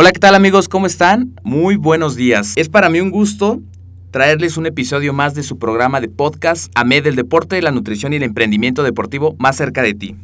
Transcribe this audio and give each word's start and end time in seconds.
Hola, 0.00 0.12
¿qué 0.12 0.20
tal 0.20 0.36
amigos? 0.36 0.68
¿Cómo 0.68 0.86
están? 0.86 1.34
Muy 1.42 1.74
buenos 1.74 2.14
días. 2.14 2.52
Es 2.54 2.68
para 2.68 2.88
mí 2.88 3.00
un 3.00 3.10
gusto 3.10 3.60
traerles 4.12 4.56
un 4.56 4.66
episodio 4.66 5.12
más 5.12 5.34
de 5.34 5.42
su 5.42 5.58
programa 5.58 6.00
de 6.00 6.06
podcast 6.06 6.70
AMED 6.76 7.02
del 7.02 7.16
deporte, 7.16 7.60
la 7.60 7.72
nutrición 7.72 8.12
y 8.12 8.16
el 8.16 8.22
emprendimiento 8.22 8.84
deportivo 8.84 9.34
más 9.40 9.56
cerca 9.56 9.82
de 9.82 9.94
ti. 9.94 10.14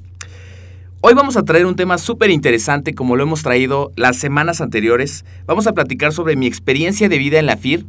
Hoy 1.01 1.15
vamos 1.15 1.37
a 1.37 1.43
traer 1.43 1.67
un 1.67 1.75
tema 1.75 1.99
súper 1.99 2.31
interesante 2.31 2.95
como 2.95 3.17
lo 3.17 3.25
hemos 3.25 3.43
traído 3.43 3.91
las 3.97 4.17
semanas 4.17 4.61
anteriores. 4.61 5.25
Vamos 5.45 5.67
a 5.67 5.73
platicar 5.73 6.13
sobre 6.13 6.37
mi 6.37 6.47
experiencia 6.47 7.09
de 7.09 7.19
vida 7.19 7.41
en 7.41 7.47
la 7.47 7.57
FIR 7.57 7.85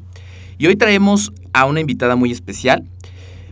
y 0.57 0.65
hoy 0.65 0.77
traemos 0.77 1.33
a 1.53 1.65
una 1.65 1.81
invitada 1.81 2.15
muy 2.15 2.31
especial. 2.31 2.83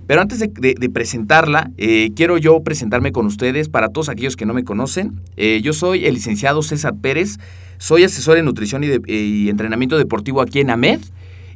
Pero 0.07 0.21
antes 0.21 0.39
de, 0.39 0.89
presentarla, 0.89 1.71
eh, 1.77 2.11
quiero 2.15 2.37
yo 2.37 2.61
presentarme 2.61 3.11
con 3.11 3.25
ustedes 3.25 3.69
para 3.69 3.89
todos 3.89 4.09
aquellos 4.09 4.35
que 4.35 4.45
no 4.45 4.53
me 4.53 4.63
conocen. 4.63 5.21
Eh, 5.37 5.61
yo 5.63 5.73
soy 5.73 6.05
el 6.05 6.15
licenciado 6.15 6.61
César 6.61 6.95
Pérez, 7.01 7.37
soy 7.77 8.03
asesor 8.03 8.37
en 8.37 8.45
nutrición 8.45 8.83
y, 8.83 9.49
entrenamiento 9.49 9.97
deportivo 9.97 10.41
aquí 10.41 10.59
en 10.59 10.69
AMED. 10.69 10.99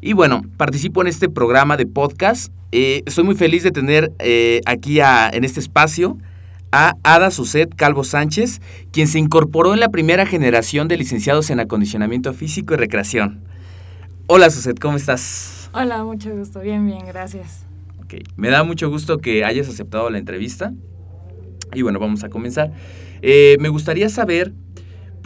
Y 0.02 0.14
bueno, 0.14 0.44
participo 0.58 1.02
en 1.02 1.08
este 1.08 1.30
programa 1.30 1.75
de 1.75 1.86
podcast. 1.86 2.52
Eh, 2.72 3.03
estoy 3.06 3.23
muy 3.23 3.36
feliz 3.36 3.64
de 3.64 3.72
tener 3.72 4.12
eh, 4.20 4.62
aquí 4.66 5.00
en 5.00 5.44
este 5.44 5.59
espacio 5.59 6.18
a 6.72 6.94
Ada 7.03 7.31
Suset 7.31 7.73
Calvo 7.75 8.03
Sánchez, 8.03 8.62
quien 8.92 9.08
se 9.08 9.20
incorporó 9.20 9.73
en 9.73 9.80
la 9.80 9.90
primera 9.90 10.25
generación 10.25 10.88
de 10.88 10.97
licenciados 10.97 11.50
en 11.50 11.59
acondicionamiento 11.59 12.34
físico 12.34 12.74
y 12.74 12.78
recreación. 12.78 13.41
Hola 14.28 14.50
Suset, 14.50 14.79
¿cómo 14.79 14.97
estás? 14.97 15.69
Hola, 15.74 16.03
mucho 16.03 16.35
gusto. 16.35 16.59
Bien, 16.59 16.85
bien, 16.85 17.06
gracias. 17.06 17.66
Ok, 18.07 18.22
me 18.38 18.50
da 18.50 18.63
mucho 18.63 18.90
gusto 18.90 19.18
que 19.18 19.44
hayas 19.44 19.68
aceptado 19.68 20.09
la 20.09 20.18
entrevista. 20.18 20.73
Y 21.73 21.81
bueno, 21.81 22.00
vamos 22.00 22.23
a 22.23 22.29
comenzar. 22.29 22.72
Eh, 23.22 23.57
me 23.59 23.68
gustaría 23.68 24.07
saber 24.07 24.53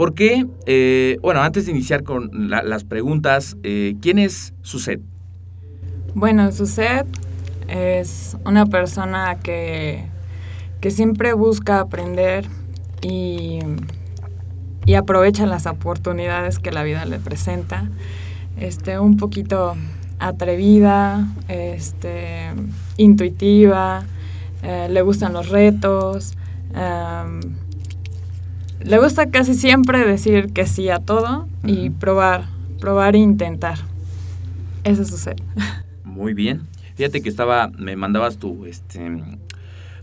¿Por 0.02 0.16
qué? 0.16 0.48
Eh, 0.66 1.20
bueno, 1.22 1.42
antes 1.42 1.68
de 1.68 1.74
iniciar 1.74 2.04
con 2.04 2.50
las 2.50 2.84
preguntas, 2.84 3.56
eh, 3.62 3.98
¿quién 4.02 4.18
es 4.18 4.52
Suset? 4.64 5.00
Bueno, 6.16 6.52
Suset 6.52 7.06
es 7.68 8.36
una 8.44 8.66
persona 8.66 9.38
que, 9.44 10.06
que 10.80 10.90
siempre 10.90 11.34
busca 11.34 11.80
aprender 11.80 12.48
y, 13.04 13.60
y, 14.88 14.96
aprovecha 14.96 15.46
las 15.46 15.68
oportunidades 15.68 16.58
que 16.58 16.72
la 16.72 16.82
vida 16.82 17.06
le 17.06 17.20
presenta. 17.20 17.88
Este, 18.60 18.98
un 18.98 19.18
poquito 19.18 19.76
atrevida, 20.22 21.28
este, 21.50 22.52
intuitiva, 22.98 24.06
eh, 24.64 24.88
le 24.90 25.02
gustan 25.02 25.34
los 25.34 25.50
retos. 25.50 26.38
Le 28.84 28.98
gusta 28.98 29.30
casi 29.30 29.54
siempre 29.54 30.06
decir 30.06 30.54
que 30.54 30.66
sí 30.66 30.90
a 30.90 31.00
todo 31.00 31.48
y 31.64 31.92
probar, 31.92 32.46
probar 32.80 33.16
e 33.16 33.20
intentar. 33.20 33.78
Eso 34.84 35.06
sucede. 35.06 35.36
Muy 36.04 36.34
bien. 36.34 36.62
Fíjate 36.96 37.22
que 37.22 37.30
estaba, 37.30 37.70
me 37.78 37.96
mandabas 37.96 38.38
tu, 38.38 38.66
este, 38.66 39.22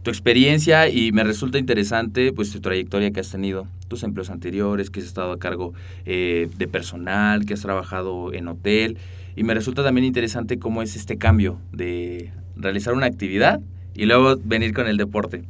tu 0.02 0.10
experiencia 0.10 0.88
y 0.88 1.12
me 1.12 1.24
resulta 1.24 1.58
interesante 1.58 2.32
pues 2.32 2.50
tu 2.52 2.60
trayectoria 2.60 3.10
que 3.10 3.20
has 3.20 3.30
tenido, 3.30 3.66
tus 3.88 4.04
empleos 4.04 4.30
anteriores, 4.30 4.90
que 4.90 5.00
has 5.00 5.06
estado 5.06 5.32
a 5.32 5.38
cargo 5.38 5.74
eh, 6.06 6.48
de 6.56 6.68
personal, 6.68 7.46
que 7.46 7.54
has 7.54 7.60
trabajado 7.60 8.32
en 8.32 8.48
hotel 8.48 8.96
y 9.38 9.44
me 9.44 9.54
resulta 9.54 9.84
también 9.84 10.04
interesante 10.04 10.58
cómo 10.58 10.82
es 10.82 10.96
este 10.96 11.16
cambio 11.16 11.60
de 11.70 12.32
realizar 12.56 12.92
una 12.92 13.06
actividad 13.06 13.60
y 13.94 14.06
luego 14.06 14.36
venir 14.42 14.74
con 14.74 14.88
el 14.88 14.96
deporte. 14.96 15.44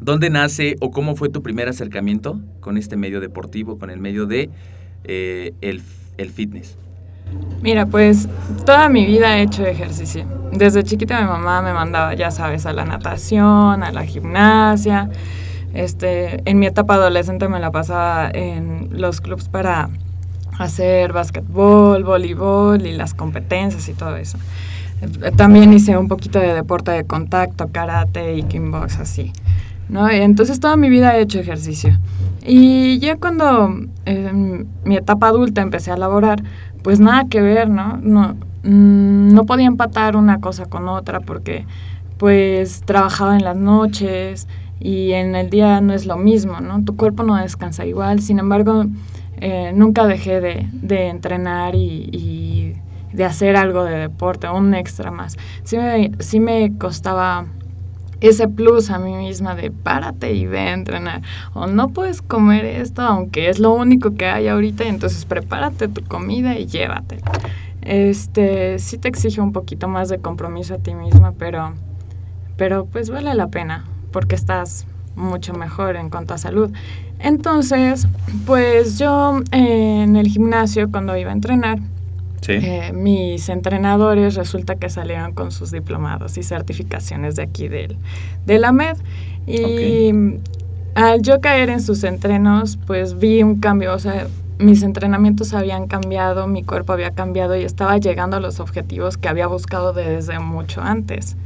¿Dónde 0.00 0.30
nace 0.30 0.74
o 0.80 0.90
cómo 0.90 1.14
fue 1.14 1.28
tu 1.28 1.40
primer 1.40 1.68
acercamiento 1.68 2.40
con 2.58 2.76
este 2.76 2.96
medio 2.96 3.20
deportivo, 3.20 3.78
con 3.78 3.90
el 3.90 4.00
medio 4.00 4.26
de 4.26 4.50
eh, 5.04 5.52
el, 5.60 5.80
fitness? 6.30 6.76
Mira, 7.62 7.86
pues 7.86 8.28
toda 8.66 8.88
mi 8.88 9.06
vida 9.06 9.38
he 9.38 9.42
hecho 9.42 9.64
ejercicio. 9.64 10.24
Desde 10.52 10.82
chiquita 10.82 11.20
mi 11.20 11.28
mamá 11.28 11.62
me 11.62 11.72
mandaba, 11.72 12.14
ya 12.14 12.32
sabes, 12.32 12.66
a 12.66 12.72
la 12.72 12.84
natación, 12.84 13.84
a 13.84 13.92
la 13.92 14.04
gimnasia. 14.06 15.08
Este, 15.72 16.42
en 16.50 16.58
mi 16.58 16.66
etapa 16.66 16.94
adolescente 16.94 17.48
me 17.48 17.60
la 17.60 17.70
pasaba 17.70 18.28
en 18.28 18.88
los 18.90 19.20
clubs 19.20 19.48
para 19.48 19.88
hacer 20.58 21.12
básquetbol, 21.12 22.04
voleibol 22.04 22.84
y 22.86 22.92
las 22.92 23.14
competencias 23.14 23.88
y 23.88 23.94
todo 23.94 24.16
eso. 24.16 24.38
También 25.36 25.72
hice 25.72 25.96
un 25.96 26.08
poquito 26.08 26.40
de 26.40 26.52
deporte 26.52 26.90
de 26.90 27.04
contacto, 27.04 27.68
karate 27.68 28.36
y 28.36 28.42
kickbox 28.42 28.98
así. 28.98 29.32
¿no? 29.88 30.08
entonces 30.10 30.60
toda 30.60 30.76
mi 30.76 30.90
vida 30.90 31.16
he 31.16 31.22
hecho 31.22 31.38
ejercicio. 31.38 31.98
Y 32.46 32.98
ya 32.98 33.16
cuando 33.16 33.74
en 34.04 34.66
mi 34.84 34.96
etapa 34.96 35.28
adulta 35.28 35.60
empecé 35.60 35.90
a 35.90 35.96
laborar, 35.96 36.42
pues 36.82 37.00
nada 37.00 37.26
que 37.28 37.40
ver, 37.40 37.68
¿no? 37.68 37.98
No, 38.02 38.34
mm, 38.64 39.34
no 39.34 39.44
podía 39.44 39.66
empatar 39.66 40.16
una 40.16 40.40
cosa 40.40 40.66
con 40.66 40.88
otra 40.88 41.20
porque 41.20 41.66
pues 42.16 42.82
trabajaba 42.84 43.36
en 43.36 43.44
las 43.44 43.56
noches 43.56 44.48
y 44.80 45.12
en 45.12 45.34
el 45.34 45.50
día 45.50 45.80
no 45.80 45.92
es 45.92 46.06
lo 46.06 46.16
mismo, 46.16 46.60
¿no? 46.60 46.82
Tu 46.84 46.96
cuerpo 46.96 47.22
no 47.22 47.36
descansa 47.36 47.84
igual, 47.84 48.20
sin 48.20 48.38
embargo, 48.38 48.86
eh, 49.40 49.72
nunca 49.74 50.06
dejé 50.06 50.40
de, 50.40 50.66
de 50.72 51.08
entrenar 51.08 51.74
y, 51.74 52.08
y, 52.12 52.74
de 53.12 53.24
hacer 53.24 53.56
algo 53.56 53.84
de 53.84 53.96
deporte, 53.96 54.48
un 54.48 54.74
extra 54.74 55.10
más. 55.10 55.36
Sí 55.64 55.76
me, 55.78 56.12
sí 56.18 56.40
me 56.40 56.76
costaba 56.76 57.46
ese 58.20 58.48
plus 58.48 58.90
a 58.90 58.98
mí 58.98 59.14
misma 59.14 59.54
de 59.54 59.70
párate 59.70 60.32
y 60.34 60.46
ve 60.46 60.60
a 60.60 60.72
entrenar. 60.72 61.22
O 61.54 61.66
no 61.66 61.88
puedes 61.88 62.22
comer 62.22 62.64
esto, 62.64 63.02
aunque 63.02 63.48
es 63.48 63.58
lo 63.58 63.72
único 63.72 64.14
que 64.14 64.26
hay 64.26 64.48
ahorita, 64.48 64.84
entonces 64.84 65.24
prepárate 65.24 65.88
tu 65.88 66.04
comida 66.04 66.58
y 66.58 66.66
llévate. 66.66 67.20
Este, 67.82 68.78
sí 68.78 68.98
te 68.98 69.08
exige 69.08 69.40
un 69.40 69.52
poquito 69.52 69.88
más 69.88 70.08
de 70.08 70.18
compromiso 70.18 70.74
a 70.74 70.78
ti 70.78 70.94
misma, 70.94 71.32
pero, 71.38 71.74
pero 72.56 72.86
pues 72.86 73.08
vale 73.10 73.34
la 73.34 73.48
pena, 73.48 73.84
porque 74.12 74.34
estás 74.34 74.86
mucho 75.16 75.52
mejor 75.54 75.96
en 75.96 76.10
cuanto 76.10 76.34
a 76.34 76.38
salud. 76.38 76.70
Entonces, 77.20 78.06
pues 78.46 78.98
yo 78.98 79.40
en 79.50 80.16
el 80.16 80.28
gimnasio 80.28 80.90
cuando 80.90 81.16
iba 81.16 81.30
a 81.30 81.34
entrenar, 81.34 81.78
eh, 82.46 82.92
mis 82.94 83.48
entrenadores 83.48 84.34
resulta 84.34 84.76
que 84.76 84.88
salieron 84.88 85.34
con 85.34 85.50
sus 85.50 85.70
diplomados 85.70 86.38
y 86.38 86.42
certificaciones 86.42 87.36
de 87.36 87.42
aquí 87.42 87.68
del, 87.68 87.96
de 88.46 88.58
la 88.58 88.72
MED. 88.72 88.96
Y 89.46 90.12
al 90.94 91.22
yo 91.22 91.40
caer 91.40 91.70
en 91.70 91.80
sus 91.80 92.04
entrenos, 92.04 92.78
pues 92.86 93.18
vi 93.18 93.42
un 93.42 93.60
cambio. 93.60 93.94
O 93.94 93.98
sea, 93.98 94.26
mis 94.58 94.82
entrenamientos 94.82 95.54
habían 95.54 95.86
cambiado, 95.86 96.46
mi 96.46 96.62
cuerpo 96.62 96.92
había 96.92 97.12
cambiado 97.12 97.56
y 97.56 97.62
estaba 97.62 97.96
llegando 97.98 98.36
a 98.36 98.40
los 98.40 98.60
objetivos 98.60 99.16
que 99.16 99.28
había 99.28 99.46
buscado 99.46 99.92
desde 99.92 100.38
mucho 100.40 100.80
antes. 100.80 101.36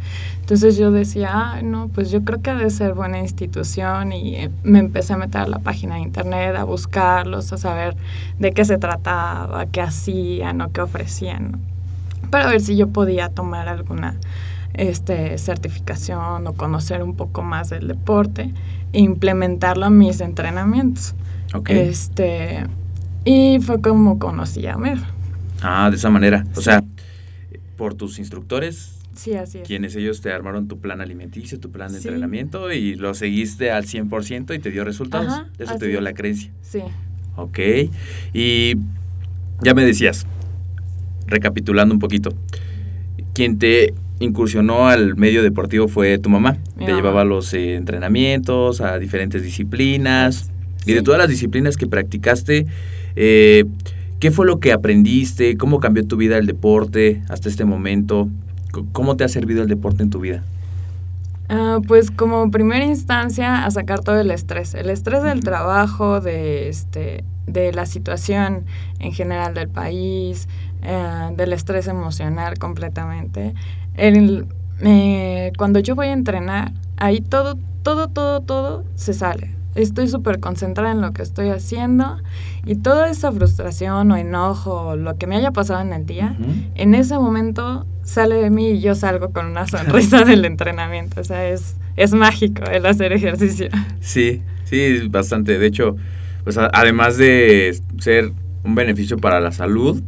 Entonces 0.41 0.76
yo 0.76 0.91
decía, 0.91 1.31
ah, 1.32 1.62
no, 1.62 1.88
pues 1.88 2.11
yo 2.11 2.25
creo 2.25 2.43
que 2.43 2.50
ha 2.50 2.56
de 2.56 2.70
ser 2.70 2.94
buena 2.94 3.20
institución 3.20 4.12
y 4.12 4.37
eh, 4.37 4.50
me 4.64 4.79
empecé 4.81 5.12
a 5.12 5.17
meter 5.17 5.43
a 5.43 5.47
la 5.47 5.59
página 5.59 5.97
de 5.97 6.00
internet, 6.00 6.56
a 6.56 6.64
buscarlos, 6.64 7.53
a 7.53 7.59
saber 7.59 7.97
de 8.38 8.53
qué 8.53 8.64
se 8.64 8.79
trataba, 8.79 9.67
qué 9.67 9.81
hacían 9.82 10.61
o 10.62 10.73
qué 10.73 10.81
ofrecían, 10.81 11.61
para 12.31 12.49
ver 12.49 12.61
si 12.61 12.76
yo 12.76 12.88
podía 12.88 13.29
tomar 13.29 13.69
alguna 13.69 14.17
este, 14.75 15.37
certificación 15.38 16.47
o 16.47 16.55
conocer 16.55 17.03
un 17.03 17.15
poco 17.15 17.43
más 17.43 17.70
del 17.70 17.88
deporte 17.88 18.53
e 18.93 19.00
implementarlo 19.00 19.87
en 19.87 19.99
mis 19.99 20.20
entrenamientos. 20.20 21.15
Este, 21.67 22.67
y 23.24 23.58
fue 23.60 23.80
como 23.80 24.19
conocí 24.19 24.66
a 24.66 24.76
Mer. 24.76 24.98
Ah, 25.62 25.88
de 25.90 25.96
esa 25.96 26.10
manera. 26.10 26.44
O 26.56 26.60
sea, 26.60 26.82
por 27.76 27.94
tus 27.94 28.19
instructores. 28.19 28.98
Sí, 29.14 29.34
así 29.34 29.58
es. 29.58 29.66
Quienes 29.66 29.94
ellos 29.94 30.20
te 30.20 30.32
armaron 30.32 30.69
tu 30.69 30.78
plan 30.80 31.00
alimenticio, 31.00 31.60
tu 31.60 31.70
plan 31.70 31.92
de 31.92 31.98
entrenamiento 31.98 32.72
y 32.72 32.94
lo 32.94 33.14
seguiste 33.14 33.70
al 33.70 33.84
100% 33.84 34.54
y 34.54 34.58
te 34.58 34.70
dio 34.70 34.84
resultados. 34.84 35.44
Eso 35.58 35.76
te 35.76 35.86
dio 35.86 36.00
la 36.00 36.14
creencia. 36.14 36.50
Sí. 36.62 36.80
Ok. 37.36 37.58
Y 38.32 38.74
ya 39.60 39.74
me 39.74 39.84
decías, 39.84 40.26
recapitulando 41.26 41.94
un 41.94 42.00
poquito, 42.00 42.30
quien 43.34 43.58
te 43.58 43.94
incursionó 44.19 44.88
al 44.88 45.16
medio 45.16 45.42
deportivo 45.42 45.88
fue 45.88 46.19
tu 46.19 46.30
mamá. 46.30 46.56
te 46.78 46.92
llevaba 46.92 47.22
a 47.22 47.24
los 47.24 47.52
eh, 47.54 47.74
entrenamientos, 47.74 48.80
a 48.80 48.98
diferentes 48.98 49.42
disciplinas. 49.42 50.50
Y 50.84 50.94
de 50.94 51.02
todas 51.02 51.19
las 51.19 51.28
disciplinas 51.28 51.76
que 51.76 51.86
practicaste, 51.86 52.66
eh, 53.17 53.64
¿qué 54.20 54.31
fue 54.31 54.47
lo 54.47 54.61
que 54.61 54.73
aprendiste? 54.73 55.56
¿Cómo 55.56 55.81
cambió 55.81 56.06
tu 56.06 56.17
vida 56.17 56.38
el 56.38 56.47
deporte 56.47 57.23
hasta 57.29 57.49
este 57.49 57.64
momento? 57.64 58.29
¿Cómo 58.93 59.17
te 59.17 59.25
ha 59.25 59.29
servido 59.29 59.62
el 59.62 59.69
deporte 59.69 60.03
en 60.03 60.11
tu 60.11 60.20
vida? 60.20 60.43
Ah, 61.49 61.81
pues 61.87 62.11
como 62.11 62.50
primera 62.50 62.85
instancia 62.85 63.64
a 63.64 63.70
sacar 63.70 64.00
todo 64.00 64.19
el 64.19 64.31
estrés, 64.31 64.75
el 64.75 64.88
estrés 64.88 65.23
del 65.23 65.41
trabajo, 65.41 66.20
de 66.20 66.69
este, 66.69 67.25
de 67.47 67.73
la 67.73 67.85
situación 67.85 68.64
en 69.00 69.12
general 69.12 69.53
del 69.53 69.69
país, 69.69 70.49
eh, 70.82 71.31
del 71.37 71.53
estrés 71.53 71.88
emocional 71.88 72.58
completamente. 72.58 73.55
El, 73.97 74.47
eh, 74.81 75.53
cuando 75.58 75.81
yo 75.81 75.94
voy 75.94 76.06
a 76.06 76.12
entrenar, 76.12 76.73
ahí 76.97 77.20
todo, 77.20 77.58
todo, 77.82 78.08
todo, 78.08 78.41
todo 78.41 78.85
se 78.94 79.12
sale 79.12 79.62
estoy 79.74 80.08
súper 80.08 80.40
concentrada 80.40 80.92
en 80.92 81.00
lo 81.00 81.12
que 81.12 81.22
estoy 81.22 81.48
haciendo 81.48 82.19
y 82.64 82.76
toda 82.76 83.08
esa 83.08 83.32
frustración 83.32 84.10
o 84.10 84.16
enojo 84.16 84.88
o 84.88 84.96
lo 84.96 85.16
que 85.16 85.26
me 85.26 85.36
haya 85.36 85.50
pasado 85.50 85.80
en 85.80 85.92
el 85.92 86.06
día, 86.06 86.36
en 86.74 86.94
ese 86.94 87.19
momento 87.19 87.86
sale 88.02 88.36
de 88.36 88.50
mí 88.50 88.70
y 88.70 88.80
yo 88.80 88.94
salgo 88.94 89.32
con 89.32 89.46
una 89.46 89.66
sonrisa 89.66 90.24
del 90.24 90.44
entrenamiento. 90.44 91.20
O 91.20 91.24
sea, 91.24 91.48
es, 91.48 91.76
es 91.96 92.12
mágico 92.12 92.62
el 92.70 92.84
hacer 92.86 93.12
ejercicio. 93.12 93.69
Sí, 94.00 94.42
sí, 94.64 95.08
bastante. 95.08 95.58
De 95.58 95.66
hecho, 95.66 95.96
pues 96.44 96.58
además 96.58 97.16
de 97.16 97.78
ser 97.98 98.32
un 98.64 98.74
beneficio 98.74 99.19
para 99.19 99.40
la 99.40 99.52
salud 99.52 100.02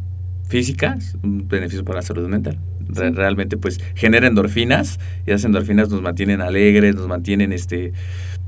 física, 0.47 0.97
un 1.23 1.47
beneficio 1.47 1.83
para 1.83 1.99
la 1.99 2.03
salud 2.03 2.27
mental. 2.27 2.57
Realmente 2.89 3.57
pues 3.57 3.79
genera 3.95 4.27
endorfinas 4.27 4.99
y 5.25 5.31
esas 5.31 5.45
endorfinas 5.45 5.89
nos 5.89 6.01
mantienen 6.01 6.41
alegres, 6.41 6.95
nos 6.95 7.07
mantienen 7.07 7.53
este 7.53 7.93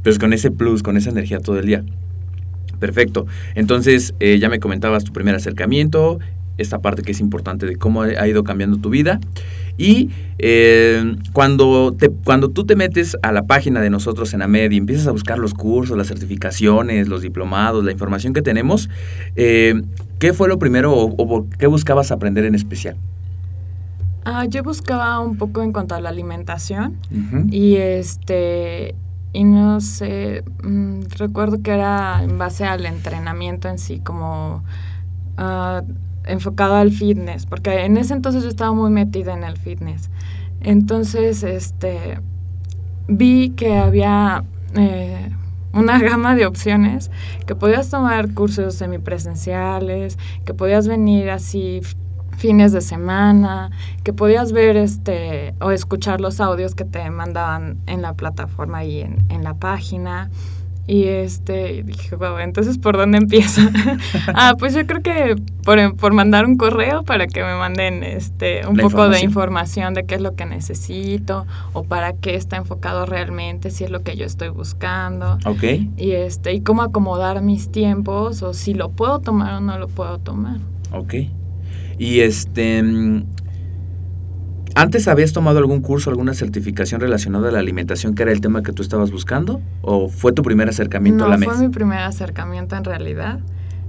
pues 0.04 0.20
con 0.20 0.34
ese 0.34 0.52
plus, 0.52 0.84
con 0.84 0.96
esa 0.98 1.10
energía 1.10 1.40
todo 1.40 1.60
el 1.60 1.66
día. 1.66 1.84
Perfecto. 2.80 3.26
Entonces, 3.56 4.14
eh, 4.20 4.40
ya 4.40 4.50
me 4.50 4.60
comentabas 4.60 5.04
tu 5.04 5.12
primer 5.12 5.36
acercamiento, 5.36 6.20
esta 6.58 6.80
parte 6.80 7.02
que 7.02 7.12
es 7.12 7.20
importante 7.20 7.66
de 7.66 7.76
cómo 7.76 8.04
ha 8.04 8.28
ido 8.28 8.44
cambiando 8.44 8.78
tu 8.78 8.90
vida. 8.90 9.20
Y 9.78 10.10
eh, 10.40 11.16
cuando, 11.34 11.96
te, 11.98 12.10
cuando 12.10 12.50
tú 12.50 12.66
te 12.66 12.76
metes 12.76 13.16
a 13.22 13.32
la 13.32 13.44
página 13.46 13.80
de 13.80 13.92
nosotros 13.92 14.34
en 14.34 14.42
AMED 14.42 14.72
y 14.72 14.78
empiezas 14.78 15.08
a 15.08 15.12
buscar 15.12 15.38
los 15.38 15.54
cursos, 15.54 15.96
las 15.96 16.08
certificaciones, 16.08 17.08
los 17.08 17.22
diplomados, 17.22 17.86
la 17.86 17.92
información 17.92 18.34
que 18.34 18.42
tenemos, 18.42 18.90
eh, 19.36 19.82
¿qué 20.18 20.34
fue 20.34 20.48
lo 20.48 20.58
primero 20.58 20.94
o, 20.96 21.48
qué 21.60 21.68
buscabas 21.68 22.12
aprender 22.12 22.46
en 22.46 22.56
especial? 22.56 22.98
Ah, 24.30 24.44
yo 24.44 24.62
buscaba 24.62 25.22
un 25.22 25.38
poco 25.38 25.62
en 25.62 25.72
cuanto 25.72 25.96
a 25.96 26.02
la 26.02 26.10
alimentación 26.10 26.98
y 27.50 27.78
este 27.78 28.94
y 29.32 29.46
no 29.46 29.80
sé, 29.80 30.44
mm, 30.64 31.04
recuerdo 31.18 31.62
que 31.62 31.72
era 31.72 32.22
en 32.22 32.38
base 32.38 32.66
al 32.66 32.86
entrenamiento 32.86 33.70
en 33.70 33.78
sí, 33.78 34.02
como 34.02 34.66
uh, 35.38 35.82
enfocado 36.26 36.76
al 36.76 36.92
fitness, 36.92 37.46
porque 37.46 37.86
en 37.86 37.96
ese 37.96 38.16
entonces 38.16 38.44
yo 38.44 38.50
estaba 38.50 38.74
muy 38.74 38.92
metida 38.92 39.34
en 39.34 39.46
el 39.46 39.56
fitness. 39.56 40.10
Entonces, 40.60 41.44
este, 41.44 42.20
vi 43.08 43.52
que 43.52 43.78
había 43.78 44.44
eh, 44.76 45.32
una 45.72 46.00
gama 46.02 46.36
de 46.36 46.46
opciones, 46.46 47.12
que 47.46 47.56
podías 47.56 47.90
tomar 47.90 48.34
cursos 48.34 48.76
semipresenciales, 48.76 50.18
que 50.44 50.54
podías 50.54 50.86
venir 50.86 51.30
así 51.30 51.82
fines 52.38 52.72
de 52.72 52.82
semana, 52.82 53.72
que 54.04 54.14
podías 54.14 54.52
ver 54.52 54.78
este 54.78 55.54
o 55.60 55.72
escuchar 55.72 56.22
los 56.22 56.40
audios 56.40 56.76
que 56.76 56.86
te 56.86 57.10
mandaban 57.10 57.80
en 57.88 58.02
la 58.02 58.14
plataforma 58.14 58.86
y 58.86 59.02
en, 59.02 59.26
en 59.30 59.44
la 59.44 59.56
página. 59.56 60.30
Y 60.90 61.04
este, 61.04 61.84
dije, 61.84 62.16
wow, 62.16 62.38
entonces 62.38 62.78
¿por 62.78 62.96
dónde 62.96 63.18
empiezo? 63.18 63.60
ah, 64.34 64.56
pues 64.58 64.74
yo 64.74 64.88
creo 64.88 65.02
que 65.02 65.36
por, 65.66 65.98
por, 65.98 66.14
mandar 66.14 66.46
un 66.46 66.56
correo 66.56 67.04
para 67.04 67.28
que 67.28 67.44
me 67.44 67.56
manden 67.56 68.06
este 68.06 68.66
un 68.66 68.78
poco 68.78 69.10
de 69.10 69.20
información 69.20 69.94
de 69.94 70.06
qué 70.06 70.16
es 70.16 70.22
lo 70.22 70.36
que 70.36 70.46
necesito 70.46 71.46
o 71.74 71.84
para 71.84 72.14
qué 72.14 72.36
está 72.36 72.56
enfocado 72.56 73.06
realmente, 73.06 73.70
si 73.70 73.84
es 73.84 73.92
lo 73.92 74.02
que 74.02 74.16
yo 74.16 74.26
estoy 74.26 74.48
buscando. 74.48 75.38
Ok. 75.46 75.64
Y 75.98 76.12
este, 76.12 76.54
y 76.54 76.62
cómo 76.62 76.84
acomodar 76.84 77.42
mis 77.42 77.70
tiempos 77.70 78.42
o 78.42 78.54
si 78.54 78.74
lo 78.74 78.92
puedo 78.92 79.20
tomar 79.20 79.56
o 79.56 79.60
no 79.60 79.78
lo 79.78 79.90
puedo 79.90 80.20
tomar. 80.20 80.60
Ok. 80.94 81.16
Y 81.98 82.20
este... 82.22 82.84
¿Antes 84.76 85.08
habías 85.08 85.34
tomado 85.34 85.58
algún 85.58 85.82
curso, 85.82 86.12
alguna 86.12 86.36
certificación 86.36 87.02
relacionada 87.02 87.50
a 87.50 87.52
la 87.52 87.58
alimentación, 87.58 88.14
que 88.14 88.22
era 88.22 88.32
el 88.32 88.42
tema 88.42 88.62
que 88.62 88.74
tú 88.74 88.84
estabas 88.84 89.10
buscando? 89.10 89.60
¿O 89.82 90.08
fue 90.08 90.34
tu 90.34 90.44
primer 90.44 90.70
acercamiento 90.70 91.26
a 91.26 91.30
la 91.30 91.38
mesa? 91.38 91.54
fue 91.54 91.68
mi 91.68 91.74
primer 91.74 92.00
acercamiento 92.00 92.76
en 92.76 92.84
realidad. 92.84 93.40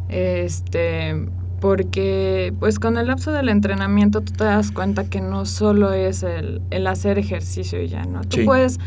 Este, 0.08 1.28
porque 1.60 2.55
pues 2.58 2.78
con 2.78 2.96
el 2.96 3.08
lapso 3.08 3.32
del 3.32 3.49
entrenamiento 3.49 4.20
tú 4.20 4.32
te 4.32 4.44
das 4.44 4.70
cuenta 4.70 5.04
que 5.04 5.20
no 5.20 5.44
solo 5.44 5.93
es 5.93 6.22
el, 6.22 6.87
hacer 6.87 7.19
ejercicio 7.19 7.82
y 7.82 7.88
ya, 7.88 8.04
¿no? 8.04 8.22
Tú 8.22 8.44
puedes 8.44 8.78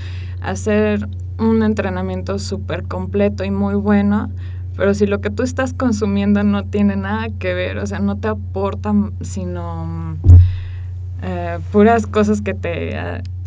hacer 0.41 1.07
un 1.37 1.63
entrenamiento 1.63 2.39
súper 2.39 2.83
completo 2.83 3.43
y 3.43 3.51
muy 3.51 3.75
bueno, 3.75 4.31
pero 4.75 4.93
si 4.93 5.05
lo 5.05 5.21
que 5.21 5.29
tú 5.29 5.43
estás 5.43 5.73
consumiendo 5.73 6.43
no 6.43 6.65
tiene 6.65 6.95
nada 6.95 7.27
que 7.39 7.53
ver, 7.53 7.77
o 7.77 7.85
sea, 7.85 7.99
no 7.99 8.17
te 8.17 8.29
aporta 8.29 8.93
sino 9.21 10.17
eh, 11.21 11.59
puras 11.71 12.07
cosas 12.07 12.41
que 12.41 12.53
te, 12.53 12.97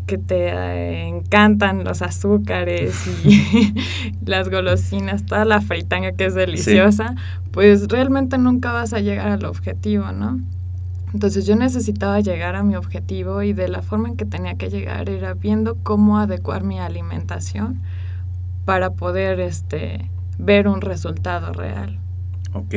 que 0.07 0.19
te 0.19 0.49
eh, 0.49 1.09
encantan, 1.09 1.85
los 1.85 2.02
azúcares 2.02 3.07
y 3.25 3.75
las 4.25 4.50
golosinas, 4.50 5.25
toda 5.25 5.45
la 5.45 5.61
fritanga 5.61 6.12
que 6.12 6.26
es 6.26 6.35
deliciosa, 6.35 7.14
pues 7.50 7.88
realmente 7.88 8.38
nunca 8.38 8.73
vas 8.73 8.93
a 8.93 9.00
llegar 9.00 9.28
al 9.28 9.45
objetivo, 9.45 10.12
¿no? 10.12 10.40
Entonces 11.12 11.47
yo 11.47 11.54
necesitaba 11.54 12.19
llegar 12.21 12.57
a 12.57 12.64
mi 12.64 12.75
objetivo 12.75 13.43
y 13.43 13.52
de 13.52 13.69
la 13.69 13.83
forma 13.83 14.09
en 14.09 14.16
que 14.16 14.25
tenía 14.25 14.57
que 14.57 14.69
llegar 14.69 15.09
era 15.09 15.35
viendo 15.35 15.76
cómo 15.76 16.19
adecuar 16.19 16.64
mi 16.64 16.81
alimentación 16.81 17.81
para 18.64 18.90
poder 18.90 19.38
este 19.38 20.11
ver 20.38 20.68
un 20.68 20.80
resultado 20.80 21.52
real. 21.52 21.98
Ok. 22.52 22.74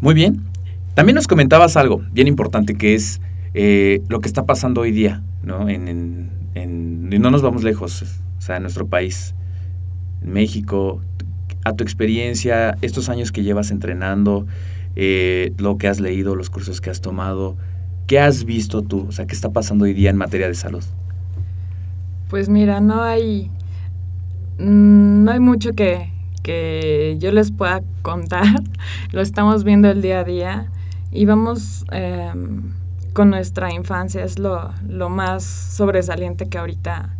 Muy 0.00 0.14
bien. 0.14 0.42
También 0.94 1.14
nos 1.14 1.26
comentabas 1.26 1.76
algo 1.76 2.02
bien 2.12 2.28
importante 2.28 2.74
que 2.74 2.94
es 2.94 3.20
eh, 3.54 4.02
lo 4.08 4.20
que 4.20 4.28
está 4.28 4.44
pasando 4.44 4.82
hoy 4.82 4.92
día, 4.92 5.22
¿no? 5.42 5.68
En, 5.68 6.30
y 6.54 7.18
no 7.18 7.30
nos 7.30 7.42
vamos 7.42 7.62
lejos, 7.62 8.02
o 8.38 8.40
sea, 8.40 8.56
en 8.56 8.62
nuestro 8.62 8.86
país, 8.86 9.34
en 10.22 10.32
México, 10.32 11.00
a 11.64 11.74
tu 11.74 11.84
experiencia, 11.84 12.76
estos 12.82 13.08
años 13.08 13.32
que 13.32 13.42
llevas 13.42 13.70
entrenando, 13.70 14.46
eh, 14.96 15.52
lo 15.58 15.78
que 15.78 15.88
has 15.88 16.00
leído, 16.00 16.34
los 16.34 16.50
cursos 16.50 16.80
que 16.80 16.90
has 16.90 17.00
tomado, 17.00 17.56
¿qué 18.06 18.18
has 18.18 18.44
visto 18.44 18.82
tú? 18.82 19.06
O 19.08 19.12
sea, 19.12 19.26
¿qué 19.26 19.34
está 19.34 19.50
pasando 19.50 19.84
hoy 19.84 19.94
día 19.94 20.10
en 20.10 20.16
materia 20.16 20.48
de 20.48 20.54
salud? 20.54 20.84
Pues 22.28 22.48
mira, 22.48 22.80
no 22.80 23.02
hay, 23.02 23.50
mm, 24.58 25.24
no 25.24 25.30
hay 25.30 25.40
mucho 25.40 25.72
que, 25.72 26.10
que 26.42 27.16
yo 27.18 27.32
les 27.32 27.50
pueda 27.52 27.82
contar. 28.02 28.62
Lo 29.12 29.20
estamos 29.20 29.64
viendo 29.64 29.88
el 29.90 30.02
día 30.02 30.20
a 30.20 30.24
día 30.24 30.66
y 31.10 31.24
vamos 31.24 31.84
em, 31.90 32.72
con 33.12 33.30
nuestra 33.30 33.72
infancia. 33.72 34.24
Es 34.24 34.38
lo, 34.38 34.72
lo 34.88 35.08
más 35.08 35.44
sobresaliente 35.44 36.48
que 36.48 36.58
ahorita 36.58 37.16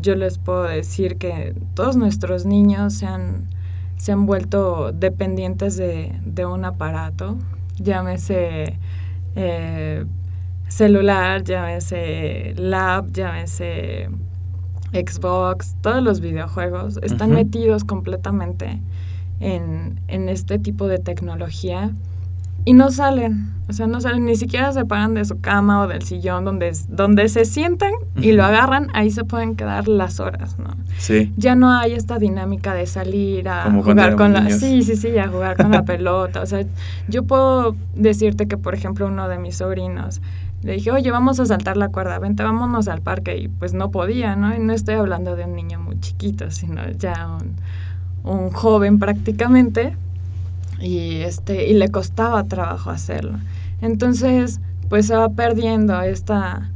yo 0.00 0.14
les 0.14 0.38
puedo 0.38 0.64
decir 0.64 1.18
que 1.18 1.54
todos 1.74 1.96
nuestros 1.96 2.46
niños 2.46 2.94
se 2.94 3.06
han, 3.06 3.48
se 3.96 4.12
han 4.12 4.26
vuelto 4.26 4.92
dependientes 4.92 5.76
de, 5.76 6.18
de 6.24 6.46
un 6.46 6.64
aparato, 6.64 7.36
llámese 7.76 8.78
eh, 9.36 10.04
celular, 10.68 11.44
llámese 11.44 12.54
lab, 12.56 13.12
llámese 13.12 14.08
Xbox, 14.92 15.76
todos 15.80 16.02
los 16.02 16.20
videojuegos 16.20 16.98
están 17.02 17.30
metidos 17.30 17.84
completamente 17.84 18.80
en, 19.40 20.00
en 20.08 20.28
este 20.28 20.58
tipo 20.58 20.86
de 20.86 20.98
tecnología 20.98 21.90
y 22.64 22.74
no 22.74 22.90
salen. 22.90 23.50
O 23.68 23.72
sea, 23.72 23.86
no 23.86 24.00
salen, 24.00 24.26
ni 24.26 24.36
siquiera 24.36 24.72
se 24.72 24.84
paran 24.84 25.14
de 25.14 25.24
su 25.24 25.40
cama 25.40 25.82
o 25.82 25.86
del 25.86 26.02
sillón 26.02 26.44
donde, 26.44 26.72
donde 26.88 27.28
se 27.28 27.44
sientan 27.44 27.92
y 28.20 28.32
lo 28.32 28.44
agarran, 28.44 28.88
ahí 28.92 29.10
se 29.10 29.24
pueden 29.24 29.56
quedar 29.56 29.88
las 29.88 30.20
horas, 30.20 30.58
¿no? 30.58 30.74
Sí. 30.98 31.32
Ya 31.36 31.54
no 31.54 31.72
hay 31.72 31.92
esta 31.92 32.18
dinámica 32.18 32.74
de 32.74 32.86
salir 32.86 33.48
a 33.48 33.70
jugar 33.70 34.16
con 34.16 34.32
la... 34.32 34.50
Sí, 34.50 34.82
sí, 34.82 34.96
sí, 34.96 35.16
a 35.16 35.28
jugar 35.28 35.56
con 35.56 35.70
la 35.70 35.84
pelota. 35.86 36.42
O 36.42 36.46
sea, 36.46 36.64
yo 37.08 37.22
puedo 37.22 37.76
decirte 37.94 38.46
que, 38.46 38.58
por 38.58 38.74
ejemplo, 38.74 39.06
uno 39.06 39.28
de 39.28 39.38
mis 39.38 39.56
sobrinos, 39.56 40.20
le 40.62 40.74
dije, 40.74 40.90
oye, 40.90 41.10
vamos 41.10 41.40
a 41.40 41.46
saltar 41.46 41.76
la 41.76 41.88
cuerda, 41.88 42.18
vente, 42.18 42.42
vámonos 42.42 42.88
al 42.88 43.02
parque. 43.02 43.36
Y 43.36 43.48
pues 43.48 43.74
no 43.74 43.90
podía, 43.90 44.36
¿no? 44.36 44.54
Y 44.54 44.58
no 44.58 44.72
estoy 44.72 44.94
hablando 44.94 45.36
de 45.36 45.44
un 45.44 45.54
niño 45.54 45.80
muy 45.80 45.98
chiquito, 46.00 46.50
sino 46.50 46.88
ya 46.90 47.28
un, 47.28 47.56
un 48.30 48.50
joven 48.50 48.98
prácticamente 48.98 49.96
y, 50.80 51.20
este, 51.22 51.68
y 51.68 51.74
le 51.74 51.88
costaba 51.88 52.44
trabajo 52.44 52.90
hacerlo. 52.90 53.38
Entonces, 53.80 54.60
pues 54.88 55.06
se 55.06 55.16
va 55.16 55.30
perdiendo 55.30 56.00
esta, 56.02 56.70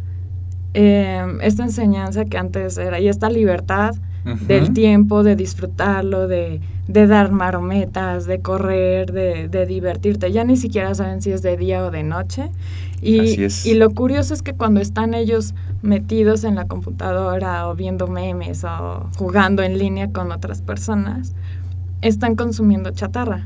em, 0.74 1.40
esta 1.40 1.64
enseñanza 1.64 2.24
que 2.24 2.38
antes 2.38 2.78
era 2.78 3.00
y 3.00 3.08
esta 3.08 3.28
libertad 3.28 3.94
del 4.48 4.72
tiempo, 4.72 5.22
de 5.22 5.36
disfrutarlo, 5.36 6.26
de, 6.26 6.60
de 6.88 7.06
dar 7.06 7.30
marometas, 7.30 8.26
de 8.26 8.40
correr, 8.40 9.12
de, 9.12 9.46
de, 9.46 9.66
divertirte. 9.66 10.32
Ya 10.32 10.42
ni 10.42 10.56
siquiera 10.56 10.92
saben 10.96 11.22
si 11.22 11.30
es 11.30 11.42
de 11.42 11.56
día 11.56 11.84
o 11.84 11.92
de 11.92 12.02
noche. 12.02 12.50
Y, 13.02 13.46
y 13.64 13.74
lo 13.74 13.90
curioso 13.90 14.34
es 14.34 14.42
que 14.42 14.54
cuando 14.54 14.80
están 14.80 15.14
ellos 15.14 15.54
metidos 15.82 16.44
en 16.44 16.54
la 16.54 16.66
computadora 16.66 17.68
o 17.68 17.74
viendo 17.74 18.06
memes 18.08 18.64
o 18.64 19.08
jugando 19.16 19.62
en 19.62 19.78
línea 19.78 20.10
con 20.12 20.32
otras 20.32 20.62
personas, 20.62 21.34
están 22.02 22.36
consumiendo 22.36 22.90
chatarra. 22.90 23.44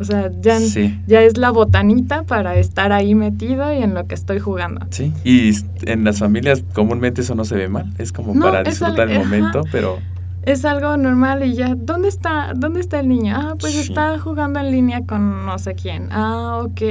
O 0.00 0.04
sea, 0.04 0.30
ya, 0.40 0.58
ya 1.06 1.22
es 1.22 1.36
la 1.36 1.50
botanita 1.50 2.24
para 2.24 2.56
estar 2.56 2.92
ahí 2.92 3.14
metido 3.14 3.72
y 3.72 3.78
en 3.78 3.94
lo 3.94 4.06
que 4.06 4.16
estoy 4.16 4.40
jugando. 4.40 4.86
Sí, 4.90 5.12
y 5.22 5.52
en 5.86 6.02
las 6.02 6.18
familias 6.18 6.64
comúnmente 6.72 7.20
eso 7.20 7.36
no 7.36 7.44
se 7.44 7.54
ve 7.54 7.68
mal, 7.68 7.92
es 7.98 8.10
como 8.10 8.38
para 8.38 8.64
disfrutar 8.64 9.08
el 9.08 9.20
momento, 9.20 9.62
pero... 9.70 9.98
Es 10.42 10.64
algo 10.64 10.96
normal 10.96 11.42
y 11.44 11.54
ya, 11.54 11.74
¿dónde 11.74 12.08
está, 12.08 12.52
dónde 12.54 12.80
está 12.80 13.00
el 13.00 13.08
niño? 13.08 13.34
Ah, 13.34 13.54
pues 13.58 13.76
está 13.76 14.18
jugando 14.18 14.60
en 14.60 14.72
línea 14.72 15.06
con 15.06 15.46
no 15.46 15.58
sé 15.58 15.74
quién. 15.74 16.08
Ah, 16.10 16.60
ok. 16.62 16.82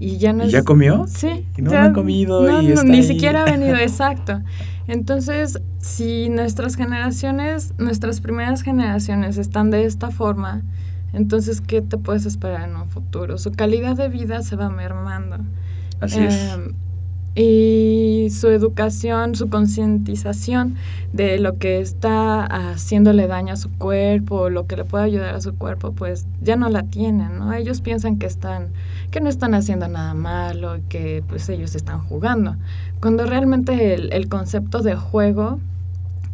Y 0.00 0.18
ya 0.18 0.32
no 0.32 0.46
¿Ya 0.46 0.62
comió? 0.62 1.06
Sí. 1.08 1.46
Y 1.56 1.62
no, 1.62 1.72
ha 1.72 1.92
comido 1.92 2.62
y 2.62 2.74
ni 2.84 3.02
siquiera 3.02 3.42
ha 3.42 3.44
venido, 3.44 3.76
exacto. 3.80 4.40
Entonces, 4.86 5.60
si 5.78 6.28
nuestras 6.28 6.76
generaciones, 6.76 7.74
nuestras 7.78 8.20
primeras 8.20 8.62
generaciones 8.62 9.36
están 9.36 9.70
de 9.70 9.84
esta 9.84 10.10
forma, 10.10 10.62
entonces, 11.12 11.60
¿qué 11.60 11.82
te 11.82 11.98
puedes 11.98 12.26
esperar 12.26 12.68
en 12.68 12.76
un 12.76 12.88
futuro? 12.88 13.38
Su 13.38 13.52
calidad 13.52 13.96
de 13.96 14.08
vida 14.08 14.42
se 14.42 14.56
va 14.56 14.70
mermando. 14.70 15.38
Así 16.00 16.20
es. 16.20 16.56
Y 17.40 18.30
su 18.30 18.48
educación, 18.48 19.36
su 19.36 19.48
concientización 19.48 20.74
de 21.12 21.38
lo 21.38 21.56
que 21.58 21.78
está 21.78 22.44
haciéndole 22.44 23.28
daño 23.28 23.52
a 23.52 23.56
su 23.56 23.70
cuerpo, 23.70 24.50
lo 24.50 24.66
que 24.66 24.76
le 24.76 24.84
puede 24.84 25.04
ayudar 25.04 25.36
a 25.36 25.40
su 25.40 25.54
cuerpo, 25.54 25.92
pues 25.92 26.26
ya 26.42 26.56
no 26.56 26.68
la 26.68 26.82
tienen, 26.82 27.38
¿no? 27.38 27.52
Ellos 27.52 27.80
piensan 27.80 28.18
que 28.18 28.26
están, 28.26 28.70
que 29.12 29.20
no 29.20 29.28
están 29.28 29.54
haciendo 29.54 29.86
nada 29.86 30.14
malo, 30.14 30.80
que 30.88 31.22
pues 31.28 31.48
ellos 31.48 31.76
están 31.76 32.00
jugando. 32.00 32.56
Cuando 33.00 33.24
realmente 33.24 33.94
el, 33.94 34.12
el 34.12 34.28
concepto 34.28 34.82
de 34.82 34.96
juego 34.96 35.60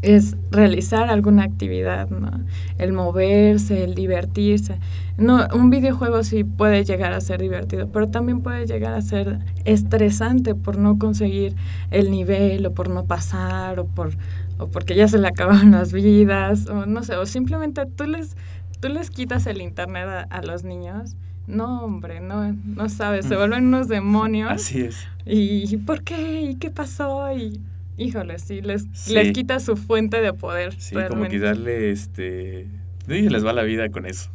es 0.04 0.36
realizar 0.50 1.08
alguna 1.08 1.44
actividad, 1.44 2.10
¿no? 2.10 2.30
El 2.78 2.92
moverse, 2.92 3.84
el 3.84 3.94
divertirse. 3.94 4.78
No, 5.16 5.46
un 5.54 5.70
videojuego 5.70 6.22
sí 6.24 6.44
puede 6.44 6.84
llegar 6.84 7.12
a 7.12 7.20
ser 7.20 7.40
divertido, 7.40 7.88
pero 7.88 8.08
también 8.08 8.40
puede 8.40 8.66
llegar 8.66 8.94
a 8.94 9.02
ser 9.02 9.38
estresante 9.64 10.54
por 10.54 10.76
no 10.76 10.98
conseguir 10.98 11.54
el 11.90 12.10
nivel 12.10 12.66
o 12.66 12.74
por 12.74 12.90
no 12.90 13.04
pasar 13.04 13.78
o 13.80 13.86
por 13.86 14.10
o 14.58 14.68
porque 14.68 14.94
ya 14.94 15.08
se 15.08 15.18
le 15.18 15.28
acabaron 15.28 15.70
las 15.72 15.92
vidas 15.92 16.66
o 16.68 16.86
no 16.86 17.02
sé, 17.02 17.16
o 17.16 17.26
simplemente 17.26 17.86
tú 17.86 18.04
les 18.04 18.36
tú 18.80 18.88
les 18.88 19.10
quitas 19.10 19.46
el 19.46 19.62
internet 19.62 20.06
a, 20.06 20.20
a 20.22 20.42
los 20.42 20.64
niños. 20.64 21.16
No, 21.46 21.84
hombre, 21.84 22.20
no, 22.20 22.52
no 22.52 22.88
sabes, 22.88 23.26
se 23.26 23.34
mm. 23.34 23.38
vuelven 23.38 23.66
unos 23.66 23.88
demonios. 23.88 24.50
Así 24.50 24.80
es. 24.80 25.06
¿Y 25.26 25.76
por 25.78 26.02
qué? 26.02 26.42
¿Y 26.42 26.54
qué 26.56 26.70
pasó? 26.70 27.30
Y 27.36 27.60
Híjole, 27.96 28.38
sí, 28.38 28.60
les, 28.60 29.08
les 29.08 29.32
quita 29.32 29.60
su 29.60 29.76
fuente 29.76 30.20
de 30.20 30.32
poder. 30.32 30.74
Sí, 30.78 30.96
como 31.08 31.28
quitarle, 31.28 31.90
este, 31.90 32.66
les 33.06 33.44
va 33.44 33.52
la 33.52 33.62
vida 33.62 33.88
con 33.90 34.06
eso. 34.06 34.30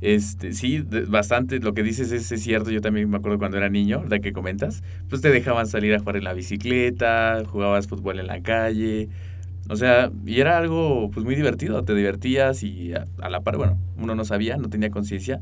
Este, 0.00 0.52
sí, 0.52 0.84
bastante, 1.08 1.58
lo 1.60 1.72
que 1.72 1.82
dices 1.82 2.12
es, 2.12 2.30
es, 2.30 2.42
cierto, 2.42 2.70
yo 2.70 2.80
también 2.80 3.08
me 3.08 3.16
acuerdo 3.16 3.38
cuando 3.38 3.56
era 3.56 3.68
niño, 3.68 4.04
la 4.08 4.18
que 4.18 4.32
comentas, 4.32 4.82
pues 5.08 5.22
te 5.22 5.30
dejaban 5.30 5.66
salir 5.66 5.94
a 5.94 6.00
jugar 6.00 6.16
en 6.16 6.24
la 6.24 6.34
bicicleta, 6.34 7.42
jugabas 7.46 7.86
fútbol 7.86 8.18
en 8.18 8.26
la 8.26 8.42
calle, 8.42 9.08
o 9.68 9.76
sea, 9.76 10.10
y 10.26 10.40
era 10.40 10.58
algo 10.58 11.10
pues 11.10 11.24
muy 11.24 11.34
divertido, 11.34 11.82
te 11.84 11.94
divertías 11.94 12.62
y 12.62 12.92
a, 12.92 13.06
a 13.20 13.30
la 13.30 13.40
par, 13.40 13.56
bueno, 13.56 13.78
uno 13.96 14.14
no 14.14 14.24
sabía, 14.24 14.58
no 14.58 14.68
tenía 14.68 14.90
conciencia, 14.90 15.40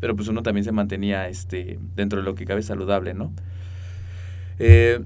pero 0.00 0.14
pues 0.14 0.28
uno 0.28 0.42
también 0.42 0.64
se 0.64 0.72
mantenía 0.72 1.28
este, 1.28 1.78
dentro 1.96 2.20
de 2.20 2.24
lo 2.24 2.34
que 2.34 2.44
cabe 2.44 2.62
saludable, 2.62 3.12
¿no? 3.12 3.32
Eh, 4.58 5.00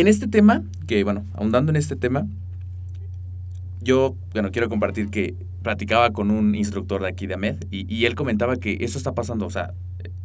en 0.00 0.08
este 0.08 0.28
tema, 0.28 0.62
que 0.86 1.04
bueno, 1.04 1.24
ahondando 1.34 1.70
en 1.70 1.76
este 1.76 1.96
tema, 1.96 2.26
yo, 3.80 4.16
bueno, 4.32 4.50
quiero 4.50 4.68
compartir 4.68 5.08
que 5.08 5.34
platicaba 5.62 6.10
con 6.10 6.30
un 6.30 6.54
instructor 6.54 7.02
de 7.02 7.08
aquí 7.08 7.26
de 7.26 7.34
AMED 7.34 7.64
y, 7.70 8.04
él 8.04 8.14
comentaba 8.14 8.56
que 8.56 8.78
eso 8.80 8.98
está 8.98 9.12
pasando, 9.12 9.46
o 9.46 9.50
sea, 9.50 9.74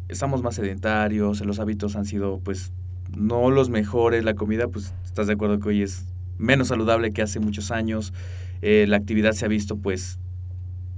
estamos 0.08 0.42
más 0.42 0.56
sedentarios, 0.56 1.44
los 1.44 1.58
hábitos 1.58 1.96
han 1.96 2.04
sido 2.04 2.40
pues 2.42 2.72
no 3.16 3.50
los 3.50 3.70
mejores, 3.70 4.24
la 4.24 4.34
comida 4.34 4.68
pues 4.68 4.94
estás 5.04 5.26
de 5.26 5.34
acuerdo 5.34 5.58
que 5.60 5.68
hoy 5.68 5.82
es 5.82 6.06
menos 6.38 6.68
saludable 6.68 7.12
que 7.12 7.22
hace 7.22 7.40
muchos 7.40 7.70
años, 7.70 8.12
eh, 8.62 8.86
la 8.88 8.96
actividad 8.96 9.32
se 9.32 9.44
ha 9.44 9.48
visto 9.48 9.76
pues 9.76 10.18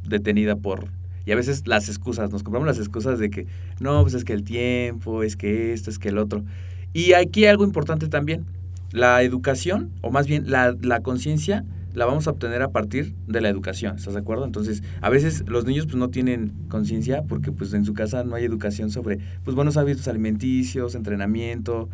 detenida 0.05 0.57
por... 0.57 0.89
Y 1.25 1.33
a 1.33 1.37
veces 1.37 1.67
las 1.67 1.89
excusas, 1.89 2.31
nos 2.31 2.45
compramos 2.45 2.69
las 2.69 2.79
excusas 2.79 3.19
de 3.19 3.31
que 3.31 3.47
no, 3.81 4.01
pues 4.03 4.15
es 4.15 4.23
que 4.23 4.33
el 4.33 4.45
tiempo, 4.45 5.25
es 5.25 5.37
que 5.37 5.73
esto, 5.73 5.91
es 5.91 5.99
que 5.99 6.11
el 6.11 6.19
otro. 6.19 6.45
Y 6.93 7.15
aquí 7.15 7.45
hay 7.45 7.51
algo 7.51 7.65
importante 7.65 8.07
también. 8.07 8.47
La 8.97 9.23
educación, 9.23 9.91
o 10.01 10.11
más 10.11 10.27
bien 10.27 10.51
la, 10.51 10.75
la 10.81 11.01
conciencia, 11.01 11.67
la 11.93 12.07
vamos 12.07 12.27
a 12.27 12.31
obtener 12.31 12.63
a 12.63 12.71
partir 12.71 13.15
de 13.27 13.43
la 13.43 13.51
educación, 13.51 13.97
¿estás 13.97 14.15
de 14.15 14.21
acuerdo? 14.21 14.47
Entonces, 14.47 14.83
a 15.03 15.11
veces 15.11 15.45
los 15.47 15.67
niños 15.67 15.85
pues 15.85 15.97
no 15.97 16.09
tienen 16.09 16.55
conciencia 16.71 17.23
porque 17.29 17.53
pues 17.53 17.75
en 17.75 17.85
su 17.85 17.93
casa 17.93 18.25
no 18.25 18.37
hay 18.37 18.47
educación 18.47 18.89
sobre 18.89 19.19
pues 19.45 19.55
buenos 19.55 19.77
hábitos 19.77 20.09
alimenticios, 20.09 20.95
entrenamiento 20.95 21.91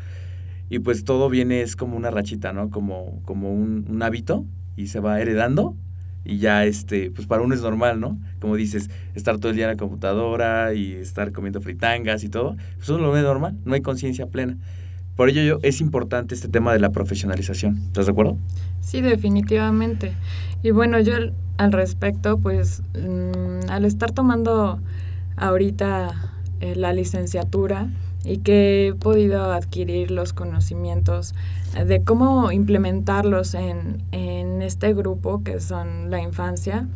y 0.71 0.79
pues 0.79 1.03
todo 1.03 1.29
viene 1.29 1.63
es 1.63 1.75
como 1.75 1.97
una 1.97 2.13
rachita, 2.13 2.53
¿no? 2.53 2.71
Como, 2.71 3.21
como 3.25 3.53
un, 3.53 3.85
un 3.91 4.01
hábito 4.05 4.47
y 4.77 4.87
se 4.87 5.01
va 5.01 5.21
heredando 5.21 5.75
y 6.25 6.39
ya 6.39 6.65
este 6.67 7.11
pues 7.11 7.27
para 7.27 7.43
uno 7.43 7.53
es 7.53 7.63
normal, 7.63 7.99
¿no? 7.99 8.17
Como 8.41 8.55
dices, 8.55 8.91
estar 9.17 9.39
todo 9.39 9.51
el 9.51 9.57
día 9.57 9.65
en 9.65 9.73
la 9.73 9.77
computadora 9.77 10.73
y 10.73 10.93
estar 10.93 11.33
comiendo 11.33 11.61
fritangas 11.61 12.23
y 12.23 12.29
todo, 12.29 12.55
pues 12.77 12.89
uno 12.91 13.13
lo 13.13 13.23
normal, 13.23 13.59
no 13.65 13.75
hay 13.75 13.81
conciencia 13.81 14.27
plena. 14.27 14.57
Por 15.17 15.29
ello 15.29 15.43
yo, 15.43 15.59
es 15.63 15.81
importante 15.81 16.35
este 16.35 16.49
tema 16.49 16.73
de 16.73 16.79
la 16.79 16.91
profesionalización. 16.91 17.79
¿Estás 17.87 18.07
de 18.07 18.13
acuerdo? 18.13 18.39
Sí, 18.81 19.01
definitivamente. 19.01 20.15
Y 20.63 20.71
bueno, 20.71 20.99
yo 21.01 21.15
al 21.59 21.73
respecto, 21.73 22.39
pues 22.39 22.83
mm, 22.95 23.71
al 23.71 23.85
estar 23.85 24.13
tomando 24.13 24.81
ahorita 25.37 26.33
eh, 26.61 26.77
la 26.77 26.93
licenciatura 26.93 27.89
y 28.25 28.39
que 28.39 28.89
he 28.89 28.95
podido 28.95 29.53
adquirir 29.53 30.11
los 30.11 30.33
conocimientos 30.33 31.35
de 31.75 32.05
cómo 32.05 32.53
implementarlos 32.53 33.55
en, 33.55 34.03
en 34.13 34.63
este 34.63 34.95
grupo 34.95 35.43
que 35.43 35.59
son 35.61 36.11
la 36.11 36.21
infancia, 36.21 36.87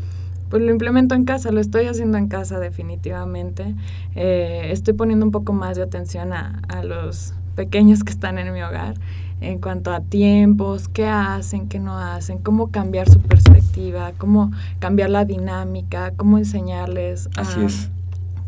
pues 0.50 0.62
lo 0.62 0.70
implemento 0.70 1.14
en 1.14 1.24
casa, 1.24 1.50
lo 1.50 1.60
estoy 1.60 1.86
haciendo 1.86 2.18
en 2.18 2.28
casa 2.28 2.60
definitivamente. 2.60 3.74
Eh, 4.14 4.68
estoy 4.70 4.94
poniendo 4.94 5.26
un 5.26 5.32
poco 5.32 5.52
más 5.52 5.76
de 5.76 5.82
atención 5.82 6.32
a, 6.32 6.62
a 6.68 6.84
los 6.84 7.34
pequeños 7.56 8.04
que 8.04 8.12
están 8.12 8.38
en 8.38 8.52
mi 8.52 8.62
hogar 8.62 8.94
en 9.40 9.58
cuanto 9.58 9.92
a 9.92 10.00
tiempos, 10.00 10.88
qué 10.88 11.06
hacen, 11.06 11.68
qué 11.68 11.78
no 11.78 11.98
hacen, 11.98 12.38
cómo 12.38 12.70
cambiar 12.70 13.08
su 13.08 13.20
perspectiva, 13.20 14.12
cómo 14.16 14.50
cambiar 14.78 15.10
la 15.10 15.24
dinámica, 15.24 16.12
cómo 16.16 16.38
enseñarles 16.38 17.28
Así 17.36 17.60
es. 17.64 17.90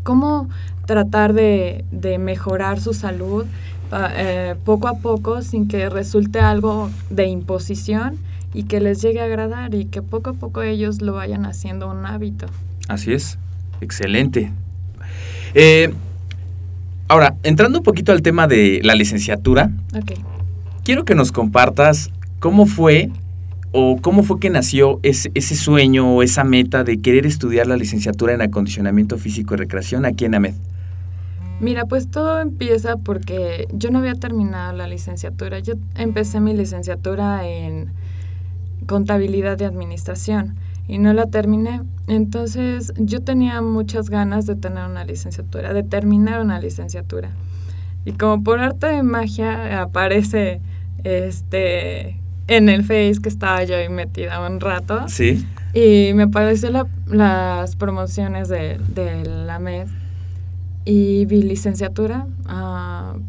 cómo 0.03 0.49
tratar 0.85 1.33
de, 1.33 1.85
de 1.91 2.17
mejorar 2.17 2.79
su 2.79 2.93
salud 2.93 3.45
eh, 3.91 4.55
poco 4.65 4.87
a 4.87 4.97
poco 4.97 5.41
sin 5.41 5.67
que 5.67 5.89
resulte 5.89 6.39
algo 6.39 6.89
de 7.09 7.27
imposición 7.27 8.17
y 8.53 8.63
que 8.63 8.79
les 8.79 9.01
llegue 9.01 9.21
a 9.21 9.25
agradar 9.25 9.75
y 9.75 9.85
que 9.85 10.01
poco 10.01 10.31
a 10.31 10.33
poco 10.33 10.61
ellos 10.63 11.01
lo 11.01 11.13
vayan 11.13 11.45
haciendo 11.45 11.89
un 11.89 12.05
hábito. 12.05 12.47
Así 12.87 13.13
es. 13.13 13.37
Excelente. 13.81 14.51
Eh, 15.53 15.93
ahora, 17.09 17.35
entrando 17.43 17.79
un 17.79 17.83
poquito 17.83 18.13
al 18.13 18.21
tema 18.21 18.47
de 18.47 18.79
la 18.83 18.95
licenciatura, 18.95 19.71
quiero 20.85 21.03
que 21.03 21.15
nos 21.15 21.33
compartas 21.33 22.11
cómo 22.39 22.65
fue 22.65 23.09
o 23.73 23.97
cómo 24.01 24.23
fue 24.23 24.39
que 24.39 24.49
nació 24.49 24.99
ese, 25.03 25.31
ese, 25.33 25.55
sueño 25.55 26.15
o 26.15 26.23
esa 26.23 26.43
meta 26.43 26.83
de 26.83 26.99
querer 27.01 27.25
estudiar 27.25 27.67
la 27.67 27.75
licenciatura 27.75 28.33
en 28.33 28.41
acondicionamiento 28.41 29.17
físico 29.17 29.53
y 29.53 29.57
recreación 29.57 30.05
aquí 30.05 30.25
en 30.25 30.35
AMED. 30.35 30.53
Mira, 31.59 31.85
pues 31.85 32.09
todo 32.09 32.39
empieza 32.39 32.95
porque 32.95 33.67
yo 33.73 33.91
no 33.91 33.99
había 33.99 34.15
terminado 34.15 34.71
la 34.77 34.87
licenciatura. 34.87 35.59
Yo 35.59 35.73
empecé 35.95 36.39
mi 36.39 36.55
licenciatura 36.55 37.45
en 37.45 37.91
contabilidad 38.87 39.59
y 39.59 39.65
administración 39.65 40.55
y 40.89 40.97
no 40.97 41.13
la 41.13 41.27
terminé. 41.27 41.83
Entonces 42.07 42.91
yo 42.97 43.21
tenía 43.21 43.61
muchas 43.61 44.09
ganas 44.09 44.47
de 44.47 44.55
tener 44.55 44.89
una 44.89 45.05
licenciatura, 45.05 45.71
de 45.71 45.83
terminar 45.83 46.41
una 46.41 46.59
licenciatura. 46.59 47.29
Y 48.05 48.13
como 48.13 48.43
por 48.43 48.59
arte 48.59 48.87
de 48.87 49.03
magia 49.03 49.81
aparece 49.81 50.59
este 51.03 52.19
en 52.47 52.67
el 52.67 52.83
Face 52.83 53.19
que 53.21 53.29
estaba 53.29 53.63
yo 53.63 53.75
ahí 53.75 53.87
metida 53.87 54.45
un 54.45 54.59
rato. 54.59 55.07
Sí. 55.07 55.45
Y 55.75 56.11
me 56.15 56.23
apareció 56.23 56.71
las 57.05 57.75
promociones 57.75 58.49
de, 58.49 58.79
de 58.95 59.23
la 59.23 59.59
MED 59.59 59.87
y 60.85 61.25
vi 61.25 61.43
licenciatura. 61.43 62.25
Uh, 62.45 63.19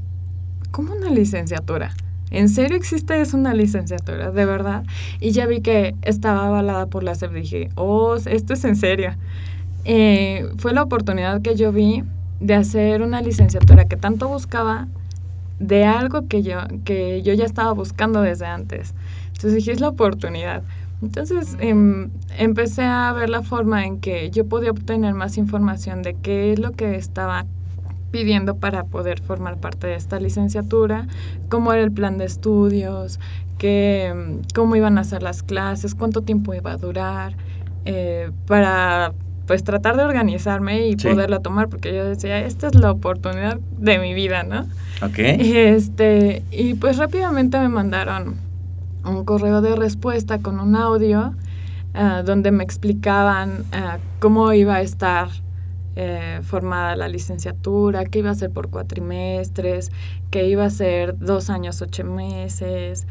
¿Cómo 0.70 0.94
una 0.94 1.10
licenciatura? 1.10 1.92
¿En 2.30 2.48
serio 2.48 2.76
existe 2.76 3.22
una 3.34 3.54
licenciatura? 3.54 4.30
¿De 4.30 4.44
verdad? 4.44 4.84
Y 5.20 5.32
ya 5.32 5.46
vi 5.46 5.60
que 5.60 5.94
estaba 6.02 6.46
avalada 6.46 6.86
por 6.86 7.02
la 7.02 7.14
SEP. 7.14 7.32
Dije, 7.32 7.70
oh, 7.74 8.16
esto 8.16 8.52
es 8.52 8.64
en 8.64 8.76
serio. 8.76 9.14
Eh, 9.84 10.48
fue 10.58 10.72
la 10.72 10.82
oportunidad 10.82 11.42
que 11.42 11.56
yo 11.56 11.72
vi 11.72 12.04
de 12.38 12.54
hacer 12.54 13.02
una 13.02 13.20
licenciatura 13.20 13.86
que 13.86 13.96
tanto 13.96 14.28
buscaba 14.28 14.88
de 15.58 15.84
algo 15.84 16.26
que 16.26 16.42
yo, 16.42 16.58
que 16.84 17.22
yo 17.22 17.34
ya 17.34 17.44
estaba 17.44 17.72
buscando 17.72 18.22
desde 18.22 18.46
antes. 18.46 18.94
Entonces 19.28 19.54
dije, 19.54 19.72
es 19.72 19.80
la 19.80 19.88
oportunidad. 19.88 20.62
Entonces 21.02 21.56
em, 21.60 22.10
empecé 22.38 22.82
a 22.82 23.12
ver 23.12 23.30
la 23.30 23.42
forma 23.42 23.86
en 23.86 24.00
que 24.00 24.30
yo 24.30 24.46
podía 24.46 24.70
obtener 24.70 25.14
más 25.14 25.38
información 25.38 26.02
de 26.02 26.14
qué 26.14 26.52
es 26.52 26.58
lo 26.58 26.72
que 26.72 26.96
estaba 26.96 27.46
pidiendo 28.10 28.56
para 28.56 28.84
poder 28.84 29.20
formar 29.20 29.58
parte 29.58 29.86
de 29.86 29.94
esta 29.94 30.18
licenciatura, 30.20 31.06
cómo 31.48 31.72
era 31.72 31.82
el 31.82 31.92
plan 31.92 32.18
de 32.18 32.24
estudios, 32.24 33.20
em, 33.60 34.40
cómo 34.54 34.76
iban 34.76 34.98
a 34.98 35.04
ser 35.04 35.22
las 35.22 35.42
clases, 35.42 35.94
cuánto 35.94 36.22
tiempo 36.22 36.54
iba 36.54 36.72
a 36.72 36.76
durar, 36.76 37.34
eh, 37.84 38.30
para 38.46 39.12
pues 39.46 39.64
tratar 39.64 39.96
de 39.96 40.04
organizarme 40.04 40.86
y 40.86 40.96
poderla 40.96 41.40
tomar, 41.40 41.68
porque 41.68 41.92
yo 41.92 42.04
decía, 42.04 42.38
esta 42.38 42.68
es 42.68 42.76
la 42.76 42.92
oportunidad 42.92 43.58
de 43.78 43.98
mi 43.98 44.14
vida, 44.14 44.44
¿no? 44.44 44.60
Ok. 45.02 45.18
Este, 45.18 46.44
y 46.52 46.74
pues 46.74 46.98
rápidamente 46.98 47.58
me 47.58 47.68
mandaron 47.68 48.36
un 49.04 49.24
correo 49.24 49.60
de 49.60 49.74
respuesta 49.74 50.38
con 50.38 50.60
un 50.60 50.76
audio 50.76 51.34
uh, 51.94 52.22
donde 52.24 52.52
me 52.52 52.62
explicaban 52.62 53.64
uh, 53.72 53.98
cómo 54.20 54.52
iba 54.52 54.76
a 54.76 54.82
estar 54.82 55.28
eh, 55.96 56.40
formada 56.42 56.96
la 56.96 57.08
licenciatura, 57.08 58.04
que 58.04 58.20
iba 58.20 58.30
a 58.30 58.34
ser 58.34 58.50
por 58.50 58.70
cuatrimestres, 58.70 59.90
que 60.30 60.48
iba 60.48 60.64
a 60.64 60.70
ser 60.70 61.18
dos 61.18 61.50
años, 61.50 61.82
ocho 61.82 62.04
meses, 62.04 63.06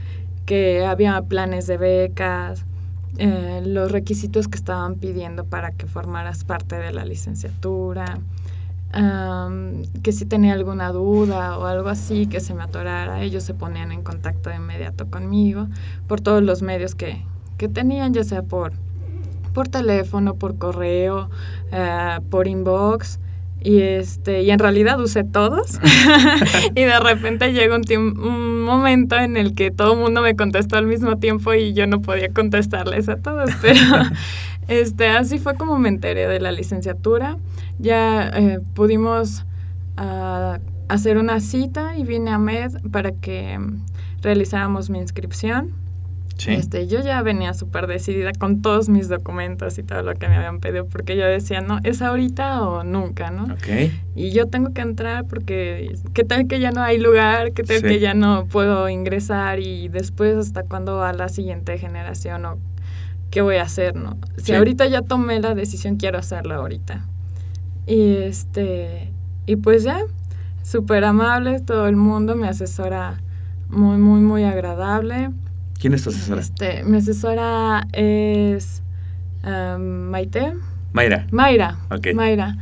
que 0.45 0.85
había 0.85 1.21
planes 1.21 1.67
de 1.67 1.77
becas, 1.77 2.65
eh, 3.17 3.61
los 3.65 3.91
requisitos 3.91 4.47
que 4.47 4.57
estaban 4.57 4.95
pidiendo 4.95 5.45
para 5.45 5.71
que 5.71 5.87
formaras 5.87 6.43
parte 6.43 6.77
de 6.77 6.91
la 6.91 7.05
licenciatura 7.05 8.19
que 8.91 10.11
si 10.11 10.25
tenía 10.25 10.53
alguna 10.53 10.91
duda 10.91 11.57
o 11.57 11.65
algo 11.65 11.89
así 11.89 12.25
que 12.25 12.39
se 12.39 12.53
me 12.53 12.63
atorara, 12.63 13.21
ellos 13.21 13.43
se 13.43 13.53
ponían 13.53 13.91
en 13.91 14.01
contacto 14.01 14.49
de 14.49 14.55
inmediato 14.55 15.07
conmigo 15.09 15.67
por 16.07 16.21
todos 16.21 16.41
los 16.41 16.61
medios 16.61 16.95
que, 16.95 17.23
que 17.57 17.67
tenían, 17.67 18.13
ya 18.13 18.23
sea 18.23 18.41
por, 18.41 18.73
por 19.53 19.67
teléfono, 19.67 20.35
por 20.35 20.57
correo, 20.57 21.29
uh, 21.71 22.21
por 22.29 22.47
inbox. 22.47 23.19
Y, 23.61 23.81
este, 23.81 24.41
y 24.43 24.51
en 24.51 24.59
realidad 24.59 24.99
usé 25.01 25.23
todos. 25.25 25.79
y 26.75 26.81
de 26.81 26.99
repente 26.99 27.51
llegó 27.51 27.75
un, 27.75 28.19
un 28.19 28.63
momento 28.63 29.17
en 29.17 29.35
el 29.35 29.53
que 29.53 29.69
todo 29.69 29.93
el 29.93 29.99
mundo 29.99 30.21
me 30.21 30.35
contestó 30.35 30.77
al 30.77 30.87
mismo 30.87 31.17
tiempo 31.17 31.53
y 31.53 31.73
yo 31.73 31.85
no 31.85 32.01
podía 32.01 32.29
contestarles 32.29 33.09
a 33.09 33.17
todos. 33.17 33.49
Pero 33.61 33.81
este, 34.69 35.07
así 35.07 35.39
fue 35.39 35.55
como 35.55 35.77
me 35.77 35.89
enteré 35.89 36.27
de 36.27 36.39
la 36.39 36.51
licenciatura. 36.51 37.37
Ya 37.79 38.29
eh, 38.29 38.59
pudimos 38.75 39.45
uh, 39.97 40.59
hacer 40.87 41.17
una 41.17 41.39
cita 41.39 41.97
y 41.97 42.03
vine 42.03 42.31
a 42.31 42.37
MED 42.37 42.79
para 42.91 43.11
que 43.11 43.57
um, 43.57 43.79
realizáramos 44.21 44.89
mi 44.89 44.99
inscripción. 44.99 45.73
Sí. 46.39 46.51
Este, 46.51 46.87
yo 46.87 47.01
ya 47.01 47.21
venía 47.21 47.53
súper 47.53 47.85
decidida 47.85 48.31
con 48.31 48.61
todos 48.61 48.87
mis 48.87 49.09
documentos 49.09 49.77
y 49.77 49.83
todo 49.83 50.03
lo 50.03 50.13
que 50.13 50.29
me 50.29 50.37
habían 50.37 50.61
pedido, 50.61 50.87
porque 50.87 51.17
yo 51.17 51.25
decía, 51.25 51.59
no, 51.59 51.79
es 51.83 52.01
ahorita 52.01 52.61
o 52.61 52.85
nunca, 52.85 53.29
¿no? 53.29 53.53
Okay. 53.55 53.91
Y 54.15 54.31
yo 54.31 54.47
tengo 54.47 54.73
que 54.73 54.79
entrar 54.79 55.25
porque, 55.25 55.93
¿qué 56.13 56.23
tal 56.23 56.47
que 56.47 56.61
ya 56.61 56.71
no 56.71 56.81
hay 56.81 56.97
lugar? 56.97 57.51
¿Qué 57.51 57.63
tal 57.63 57.79
sí. 57.79 57.83
que 57.83 57.99
ya 57.99 58.13
no 58.13 58.45
puedo 58.45 58.87
ingresar? 58.87 59.59
Y 59.59 59.89
después, 59.89 60.37
¿hasta 60.37 60.63
cuándo 60.63 60.95
va 60.95 61.11
la 61.11 61.27
siguiente 61.27 61.77
generación? 61.77 62.45
¿O 62.45 62.57
qué 63.31 63.41
voy 63.41 63.57
a 63.57 63.63
hacer, 63.63 63.95
no? 63.95 64.17
Si 64.37 64.45
sí. 64.45 64.53
ahorita 64.53 64.87
ya 64.87 65.01
tomé 65.01 65.41
la 65.41 65.53
decisión, 65.55 65.97
quiero 65.97 66.17
hacerla 66.17 66.55
ahorita. 66.55 67.05
Y 67.85 68.15
este, 68.15 69.11
y 69.45 69.57
pues 69.57 69.83
ya, 69.83 69.99
súper 70.63 71.03
amable, 71.03 71.59
todo 71.59 71.87
el 71.87 71.97
mundo, 71.97 72.37
mi 72.37 72.47
asesora 72.47 73.19
muy, 73.67 73.97
muy, 73.97 74.21
muy 74.21 74.43
agradable. 74.45 75.31
¿Quién 75.79 75.93
es 75.93 76.03
tu 76.03 76.09
asesora? 76.09 76.41
Este, 76.41 76.83
mi 76.83 76.97
asesora 76.97 77.87
es 77.93 78.83
um, 79.45 79.81
Maite. 79.81 80.53
Mayra. 80.91 81.25
Mayra. 81.31 81.77
Okay. 81.89 82.13
Mayra. 82.13 82.57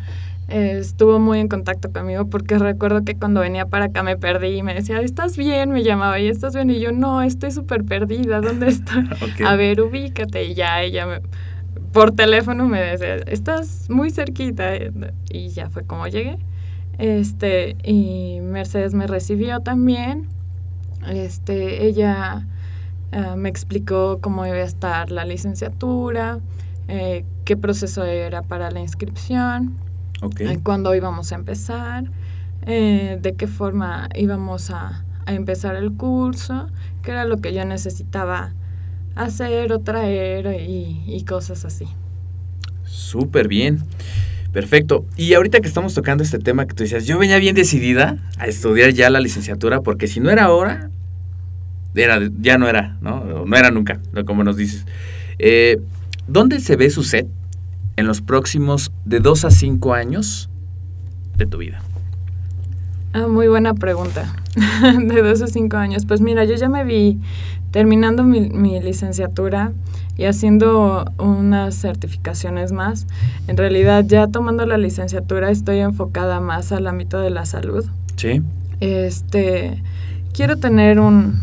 Eh, 0.49 0.77
estuvo 0.79 1.19
muy 1.19 1.39
en 1.39 1.49
contacto 1.49 1.91
conmigo 1.91 2.29
porque 2.29 2.57
recuerdo 2.57 3.03
que 3.03 3.15
cuando 3.15 3.41
venía 3.41 3.65
para 3.65 3.85
acá 3.85 4.03
me 4.03 4.17
perdí 4.17 4.57
y 4.57 4.63
me 4.63 4.73
decía, 4.73 5.01
¿estás 5.01 5.35
bien? 5.35 5.71
Me 5.71 5.83
llamaba 5.83 6.19
y 6.19 6.27
¿estás 6.27 6.53
bien? 6.53 6.69
Y 6.69 6.79
yo, 6.79 6.91
no, 6.91 7.21
estoy 7.23 7.51
súper 7.51 7.83
perdida, 7.83 8.39
¿dónde 8.39 8.67
estoy? 8.69 9.09
okay. 9.15 9.45
A 9.45 9.55
ver, 9.55 9.81
ubícate. 9.81 10.43
Y 10.45 10.53
ya 10.53 10.83
ella 10.83 11.07
me, 11.07 11.21
por 11.91 12.11
teléfono 12.11 12.67
me 12.67 12.79
decía, 12.79 13.15
estás 13.15 13.89
muy 13.89 14.11
cerquita. 14.11 14.73
Y 15.29 15.49
ya 15.49 15.71
fue 15.71 15.83
como 15.83 16.07
llegué. 16.07 16.37
Este, 16.99 17.75
y 17.83 18.39
Mercedes 18.41 18.93
me 18.93 19.07
recibió 19.07 19.61
también. 19.61 20.27
Este, 21.07 21.85
ella 21.85 22.45
uh, 23.13 23.35
me 23.35 23.49
explicó 23.49 24.19
cómo 24.21 24.45
iba 24.45 24.55
a 24.55 24.61
estar 24.61 25.11
la 25.11 25.25
licenciatura, 25.25 26.39
eh, 26.87 27.25
qué 27.43 27.57
proceso 27.57 28.05
era 28.05 28.43
para 28.43 28.71
la 28.71 28.79
inscripción, 28.79 29.75
okay. 30.21 30.47
eh, 30.47 30.59
cuándo 30.63 30.95
íbamos 30.95 31.31
a 31.33 31.35
empezar, 31.35 32.05
eh, 32.65 33.17
de 33.21 33.35
qué 33.35 33.47
forma 33.47 34.09
íbamos 34.15 34.69
a, 34.69 35.03
a, 35.25 35.33
empezar 35.33 35.75
el 35.75 35.91
curso, 35.93 36.67
qué 37.01 37.11
era 37.11 37.25
lo 37.25 37.37
que 37.37 37.53
yo 37.53 37.65
necesitaba 37.65 38.53
hacer 39.15 39.73
o 39.73 39.79
traer 39.79 40.61
y, 40.61 41.03
y 41.05 41.23
cosas 41.25 41.65
así. 41.65 41.87
Súper 42.85 43.47
bien. 43.47 43.83
Perfecto. 44.53 45.05
Y 45.17 45.33
ahorita 45.33 45.59
que 45.59 45.67
estamos 45.67 45.93
tocando 45.93 46.23
este 46.23 46.39
tema 46.39 46.65
que 46.65 46.73
tú 46.73 46.83
decías, 46.83 47.05
yo 47.05 47.19
venía 47.19 47.37
bien 47.37 47.53
decidida 47.53 48.17
a 48.37 48.47
estudiar 48.47 48.91
ya 48.91 49.09
la 49.09 49.19
licenciatura, 49.19 49.81
porque 49.81 50.07
si 50.07 50.19
no 50.19 50.29
era 50.29 50.45
ahora, 50.45 50.89
era, 52.03 52.19
ya 52.39 52.57
no 52.57 52.67
era, 52.67 52.97
¿no? 53.01 53.45
No 53.45 53.57
era 53.57 53.71
nunca, 53.71 53.99
como 54.25 54.43
nos 54.43 54.57
dices. 54.57 54.85
Eh, 55.39 55.79
¿Dónde 56.27 56.59
se 56.59 56.75
ve 56.75 56.89
su 56.89 57.03
set 57.03 57.27
en 57.95 58.07
los 58.07 58.21
próximos 58.21 58.91
de 59.05 59.19
2 59.19 59.45
a 59.45 59.51
5 59.51 59.93
años 59.93 60.49
de 61.35 61.45
tu 61.45 61.57
vida? 61.57 61.81
Ah, 63.13 63.27
muy 63.27 63.47
buena 63.47 63.73
pregunta. 63.73 64.35
de 64.83 65.21
2 65.21 65.41
a 65.41 65.47
5 65.47 65.77
años. 65.77 66.05
Pues 66.05 66.21
mira, 66.21 66.45
yo 66.45 66.55
ya 66.55 66.69
me 66.69 66.83
vi 66.83 67.19
terminando 67.71 68.23
mi, 68.23 68.49
mi, 68.49 68.81
licenciatura 68.81 69.71
y 70.17 70.25
haciendo 70.25 71.05
unas 71.17 71.75
certificaciones 71.75 72.71
más. 72.71 73.07
En 73.47 73.57
realidad, 73.57 74.03
ya 74.07 74.27
tomando 74.27 74.65
la 74.65 74.77
licenciatura, 74.77 75.51
estoy 75.51 75.79
enfocada 75.79 76.39
más 76.39 76.71
al 76.71 76.87
ámbito 76.87 77.19
de 77.19 77.29
la 77.29 77.45
salud. 77.45 77.85
Sí. 78.15 78.41
Este, 78.79 79.81
quiero 80.33 80.57
tener 80.57 80.99
un, 80.99 81.41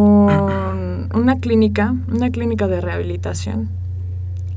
un, 0.00 1.08
una 1.14 1.38
clínica, 1.38 1.94
una 2.08 2.30
clínica 2.30 2.68
de 2.68 2.80
rehabilitación. 2.80 3.68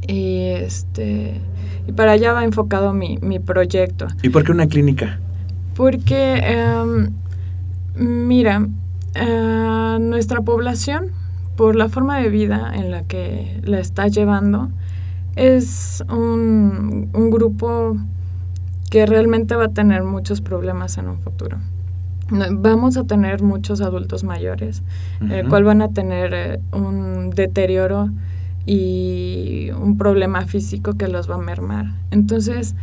Y 0.08 0.50
este 0.50 1.42
y 1.88 1.92
para 1.92 2.14
allá 2.14 2.34
va 2.34 2.44
enfocado 2.44 2.94
mi, 2.94 3.18
mi 3.22 3.40
proyecto. 3.40 4.08
¿Y 4.24 4.30
por 4.30 4.44
qué 4.44 4.52
una 4.52 4.68
clínica? 4.68 5.20
Porque, 5.76 6.42
um, 6.84 7.10
mira, 7.96 8.62
uh, 8.62 10.00
nuestra 10.00 10.42
población, 10.42 11.12
por 11.56 11.76
la 11.76 11.90
forma 11.90 12.20
de 12.20 12.30
vida 12.30 12.72
en 12.74 12.92
la 12.92 13.04
que 13.04 13.62
la 13.64 13.80
está 13.80 14.08
llevando, 14.08 14.70
es 15.36 16.04
un, 16.10 17.10
un 17.14 17.30
grupo 17.30 17.98
que 18.90 19.06
realmente 19.06 19.56
va 19.56 19.66
a 19.66 19.70
tener 19.70 20.04
muchos 20.04 20.42
problemas 20.42 20.98
en 20.98 21.10
un 21.10 21.20
futuro. 21.20 21.58
Vamos 22.30 22.98
a 22.98 23.04
tener 23.04 23.44
muchos 23.44 23.82
adultos 23.82 24.24
mayores, 24.24 24.82
el 25.30 25.48
cual 25.48 25.64
van 25.64 25.82
a 25.84 25.90
tener 25.90 26.34
eh, 26.34 26.60
un 26.72 27.30
deterioro 27.30 28.10
y 28.66 29.70
un 29.80 29.98
problema 29.98 30.46
físico 30.46 30.94
que 30.94 31.08
los 31.08 31.30
va 31.30 31.36
a 31.36 31.40
mermar. 31.40 31.92
Entonces, 32.10 32.76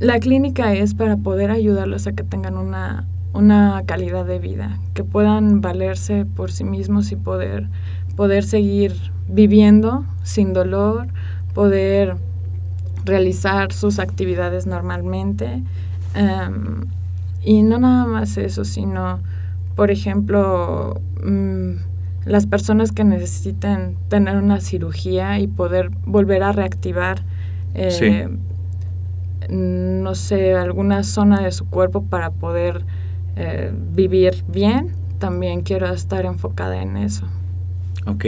la 0.00 0.18
clínica 0.18 0.74
es 0.74 0.94
para 0.94 1.16
poder 1.16 1.52
ayudarlos 1.52 2.08
a 2.08 2.12
que 2.12 2.24
tengan 2.24 2.56
una, 2.58 3.06
una 3.32 3.82
calidad 3.86 4.24
de 4.24 4.40
vida, 4.40 4.80
que 4.92 5.04
puedan 5.04 5.60
valerse 5.60 6.26
por 6.26 6.50
sí 6.50 6.64
mismos 6.64 7.12
y 7.12 7.16
poder, 7.16 7.68
poder 8.16 8.42
seguir 8.42 8.92
viviendo 9.28 10.04
sin 10.24 10.52
dolor, 10.52 11.06
poder 11.54 12.16
realizar 13.04 13.72
sus 13.72 14.00
actividades 14.00 14.66
normalmente. 14.66 15.62
Em, 16.16 16.86
y 17.44 17.62
no 17.62 17.78
nada 17.78 18.06
más 18.06 18.36
eso, 18.36 18.64
sino, 18.64 19.20
por 19.76 19.90
ejemplo, 19.90 21.00
mm, 21.22 21.72
las 22.24 22.46
personas 22.46 22.92
que 22.92 23.04
necesiten 23.04 23.96
tener 24.08 24.36
una 24.36 24.60
cirugía 24.60 25.38
y 25.38 25.46
poder 25.46 25.90
volver 26.06 26.42
a 26.42 26.52
reactivar, 26.52 27.22
eh, 27.74 28.28
no 29.50 30.14
sé, 30.14 30.54
alguna 30.54 31.02
zona 31.02 31.42
de 31.42 31.52
su 31.52 31.66
cuerpo 31.66 32.02
para 32.04 32.30
poder 32.30 32.84
eh, 33.36 33.72
vivir 33.94 34.42
bien, 34.48 34.92
también 35.18 35.62
quiero 35.62 35.92
estar 35.92 36.24
enfocada 36.24 36.80
en 36.80 36.96
eso. 36.96 37.26
Ok. 38.06 38.26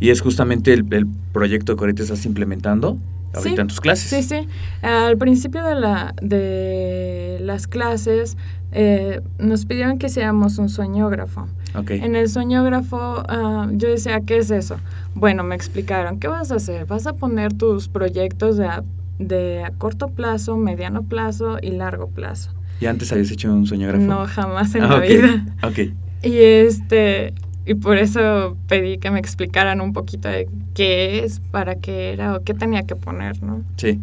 ¿Y 0.00 0.10
es 0.10 0.20
justamente 0.20 0.72
el, 0.72 0.92
el 0.92 1.06
proyecto 1.32 1.76
que 1.76 1.80
ahorita 1.82 2.02
estás 2.02 2.24
implementando? 2.26 2.98
Ahorita 3.34 3.62
en 3.62 3.68
tus 3.68 3.80
clases. 3.80 4.08
Sí, 4.08 4.22
sí. 4.22 4.48
Al 4.82 5.16
principio 5.16 5.64
de, 5.64 5.74
la, 5.74 6.14
de 6.22 7.38
las 7.40 7.66
clases 7.66 8.36
eh, 8.72 9.20
nos 9.38 9.64
pidieron 9.64 9.98
que 9.98 10.06
hiciéramos 10.06 10.58
un 10.58 10.68
sueñógrafo. 10.68 11.48
Okay. 11.74 12.00
En 12.00 12.16
el 12.16 12.28
sueñógrafo 12.28 13.22
uh, 13.22 13.70
yo 13.72 13.88
decía, 13.88 14.20
¿qué 14.22 14.38
es 14.38 14.50
eso? 14.50 14.78
Bueno, 15.14 15.44
me 15.44 15.54
explicaron, 15.54 16.18
¿qué 16.18 16.28
vas 16.28 16.50
a 16.50 16.56
hacer? 16.56 16.86
Vas 16.86 17.06
a 17.06 17.14
poner 17.14 17.52
tus 17.52 17.88
proyectos 17.88 18.56
de 18.56 18.66
a, 18.66 18.84
de 19.18 19.64
a 19.64 19.70
corto 19.72 20.08
plazo, 20.08 20.56
mediano 20.56 21.02
plazo 21.02 21.58
y 21.60 21.72
largo 21.72 22.08
plazo. 22.08 22.52
¿Y 22.80 22.86
antes 22.86 23.12
habías 23.12 23.30
hecho 23.30 23.52
un 23.52 23.66
sueñógrafo? 23.66 24.04
No, 24.04 24.26
jamás 24.26 24.74
en 24.74 24.84
ah, 24.84 24.88
la 24.88 25.00
vida. 25.00 25.46
Ok. 25.62 25.78
Y 26.22 26.36
este, 26.38 27.34
y 27.68 27.74
por 27.74 27.98
eso 27.98 28.56
pedí 28.66 28.96
que 28.96 29.10
me 29.10 29.18
explicaran 29.18 29.82
un 29.82 29.92
poquito 29.92 30.26
de 30.26 30.48
qué 30.72 31.22
es, 31.22 31.38
para 31.38 31.74
qué 31.74 32.14
era 32.14 32.34
o 32.34 32.40
qué 32.42 32.54
tenía 32.54 32.84
que 32.84 32.96
poner, 32.96 33.42
¿no? 33.42 33.62
Sí. 33.76 34.00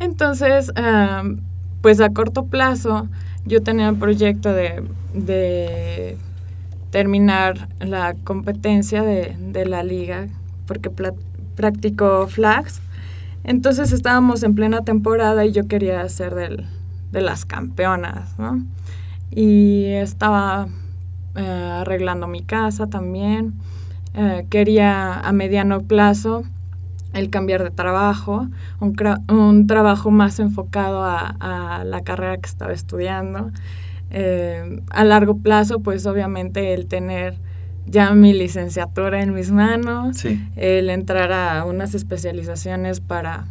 Entonces, 0.00 0.72
pues 1.82 2.00
a 2.00 2.08
corto 2.14 2.46
plazo 2.46 3.08
yo 3.44 3.62
tenía 3.62 3.90
el 3.90 3.96
proyecto 3.96 4.54
de, 4.54 4.82
de 5.12 6.16
terminar 6.88 7.68
la 7.78 8.14
competencia 8.24 9.02
de, 9.02 9.36
de 9.38 9.66
la 9.66 9.82
liga, 9.82 10.28
porque 10.66 10.90
practico 11.54 12.26
flags. 12.26 12.80
Entonces 13.44 13.92
estábamos 13.92 14.42
en 14.44 14.54
plena 14.54 14.80
temporada 14.80 15.44
y 15.44 15.52
yo 15.52 15.68
quería 15.68 16.08
ser 16.08 16.34
del, 16.34 16.64
de 17.10 17.20
las 17.20 17.44
campeonas, 17.44 18.38
¿no? 18.38 18.64
Y 19.30 19.88
estaba 19.88 20.68
eh, 21.34 21.78
arreglando 21.80 22.26
mi 22.26 22.42
casa 22.42 22.86
también. 22.88 23.54
Eh, 24.14 24.46
quería 24.50 25.20
a 25.20 25.32
mediano 25.32 25.82
plazo 25.82 26.44
el 27.14 27.30
cambiar 27.30 27.62
de 27.62 27.70
trabajo, 27.70 28.48
un, 28.80 28.96
un 29.28 29.66
trabajo 29.66 30.10
más 30.10 30.38
enfocado 30.38 31.04
a, 31.04 31.82
la 31.84 32.00
carrera 32.02 32.38
que 32.38 32.48
estaba 32.48 32.72
estudiando. 32.72 33.50
Eh, 34.10 34.82
a 34.90 35.04
largo 35.04 35.38
plazo, 35.38 35.80
pues 35.80 36.06
obviamente 36.06 36.74
el 36.74 36.86
tener 36.86 37.38
ya 37.86 38.12
mi 38.14 38.32
licenciatura 38.32 39.22
en 39.22 39.34
mis 39.34 39.50
manos, 39.50 40.24
el 40.56 40.90
entrar 40.90 41.32
a 41.32 41.64
unas 41.64 41.94
especializaciones 41.94 43.00
para, 43.00 43.46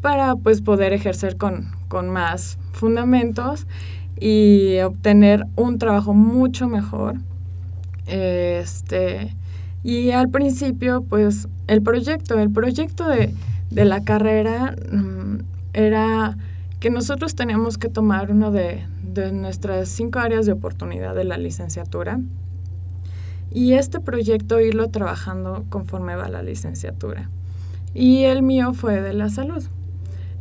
para 0.00 0.36
pues 0.36 0.60
poder 0.60 0.92
ejercer 0.92 1.36
con, 1.36 1.72
con 1.88 2.08
más 2.08 2.58
fundamentos 2.72 3.66
y 4.18 4.78
obtener 4.80 5.46
un 5.56 5.78
trabajo 5.78 6.14
mucho 6.14 6.68
mejor. 6.68 7.16
Este, 8.06 9.34
y 9.82 10.10
al 10.10 10.28
principio, 10.28 11.02
pues 11.02 11.48
el 11.66 11.82
proyecto, 11.82 12.38
el 12.38 12.50
proyecto 12.50 13.06
de, 13.08 13.34
la 13.70 14.04
carrera 14.04 14.76
mm, 14.92 15.38
era 15.72 16.36
que 16.78 16.90
nosotros 16.90 17.34
teníamos 17.34 17.78
que 17.78 17.88
tomar 17.88 18.30
uno 18.30 18.50
de, 18.50 18.86
de 19.02 19.32
nuestras 19.32 19.88
cinco 19.88 20.18
áreas 20.18 20.46
de 20.46 20.52
oportunidad 20.52 21.14
de 21.14 21.24
la 21.24 21.38
licenciatura 21.38 22.20
y 23.50 23.74
este 23.74 24.00
proyecto 24.00 24.60
irlo 24.60 24.88
trabajando 24.88 25.64
conforme 25.68 26.16
va 26.16 26.28
la 26.28 26.42
licenciatura. 26.42 27.28
Y 27.94 28.24
el 28.24 28.42
mío 28.42 28.72
fue 28.72 29.00
de 29.00 29.12
la 29.12 29.28
salud. 29.28 29.62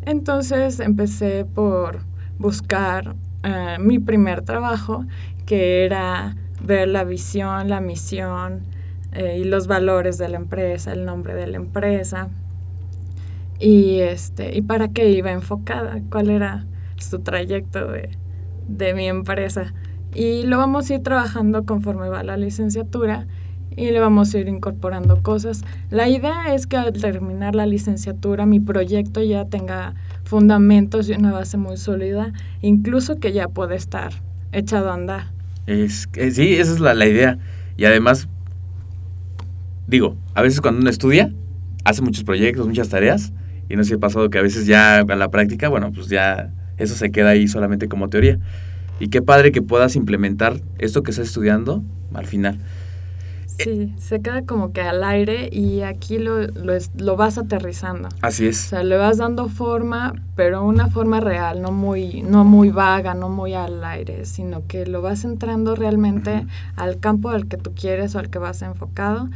Entonces 0.05 0.79
empecé 0.79 1.45
por 1.45 1.99
buscar 2.39 3.15
eh, 3.43 3.77
mi 3.79 3.99
primer 3.99 4.41
trabajo, 4.41 5.05
que 5.45 5.85
era 5.85 6.35
ver 6.63 6.87
la 6.87 7.03
visión, 7.03 7.69
la 7.69 7.81
misión 7.81 8.61
eh, 9.11 9.39
y 9.39 9.43
los 9.43 9.67
valores 9.67 10.17
de 10.17 10.29
la 10.29 10.37
empresa, 10.37 10.93
el 10.93 11.05
nombre 11.05 11.33
de 11.33 11.47
la 11.47 11.57
empresa 11.57 12.29
y 13.59 13.99
este 13.99 14.57
y 14.57 14.61
para 14.61 14.89
qué 14.89 15.09
iba 15.09 15.31
enfocada, 15.31 16.01
cuál 16.09 16.29
era 16.29 16.65
su 16.97 17.19
trayecto 17.19 17.87
de, 17.87 18.09
de 18.67 18.93
mi 18.93 19.07
empresa. 19.07 19.73
Y 20.13 20.43
lo 20.43 20.57
vamos 20.57 20.89
a 20.89 20.95
ir 20.95 21.03
trabajando 21.03 21.65
conforme 21.65 22.09
va 22.09 22.23
la 22.23 22.37
licenciatura 22.37 23.27
y 23.75 23.91
le 23.91 23.99
vamos 23.99 24.33
a 24.33 24.39
ir 24.39 24.47
incorporando 24.49 25.21
cosas. 25.23 25.63
La 25.89 26.09
idea 26.09 26.53
es 26.53 26.67
que 26.67 26.77
al 26.77 26.91
terminar 26.93 27.55
la 27.55 27.65
licenciatura 27.65 28.45
mi 28.45 28.59
proyecto 28.59 29.21
ya 29.21 29.45
tenga 29.45 29.93
fundamentos 30.31 31.09
y 31.09 31.11
una 31.11 31.33
base 31.33 31.57
muy 31.57 31.75
sólida, 31.75 32.31
incluso 32.61 33.19
que 33.19 33.33
ya 33.33 33.49
puede 33.49 33.75
estar 33.75 34.13
echado 34.53 34.89
a 34.89 34.93
andar. 34.93 35.33
Es, 35.67 36.07
sí, 36.13 36.55
esa 36.55 36.71
es 36.71 36.79
la, 36.79 36.93
la 36.93 37.05
idea. 37.05 37.37
Y 37.75 37.83
además, 37.83 38.29
digo, 39.87 40.15
a 40.33 40.41
veces 40.41 40.61
cuando 40.61 40.79
uno 40.79 40.89
estudia, 40.89 41.33
hace 41.83 42.01
muchos 42.01 42.23
proyectos, 42.23 42.65
muchas 42.65 42.87
tareas, 42.87 43.33
y 43.67 43.75
no 43.75 43.83
sé 43.83 43.89
si 43.89 43.95
ha 43.95 43.97
pasado 43.97 44.29
que 44.29 44.37
a 44.37 44.41
veces 44.41 44.65
ya 44.67 44.99
a 44.99 45.15
la 45.17 45.29
práctica, 45.31 45.67
bueno, 45.67 45.91
pues 45.91 46.07
ya 46.07 46.53
eso 46.77 46.95
se 46.95 47.11
queda 47.11 47.31
ahí 47.31 47.49
solamente 47.49 47.89
como 47.89 48.07
teoría. 48.07 48.39
Y 49.01 49.09
qué 49.09 49.21
padre 49.21 49.51
que 49.51 49.61
puedas 49.61 49.97
implementar 49.97 50.61
esto 50.77 51.03
que 51.03 51.11
estás 51.11 51.27
estudiando 51.27 51.83
al 52.13 52.25
final. 52.25 52.57
Sí, 53.63 53.93
se 53.97 54.21
queda 54.21 54.43
como 54.43 54.71
que 54.71 54.81
al 54.81 55.03
aire 55.03 55.49
y 55.51 55.81
aquí 55.81 56.17
lo, 56.17 56.47
lo, 56.47 56.73
lo, 56.97 57.15
vas 57.15 57.37
aterrizando. 57.37 58.09
Así 58.21 58.47
es. 58.47 58.65
O 58.65 58.69
sea, 58.69 58.83
le 58.83 58.97
vas 58.97 59.17
dando 59.17 59.47
forma, 59.49 60.13
pero 60.35 60.63
una 60.63 60.87
forma 60.87 61.19
real, 61.19 61.61
no 61.61 61.71
muy, 61.71 62.21
no 62.23 62.43
muy 62.43 62.69
vaga, 62.69 63.13
no 63.13 63.29
muy 63.29 63.53
al 63.53 63.83
aire, 63.83 64.25
sino 64.25 64.65
que 64.67 64.85
lo 64.85 65.01
vas 65.01 65.23
entrando 65.23 65.75
realmente 65.75 66.45
al 66.75 66.99
campo 66.99 67.29
al 67.29 67.47
que 67.47 67.57
tú 67.57 67.71
quieres 67.73 68.15
o 68.15 68.19
al 68.19 68.29
que 68.29 68.39
vas 68.39 68.61
enfocado 68.61 69.29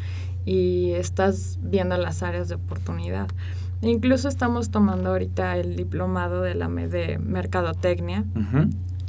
y 0.46 0.92
estás 0.92 1.58
viendo 1.62 1.98
las 1.98 2.24
áreas 2.24 2.50
de 2.50 2.56
oportunidad. 2.56 3.28
Incluso 3.82 4.28
estamos 4.30 4.72
tomando 4.72 5.10
ahorita 5.10 5.58
el 5.58 5.76
diplomado 5.76 6.42
de 6.42 6.56
la 6.56 6.68
de 6.70 7.20
Mercadotecnia 7.20 8.24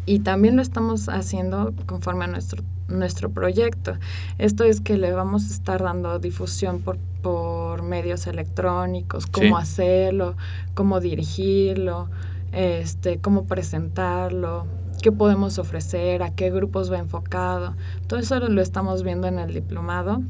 y 0.05 0.21
también 0.21 0.57
lo 0.57 0.63
estamos 0.63 1.09
haciendo 1.09 1.73
conforme 1.87 2.25
a 2.25 2.29
nuestro 2.29 2.63
nuestro 2.89 3.31
proyecto. 3.31 3.95
Esto 4.39 4.65
es 4.65 4.81
que 4.81 4.97
le 4.97 5.13
vamos 5.13 5.49
a 5.49 5.53
estar 5.53 5.83
dando 5.83 6.19
difusión 6.19 6.81
por, 6.81 6.99
por 7.23 7.83
medios 7.83 8.27
electrónicos, 8.27 9.27
cómo 9.27 9.57
hacerlo, 9.59 10.37
cómo 10.75 11.01
dirigirlo, 11.01 12.09
este, 12.53 13.19
cómo 13.19 13.45
presentarlo, 13.45 14.67
qué 15.03 15.13
podemos 15.13 15.59
ofrecer, 15.59 16.23
a 16.23 16.35
qué 16.35 16.51
grupos 16.51 16.91
va 16.93 16.99
enfocado. 16.99 17.75
Todo 18.07 18.21
eso 18.21 18.39
lo 18.41 18.63
estamos 18.63 19.03
viendo 19.03 19.27
en 19.29 19.39
el 19.39 19.53
diplomado 19.53 20.23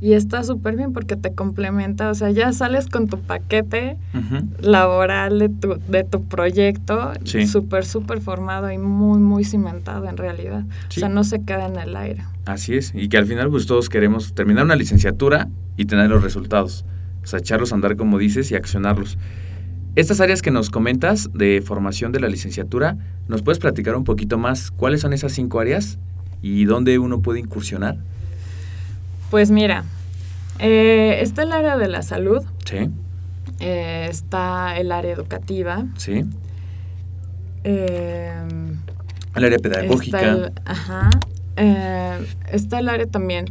y 0.00 0.12
está 0.12 0.44
súper 0.44 0.76
bien 0.76 0.92
porque 0.92 1.16
te 1.16 1.32
complementa, 1.32 2.10
o 2.10 2.14
sea, 2.14 2.30
ya 2.30 2.52
sales 2.52 2.88
con 2.88 3.06
tu 3.06 3.18
paquete 3.18 3.96
laboral 4.60 5.38
de 5.38 5.48
tu, 5.48 5.78
de 5.88 6.04
tu 6.04 6.24
proyecto, 6.24 7.12
súper, 7.46 7.86
súper 7.86 8.20
formado 8.20 8.70
y 8.70 8.78
muy, 8.78 9.18
muy 9.18 9.44
cimentado 9.44 10.08
en 10.08 10.16
realidad. 10.16 10.64
O 10.88 10.92
sea, 10.92 11.08
no 11.08 11.24
se 11.24 11.42
queda 11.42 11.66
en 11.66 11.76
el 11.76 11.96
aire. 11.96 12.24
Así 12.44 12.76
es, 12.76 12.92
y 12.94 13.08
que 13.08 13.16
al 13.16 13.26
final 13.26 13.50
pues 13.50 13.66
todos 13.66 13.88
queremos 13.88 14.34
terminar 14.34 14.64
una 14.64 14.76
licenciatura 14.76 15.48
y 15.76 15.86
tener 15.86 16.10
los 16.10 16.22
resultados, 16.22 16.84
o 17.22 17.26
sea, 17.26 17.38
echarlos 17.38 17.72
a 17.72 17.76
andar 17.76 17.96
como 17.96 18.18
dices 18.18 18.50
y 18.50 18.54
accionarlos. 18.54 19.18
Estas 19.94 20.20
áreas 20.20 20.42
que 20.42 20.50
nos 20.50 20.68
comentas 20.68 21.30
de 21.32 21.62
formación 21.64 22.12
de 22.12 22.20
la 22.20 22.28
licenciatura, 22.28 22.98
¿nos 23.28 23.40
puedes 23.40 23.58
platicar 23.58 23.96
un 23.96 24.04
poquito 24.04 24.36
más 24.36 24.70
cuáles 24.70 25.00
son 25.00 25.14
esas 25.14 25.32
cinco 25.32 25.58
áreas 25.58 25.98
y 26.42 26.66
dónde 26.66 26.98
uno 26.98 27.22
puede 27.22 27.40
incursionar? 27.40 27.96
Pues 29.30 29.50
mira, 29.50 29.84
Eh, 30.58 31.18
está 31.20 31.42
el 31.42 31.52
área 31.52 31.76
de 31.76 31.88
la 31.88 32.02
salud. 32.02 32.42
Sí. 32.64 32.88
Eh, 33.60 34.06
está 34.10 34.78
el 34.78 34.92
área 34.92 35.12
educativa. 35.12 35.84
Sí. 35.96 36.24
Eh, 37.64 38.32
el 39.34 39.44
área 39.44 39.58
pedagógica. 39.58 40.18
Está 40.18 40.32
el, 40.32 40.52
ajá. 40.64 41.10
Eh, 41.56 42.26
está 42.52 42.78
el 42.78 42.88
área 42.88 43.06
también 43.06 43.46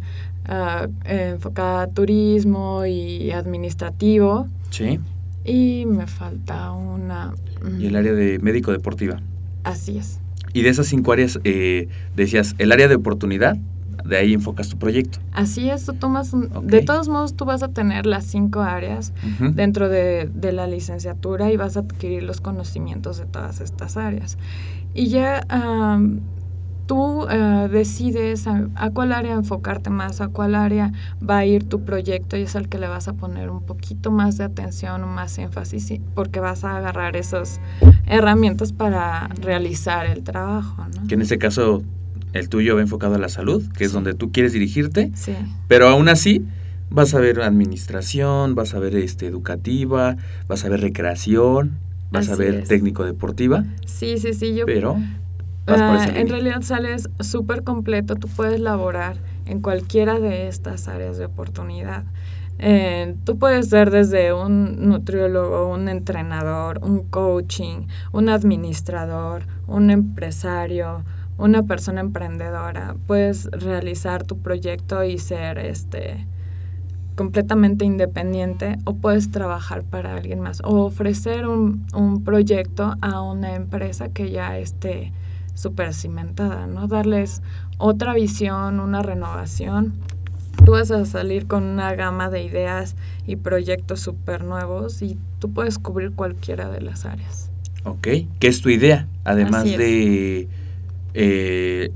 uh, 0.50 0.88
enfocada 1.04 1.84
a 1.84 1.88
turismo 1.88 2.86
y 2.86 3.32
administrativo. 3.32 4.48
Sí. 4.70 5.00
Y 5.44 5.86
me 5.86 6.08
falta 6.08 6.72
una... 6.72 7.34
Y 7.80 7.86
el 7.88 7.96
área 7.96 8.14
de 8.14 8.40
médico 8.40 8.72
deportiva. 8.72 9.22
Así 9.64 9.98
es. 9.98 10.20
Y 10.54 10.64
de 10.64 10.70
esas 10.70 10.88
cinco 10.88 11.12
áreas, 11.12 11.40
eh, 11.44 11.88
decías, 12.16 12.56
el 12.58 12.72
área 12.72 12.88
de 12.88 12.96
oportunidad, 12.96 13.58
de 14.06 14.18
ahí 14.18 14.34
enfocas 14.34 14.70
tu 14.70 14.78
proyecto. 14.78 15.20
Así 15.32 15.70
es, 15.70 15.86
tú 15.86 15.94
tomas, 15.94 16.34
un, 16.34 16.50
okay. 16.54 16.70
de 16.70 16.82
todos 16.82 17.08
modos 17.08 17.36
tú 17.36 17.46
vas 17.46 17.64
a 17.64 17.70
tener 17.70 18.06
las 18.06 18.26
cinco 18.26 18.62
áreas 18.62 19.14
uh 19.24 19.44
-huh. 19.44 19.54
dentro 19.54 19.90
de, 19.90 20.30
de, 20.34 20.52
la 20.52 20.68
licenciatura 20.68 21.52
y 21.52 21.58
vas 21.58 21.78
a 21.78 21.82
adquirir 21.82 22.24
los 22.24 22.42
conocimientos 22.42 23.18
de 23.18 23.26
todas 23.26 23.62
estas 23.62 23.98
áreas. 23.98 24.38
Y 24.94 25.08
ya 25.08 25.46
um, 25.52 26.20
tú 26.86 27.24
uh, 27.24 27.68
decides 27.70 28.48
a, 28.48 28.70
a, 28.76 28.90
cuál 28.92 29.12
área 29.12 29.34
enfocarte 29.34 29.90
más, 29.90 30.22
a 30.22 30.28
cuál 30.28 30.56
área 30.56 30.94
va 31.28 31.40
a 31.40 31.46
ir 31.46 31.68
tu 31.68 31.84
proyecto 31.84 32.38
y 32.38 32.44
es 32.44 32.56
al 32.56 32.70
que 32.70 32.78
le 32.78 32.88
vas 32.88 33.08
a 33.08 33.14
poner 33.14 33.50
un 33.50 33.62
poquito 33.62 34.12
más 34.12 34.38
de 34.38 34.44
atención 34.44 35.08
más 35.08 35.38
énfasis 35.38 36.00
porque 36.14 36.40
vas 36.40 36.64
a 36.64 36.78
agarrar 36.78 37.16
esas 37.16 37.60
herramientas 38.06 38.72
para 38.72 39.28
realizar 39.42 40.06
el 40.06 40.24
trabajo. 40.24 40.86
¿no? 40.96 41.08
Que 41.08 41.16
en 41.16 41.22
este 41.22 41.38
caso 41.38 41.84
el 42.36 42.50
tuyo 42.50 42.76
va 42.76 42.82
enfocado 42.82 43.16
a 43.16 43.18
la 43.18 43.30
salud, 43.30 43.64
que 43.78 43.86
es 43.86 43.92
donde 43.92 44.14
tú 44.14 44.32
quieres 44.32 44.54
dirigirte, 44.54 45.12
sí. 45.16 45.34
pero 45.68 45.88
aún 45.88 46.10
así 46.10 46.46
vas 46.90 47.14
a 47.16 47.20
ver 47.20 47.42
administración, 47.42 48.56
vas 48.56 48.74
a 48.74 48.80
ver 48.80 48.96
este, 48.96 49.26
educativa, 49.26 50.18
vas 50.48 50.64
a 50.66 50.70
ver 50.70 50.82
recreación, 50.82 51.80
vas 52.12 52.26
Así 52.30 52.34
a 52.34 52.36
ver 52.36 52.56
es. 52.56 52.68
técnico 52.70 53.04
deportiva, 53.04 53.66
Sí, 53.86 54.18
sí, 54.18 54.34
sí. 54.34 54.54
Yo, 54.56 54.66
pero 54.66 54.94
vas 55.66 55.82
por 55.82 55.98
Ah, 55.98 56.04
esa 56.06 56.20
en 56.20 56.28
realidad 56.30 56.62
sales 56.62 57.10
súper 57.20 57.64
completo, 57.64 58.16
tú 58.16 58.28
puedes 58.28 58.60
laborar 58.60 59.18
en 59.46 59.62
cualquiera 59.62 60.20
de 60.20 60.48
estas 60.48 60.88
áreas 60.88 61.18
de 61.18 61.26
oportunidad. 61.26 62.04
Eh, 62.60 63.16
tú 63.26 63.38
puedes 63.38 63.68
ser 63.70 63.92
desde 63.92 64.32
un 64.34 64.88
nutriólogo, 64.88 65.68
un 65.74 65.90
entrenador, 65.90 66.80
un 66.84 67.04
coaching, 67.04 67.88
un 68.14 68.30
administrador, 68.30 69.44
un 69.68 69.90
empresario, 69.90 71.04
una 71.38 71.64
persona 71.64 72.02
emprendedora. 72.02 72.96
Puedes 73.08 73.46
realizar 73.52 74.24
tu 74.24 74.40
proyecto 74.40 75.04
y 75.04 75.18
ser 75.18 75.58
este 75.58 76.26
completamente 77.16 77.86
independiente 77.86 78.78
o 78.84 78.96
puedes 78.96 79.32
trabajar 79.32 79.84
para 79.84 80.16
alguien 80.16 80.42
más 80.42 80.62
o 80.66 80.84
ofrecer 80.84 81.48
un, 81.48 81.88
un 81.94 82.24
proyecto 82.24 82.96
a 83.02 83.22
una 83.22 83.56
empresa 83.56 84.10
que 84.10 84.32
ya 84.32 84.58
esté 84.58 85.14
súper 85.54 85.94
cimentada, 85.94 86.68
¿no? 86.68 86.88
Darles 86.88 87.42
otra 87.78 88.14
visión, 88.14 88.82
una 88.82 89.02
renovación. 89.02 89.94
Tú 90.66 90.74
vas 90.74 90.92
a 90.92 91.06
salir 91.06 91.48
con 91.48 91.64
una 91.64 91.94
gama 91.96 92.30
de 92.30 92.44
ideas 92.44 92.96
y 93.26 93.38
proyectos 93.38 94.02
súper 94.02 94.44
nuevos 94.44 95.02
y 95.02 95.18
tú 95.40 95.52
puedes 95.52 95.80
cubrir 95.80 96.12
cualquiera 96.12 96.70
de 96.70 96.82
las 96.82 97.06
áreas. 97.06 97.50
Ok, 97.86 98.08
¿qué 98.40 98.48
es 98.48 98.62
tu 98.62 98.70
idea? 98.70 99.08
Además 99.24 99.64
de 99.64 100.48
eh, 101.16 101.90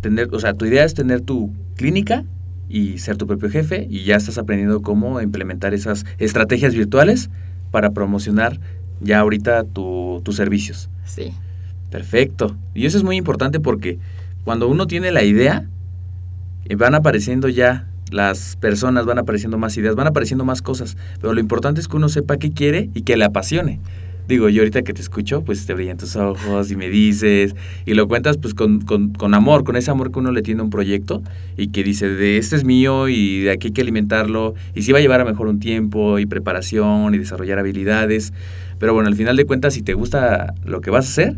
tener, 0.00 0.28
o 0.32 0.40
sea, 0.40 0.52
tu 0.54 0.66
idea 0.66 0.84
es 0.84 0.92
tener 0.94 1.20
tu 1.22 1.52
clínica 1.76 2.24
y 2.68 2.98
ser 2.98 3.16
tu 3.16 3.26
propio 3.26 3.48
jefe 3.50 3.86
y 3.88 4.02
ya 4.04 4.16
estás 4.16 4.36
aprendiendo 4.36 4.82
cómo 4.82 5.20
implementar 5.20 5.72
esas 5.74 6.04
estrategias 6.18 6.74
virtuales 6.74 7.30
para 7.70 7.90
promocionar 7.90 8.58
ya 9.00 9.20
ahorita 9.20 9.64
tu- 9.64 10.20
tus 10.24 10.36
servicios. 10.36 10.90
Sí, 11.06 11.32
Perfecto. 11.90 12.56
Y 12.74 12.86
eso 12.86 12.98
es 12.98 13.04
muy 13.04 13.16
importante 13.16 13.60
porque 13.60 13.98
cuando 14.42 14.66
uno 14.68 14.88
tiene 14.88 15.12
la 15.12 15.22
idea, 15.22 15.68
eh, 16.64 16.74
van 16.74 16.96
apareciendo 16.96 17.48
ya 17.48 17.86
las 18.10 18.56
personas, 18.56 19.06
van 19.06 19.18
apareciendo 19.18 19.58
más 19.58 19.76
ideas, 19.76 19.94
van 19.94 20.08
apareciendo 20.08 20.44
más 20.44 20.60
cosas. 20.60 20.96
Pero 21.20 21.32
lo 21.34 21.38
importante 21.40 21.80
es 21.80 21.86
que 21.86 21.96
uno 21.96 22.08
sepa 22.08 22.36
qué 22.36 22.50
quiere 22.50 22.90
y 22.94 23.02
que 23.02 23.16
le 23.16 23.24
apasione. 23.24 23.78
Digo, 24.26 24.48
yo 24.48 24.62
ahorita 24.62 24.82
que 24.82 24.94
te 24.94 25.02
escucho, 25.02 25.42
pues 25.42 25.66
te 25.66 25.74
brillan 25.74 25.98
tus 25.98 26.16
ojos 26.16 26.70
y 26.70 26.76
me 26.76 26.88
dices 26.88 27.54
y 27.84 27.94
lo 27.94 28.08
cuentas 28.08 28.38
pues 28.38 28.54
con, 28.54 28.80
con, 28.80 29.10
con 29.10 29.34
amor, 29.34 29.64
con 29.64 29.76
ese 29.76 29.90
amor 29.90 30.12
que 30.12 30.18
uno 30.18 30.32
le 30.32 30.42
tiene 30.42 30.60
a 30.60 30.64
un 30.64 30.70
proyecto 30.70 31.22
y 31.56 31.68
que 31.68 31.82
dice, 31.84 32.08
de 32.08 32.38
este 32.38 32.56
es 32.56 32.64
mío 32.64 33.08
y 33.08 33.40
de 33.40 33.50
aquí 33.50 33.68
hay 33.68 33.72
que 33.72 33.82
alimentarlo 33.82 34.54
y 34.74 34.82
sí 34.82 34.92
va 34.92 34.98
a 34.98 35.02
llevar 35.02 35.20
a 35.20 35.24
mejor 35.24 35.48
un 35.48 35.60
tiempo 35.60 36.18
y 36.18 36.26
preparación 36.26 37.14
y 37.14 37.18
desarrollar 37.18 37.58
habilidades. 37.58 38.32
Pero 38.78 38.94
bueno, 38.94 39.08
al 39.08 39.16
final 39.16 39.36
de 39.36 39.44
cuentas, 39.44 39.74
si 39.74 39.82
te 39.82 39.94
gusta 39.94 40.54
lo 40.64 40.80
que 40.80 40.90
vas 40.90 41.06
a 41.06 41.08
hacer, 41.08 41.36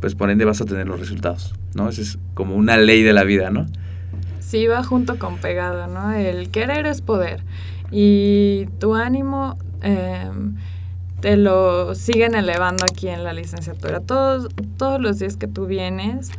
pues 0.00 0.14
por 0.14 0.30
ende 0.30 0.44
vas 0.44 0.60
a 0.60 0.64
tener 0.64 0.86
los 0.86 1.00
resultados, 1.00 1.54
¿no? 1.74 1.88
Esa 1.88 2.02
es 2.02 2.18
como 2.34 2.54
una 2.54 2.76
ley 2.76 3.02
de 3.02 3.12
la 3.12 3.24
vida, 3.24 3.50
¿no? 3.50 3.66
sí 4.48 4.66
va 4.66 4.82
junto 4.82 5.18
con 5.18 5.36
pegado, 5.36 5.88
¿no? 5.88 6.12
El 6.12 6.50
querer 6.50 6.86
es 6.86 7.02
poder 7.02 7.42
y 7.90 8.66
tu 8.78 8.94
ánimo 8.94 9.58
eh, 9.82 10.30
te 11.20 11.36
lo 11.36 11.94
siguen 11.94 12.34
elevando 12.34 12.84
aquí 12.84 13.08
en 13.08 13.24
la 13.24 13.32
licenciatura. 13.32 14.00
Todos, 14.00 14.48
todos 14.76 15.00
los 15.00 15.18
días 15.18 15.36
que 15.36 15.48
tú 15.48 15.66
vienes, 15.66 16.30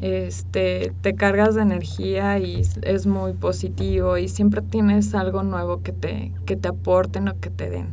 este, 0.00 0.92
te 1.02 1.14
cargas 1.14 1.54
de 1.54 1.62
energía 1.62 2.38
y 2.38 2.62
es- 2.82 3.06
muy 3.06 3.32
positivo 3.34 4.16
y 4.18 4.28
siempre 4.28 4.60
tienes 4.62 5.14
algo 5.14 5.42
nuevo 5.42 5.82
que 5.82 5.92
te, 5.92 6.32
que 6.46 6.56
te 6.56 6.68
aporten 6.68 7.28
o 7.28 7.38
que 7.38 7.50
te 7.50 7.70
den. 7.70 7.88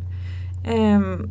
Em, 0.64 1.28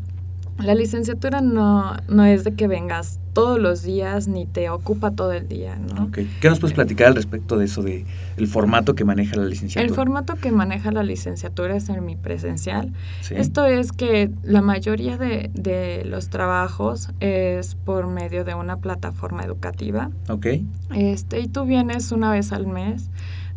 la 0.59 0.75
licenciatura 0.75 1.41
no, 1.41 1.95
no 2.09 2.25
es 2.25 2.45
de 2.45 2.55
que 2.55 2.67
vengas 2.69 3.19
todos 3.33 3.59
los 3.59 3.83
días 3.83 4.29
ni 4.29 4.47
te 4.47 4.71
ocupa 4.71 5.13
todo 5.13 5.33
el 5.33 5.49
día, 5.49 5.77
¿no? 5.77 6.05
Ok. 6.05 6.19
¿Qué 6.41 6.49
nos 6.49 6.61
puedes 6.61 6.75
platicar 6.75 7.09
al 7.09 7.15
respecto 7.15 7.57
de 7.57 7.67
eso, 7.67 7.83
de 7.83 8.05
el 8.37 8.47
formato 8.47 8.95
que 8.95 9.05
maneja 9.05 9.37
la 9.37 9.45
licenciatura? 9.45 9.89
El 9.89 9.95
formato 9.95 10.35
que 10.37 10.51
maneja 10.51 10.91
la 10.91 11.03
licenciatura 11.03 11.77
es 11.77 11.85
semipresencial. 11.85 12.93
Sí. 13.21 13.35
Esto 13.37 13.65
es 13.65 13.93
que 13.93 14.31
la 14.43 14.63
mayoría 14.63 15.17
de, 15.17 15.51
de 15.55 16.05
los 16.05 16.29
trabajos 16.29 17.11
es 17.21 17.75
por 17.75 18.07
medio 18.07 18.45
de 18.45 18.55
una 18.55 18.77
plataforma 18.79 19.43
educativa. 19.43 20.11
Ok. 20.29 20.47
Este, 20.95 21.41
y 21.41 21.49
tú 21.49 21.65
vienes 21.65 22.13
una 22.13 22.31
vez 22.33 22.53
al 22.53 22.67
mes, 22.67 23.11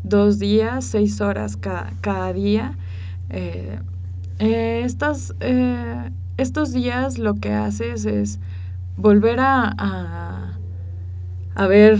dos 0.04 0.40
días, 0.40 0.86
seis 0.86 1.22
horas 1.22 1.58
cada, 1.58 1.92
cada 2.02 2.32
día. 2.34 2.78
Eh, 3.30 3.80
eh, 4.40 4.82
estas, 4.86 5.34
eh, 5.40 6.12
estos 6.38 6.74
días 6.74 7.18
lo 7.18 7.36
que 7.36 7.54
haces 7.54 8.06
es 8.06 8.40
volver 8.98 9.40
a, 9.40 9.74
a, 9.78 10.58
a 11.56 11.68
ver 11.68 12.00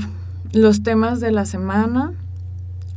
los 0.54 0.84
temas 0.84 1.20
de 1.20 1.32
la 1.32 1.46
semana, 1.46 2.14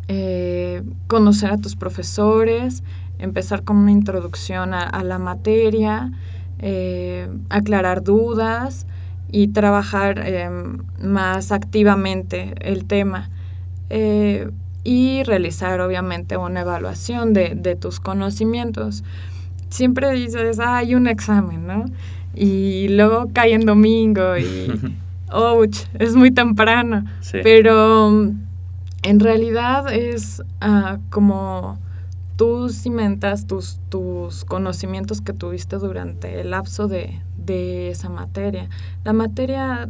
eh, 0.08 0.82
conocer 1.08 1.50
a 1.50 1.56
tus 1.56 1.74
profesores, 1.76 2.82
empezar 3.18 3.64
con 3.64 3.78
una 3.78 3.92
introducción 3.92 4.74
a, 4.74 5.02
la 5.02 5.18
materia, 5.18 6.12
eh, 6.58 7.28
aclarar 7.48 8.02
dudas 8.02 8.86
y 9.30 9.48
trabajar 9.48 10.22
eh, 10.24 10.48
más 11.00 11.52
activamente 11.52 12.54
el 12.60 12.84
tema. 12.84 13.30
Eh, 13.90 14.50
y 14.84 15.24
realizar 15.24 15.80
obviamente 15.80 16.36
una 16.36 16.60
evaluación 16.60 17.32
de, 17.32 17.54
de 17.56 17.74
tus 17.74 17.98
conocimientos. 17.98 19.02
Siempre 19.68 20.12
dices, 20.12 20.60
ah, 20.60 20.76
hay 20.76 20.94
un 20.94 21.08
examen, 21.08 21.66
¿no? 21.66 21.86
Y 22.36 22.88
luego 22.88 23.28
cae 23.32 23.54
en 23.54 23.64
domingo 23.64 24.36
y, 24.36 24.70
ouch, 25.32 25.78
es 25.98 26.14
muy 26.14 26.30
temprano. 26.30 27.04
Sí. 27.20 27.38
Pero 27.42 28.08
en 29.02 29.20
realidad 29.20 29.92
es 29.92 30.42
ah, 30.60 30.98
como 31.10 31.78
tú 32.36 32.68
cimentas 32.68 33.46
tus, 33.46 33.80
tus 33.88 34.44
conocimientos 34.44 35.20
que 35.20 35.32
tuviste 35.32 35.76
durante 35.76 36.40
el 36.40 36.50
lapso 36.50 36.86
de, 36.86 37.20
de 37.38 37.90
esa 37.90 38.08
materia. 38.08 38.68
La 39.04 39.12
materia 39.12 39.88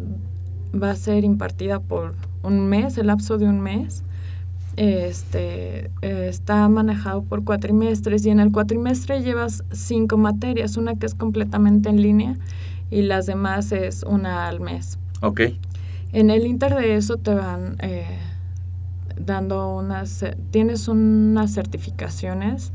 va 0.81 0.91
a 0.91 0.97
ser 0.97 1.25
impartida 1.25 1.81
por 1.81 2.15
un 2.43 2.69
mes, 2.69 2.97
el 2.99 3.09
lapso 3.09 3.39
de 3.39 3.47
un 3.47 3.61
mes. 3.61 4.05
Este 4.77 5.91
eh, 6.03 6.29
está 6.29 6.69
manejado 6.69 7.23
por 7.23 7.45
cuatrimestres 7.45 8.27
y 8.27 8.31
en 8.31 8.41
el 8.41 8.53
cuatrimestre 8.53 9.23
llevas 9.23 9.65
cinco 9.73 10.19
materias, 10.19 10.77
una 10.77 10.97
que 10.97 11.07
es 11.07 11.15
completamente 11.15 11.89
en 11.89 12.03
línea 12.03 12.37
y 12.91 13.03
las 13.03 13.27
demás 13.27 13.73
es 13.73 14.03
una 14.03 14.49
al 14.49 14.61
mes. 14.61 14.99
Ok. 15.23 15.41
En 16.13 16.31
el 16.31 16.47
inter 16.47 16.75
de 16.75 16.97
eso 16.97 17.17
te 17.17 17.35
van 17.35 17.77
eh, 17.81 18.19
dando 19.19 19.75
unas, 19.77 20.25
tienes 20.51 20.89
unas 20.89 21.53
certificaciones 21.53 22.73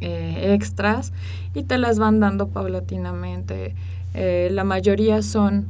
eh, 0.00 0.54
extras 0.54 1.12
y 1.54 1.64
te 1.64 1.76
las 1.76 1.98
van 1.98 2.20
dando 2.20 2.48
paulatinamente. 2.48 3.74
Eh, 4.14 4.48
la 4.50 4.64
mayoría 4.64 5.22
son 5.22 5.66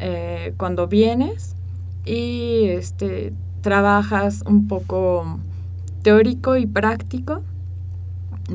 eh, 0.00 0.54
cuando 0.56 0.88
vienes 0.88 1.54
y 2.04 2.64
este, 2.66 3.32
trabajas 3.60 4.42
un 4.46 4.68
poco 4.68 5.38
teórico 6.02 6.56
y 6.56 6.66
práctico 6.66 7.42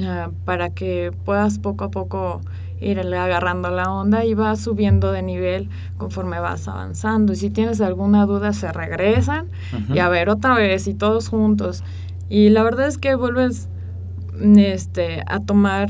ah, 0.03 0.29
para 0.45 0.69
que 0.69 1.11
puedas 1.25 1.59
poco 1.59 1.85
a 1.85 1.91
poco 1.91 2.41
irle 2.79 3.17
agarrando 3.17 3.69
la 3.69 3.91
onda 3.91 4.25
y 4.25 4.33
vas 4.33 4.59
subiendo 4.59 5.11
de 5.11 5.21
nivel 5.21 5.69
conforme 5.97 6.39
vas 6.39 6.67
avanzando. 6.67 7.33
Y 7.33 7.35
si 7.35 7.49
tienes 7.49 7.81
alguna 7.81 8.25
duda, 8.25 8.53
se 8.53 8.71
regresan 8.71 9.47
y 9.93 9.99
a 9.99 10.09
ver 10.09 10.29
otra 10.29 10.55
vez 10.55 10.87
y 10.87 10.93
todos 10.93 11.29
juntos. 11.29 11.83
Y 12.29 12.49
la 12.49 12.63
verdad 12.63 12.87
es 12.87 12.97
que 12.97 13.15
vuelves 13.15 13.69
este, 14.57 15.23
a 15.27 15.39
tomar 15.39 15.89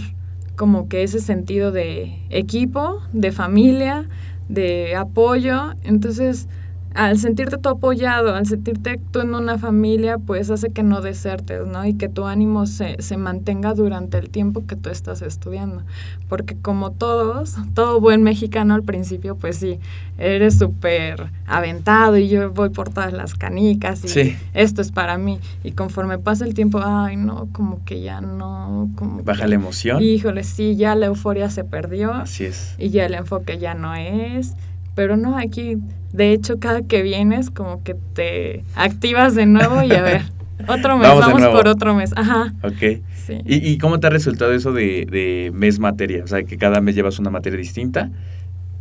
como 0.56 0.88
que 0.88 1.04
ese 1.04 1.19
sentido 1.19 1.71
de 1.71 2.25
equipo, 2.30 3.01
de 3.13 3.32
familia, 3.32 4.06
de 4.47 4.95
apoyo. 4.95 5.73
Entonces, 5.84 6.47
al 6.95 7.19
sentirte 7.19 7.58
tú 7.58 7.69
apoyado, 7.69 8.34
al 8.34 8.45
sentirte 8.45 8.99
tú 9.12 9.19
en 9.19 9.36
una 9.36 9.58
familia, 9.58 10.17
pues 10.17 10.49
hace 10.49 10.69
que 10.69 10.81
no 10.81 11.01
desertes, 11.01 11.67
¿no? 11.67 11.86
Y 11.86 11.93
que 11.93 12.08
tu 12.08 12.25
ánimo 12.25 12.65
se, 12.67 13.01
se 13.01 13.17
mantenga 13.17 13.73
durante 13.73 14.17
el 14.17 14.29
tiempo 14.29 14.65
que 14.65 14.77
tú 14.77 14.89
estás 14.89 15.21
estudiando. 15.21 15.84
Porque 16.29 16.55
como 16.55 16.91
todos, 16.91 17.55
todo 17.73 17.99
buen 17.99 18.23
mexicano 18.23 18.73
al 18.75 18.84
principio, 18.84 19.36
pues 19.36 19.58
sí, 19.58 19.77
eres 20.17 20.58
súper 20.58 21.31
aventado 21.45 22.17
y 22.17 22.29
yo 22.29 22.49
voy 22.51 22.69
por 22.69 22.89
todas 22.89 23.12
las 23.12 23.36
canicas 23.36 24.03
y 24.15 24.38
esto 24.53 24.81
es 24.81 24.91
para 24.91 25.17
mí. 25.17 25.39
Y 25.65 25.73
conforme 25.73 26.17
pasa 26.17 26.45
el 26.45 26.53
tiempo, 26.53 26.79
ay, 26.81 27.17
no, 27.17 27.49
como 27.51 27.84
que 27.84 28.01
ya 28.01 28.21
no... 28.21 28.89
Como 28.95 29.21
Baja 29.21 29.47
la 29.47 29.55
emoción. 29.55 30.01
Híjole, 30.01 30.45
sí, 30.45 30.77
ya 30.77 30.95
la 30.95 31.08
euforia 31.08 31.49
se 31.49 31.65
perdió. 31.65 32.13
Así 32.13 32.45
es. 32.45 32.75
Y 32.77 32.89
ya 32.89 33.05
el 33.05 33.15
enfoque 33.15 33.58
ya 33.58 33.73
no 33.73 33.95
es. 33.95 34.53
Pero 34.95 35.17
no, 35.17 35.38
aquí 35.38 35.77
de 36.15 36.31
hecho, 36.31 36.60
cada 36.60 36.81
que 36.81 37.03
vienes, 37.03 37.49
como 37.49 37.84
que 37.84 37.95
te 38.13 38.63
activas 38.75 39.36
de 39.36 39.45
nuevo 39.45 39.84
y 39.84 39.91
a 39.91 40.01
ver, 40.01 40.21
otro 40.67 40.97
mes, 40.97 41.10
vamos, 41.10 41.45
por 41.47 41.67
otro 41.67 41.93
mes. 41.93 42.13
Ajá. 42.15 42.53
Ok. 42.63 43.01
Sí. 43.25 43.41
¿Y, 43.43 43.77
cómo 43.79 43.99
te 43.99 44.08
ha 44.08 44.10
resultado 44.12 44.53
eso 44.53 44.71
de, 44.71 45.05
de 45.10 45.51
mes 45.53 45.79
materia? 45.79 46.23
O 46.23 46.27
sea, 46.27 46.43
que 46.43 46.58
cada 46.58 46.79
mes 46.79 46.95
llevas 46.95 47.19
una 47.19 47.31
materia 47.31 47.58
distinta 47.58 48.12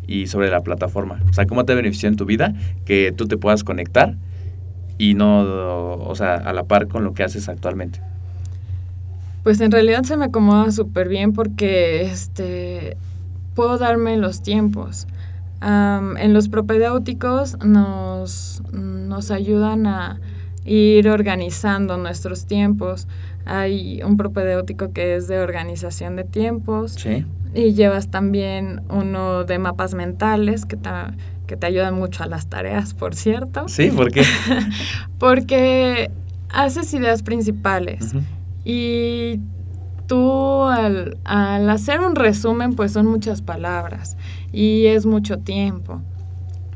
y 0.06 0.28
sobre 0.28 0.48
la 0.50 0.60
plataforma. 0.60 1.20
O 1.28 1.32
sea, 1.32 1.46
¿cómo 1.46 1.64
te 1.64 1.72
ha 1.72 1.76
beneficiado 1.76 2.12
en 2.12 2.16
tu 2.16 2.24
vida 2.24 2.54
que 2.84 3.12
tú 3.16 3.26
te 3.26 3.36
puedas 3.36 3.64
conectar 3.64 4.14
y 4.98 5.14
no, 5.14 5.94
o 5.94 6.14
sea, 6.14 6.34
a 6.34 6.52
la 6.52 6.64
par 6.64 6.86
con 6.86 7.02
lo 7.02 7.14
que 7.14 7.24
haces 7.24 7.48
actualmente? 7.48 8.00
Pues 9.42 9.60
en 9.60 9.72
realidad 9.72 10.04
se 10.04 10.16
me 10.16 10.26
acomoda 10.26 10.70
súper 10.70 11.08
bien 11.08 11.32
porque 11.32 12.02
este 12.02 12.96
puedo 13.54 13.78
darme 13.78 14.16
los 14.18 14.42
tiempos 14.42 15.06
en 15.64 16.34
los 16.34 16.48
propedéuticos 16.48 17.58
nos, 17.64 18.62
nos 18.72 19.30
ayudan 19.30 19.86
a 19.86 20.20
ir 20.64 21.08
organizando 21.08 21.96
nuestros 21.96 22.46
tiempos. 22.46 23.08
Hay 23.46 24.02
un 24.02 24.16
propedéutico 24.16 24.92
que 24.92 25.16
es 25.16 25.28
de 25.28 25.40
organización 25.40 26.16
de 26.16 26.24
tiempos. 26.24 26.96
Y 27.54 27.72
llevas 27.72 28.10
también 28.10 28.82
uno 28.88 29.44
de 29.44 29.58
mapas 29.58 29.94
mentales 29.94 30.66
que 30.66 30.76
te, 30.76 30.90
que 31.46 31.56
te 31.56 31.66
ayudan 31.66 31.94
mucho 31.94 32.24
a 32.24 32.26
las 32.26 32.48
tareas, 32.48 32.94
por 32.94 33.14
cierto. 33.14 33.68
Sí, 33.68 33.90
¿por 33.90 34.10
qué? 34.10 34.24
Porque 35.18 36.10
haces 36.50 36.92
ideas 36.94 37.22
principales. 37.22 38.12
Y 38.64 39.40
tú 40.08 40.64
al, 40.64 41.16
al 41.24 41.70
hacer 41.70 42.00
un 42.00 42.16
resumen, 42.16 42.74
pues 42.74 42.92
son 42.92 43.06
muchas 43.06 43.40
palabras 43.40 44.16
y 44.54 44.86
es 44.86 45.04
mucho 45.04 45.38
tiempo. 45.38 46.00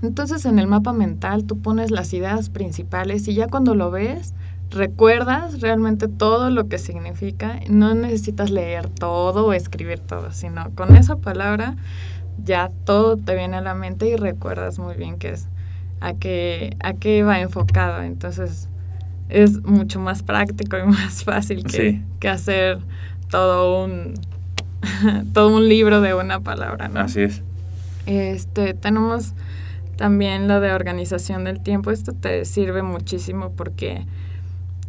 Entonces 0.03 0.45
en 0.45 0.59
el 0.59 0.67
mapa 0.67 0.93
mental 0.93 1.45
tú 1.45 1.59
pones 1.59 1.91
las 1.91 2.12
ideas 2.12 2.51
principales 2.51 3.27
y 3.29 3.35
ya 3.35 3.49
cuando 3.49 3.75
lo 3.75 3.91
ves, 3.91 4.35
recuerdas 4.71 5.61
realmente 5.61 6.09
todo 6.09 6.51
lo 6.51 6.69
que 6.69 6.79
significa. 6.79 7.61
No 7.69 7.95
necesitas 7.95 8.51
leer 8.51 8.88
todo 8.88 9.47
o 9.47 9.53
escribir 9.53 10.01
todo, 10.01 10.33
sino 10.33 10.71
con 10.75 10.97
esa 10.97 11.17
palabra 11.17 11.77
ya 12.45 12.71
todo 12.85 13.17
te 13.17 13.35
viene 13.35 13.57
a 13.57 13.61
la 13.61 13.75
mente 13.75 14.09
y 14.09 14.17
recuerdas 14.17 14.79
muy 14.79 14.95
bien 14.95 15.19
qué 15.19 15.31
es, 15.31 15.49
a 16.01 16.14
qué, 16.14 16.77
a 16.81 16.95
qué 16.95 17.23
va 17.23 17.41
enfocado. 17.41 18.03
Entonces 18.03 18.69
es 19.29 19.62
mucho 19.62 20.01
más 20.01 20.23
práctico 20.23 20.79
y 20.79 20.83
más 20.87 21.25
fácil 21.25 21.64
que, 21.64 22.03
que 22.21 22.29
hacer 22.29 22.79
todo 23.31 23.85
un, 23.85 24.14
todo 25.33 25.55
un 25.57 25.69
libro 25.69 26.01
de 26.01 26.14
una 26.14 26.41
palabra. 26.41 26.88
¿no? 26.88 27.01
Así 27.01 27.23
es. 27.23 27.43
Este, 28.09 28.73
tenemos 28.73 29.35
también 29.97 30.49
lo 30.49 30.61
de 30.61 30.73
organización 30.73 31.44
del 31.44 31.61
tiempo. 31.61 31.90
Esto 31.90 32.12
te 32.14 32.47
sirve 32.47 32.83
muchísimo 32.83 33.53
porque 33.55 34.07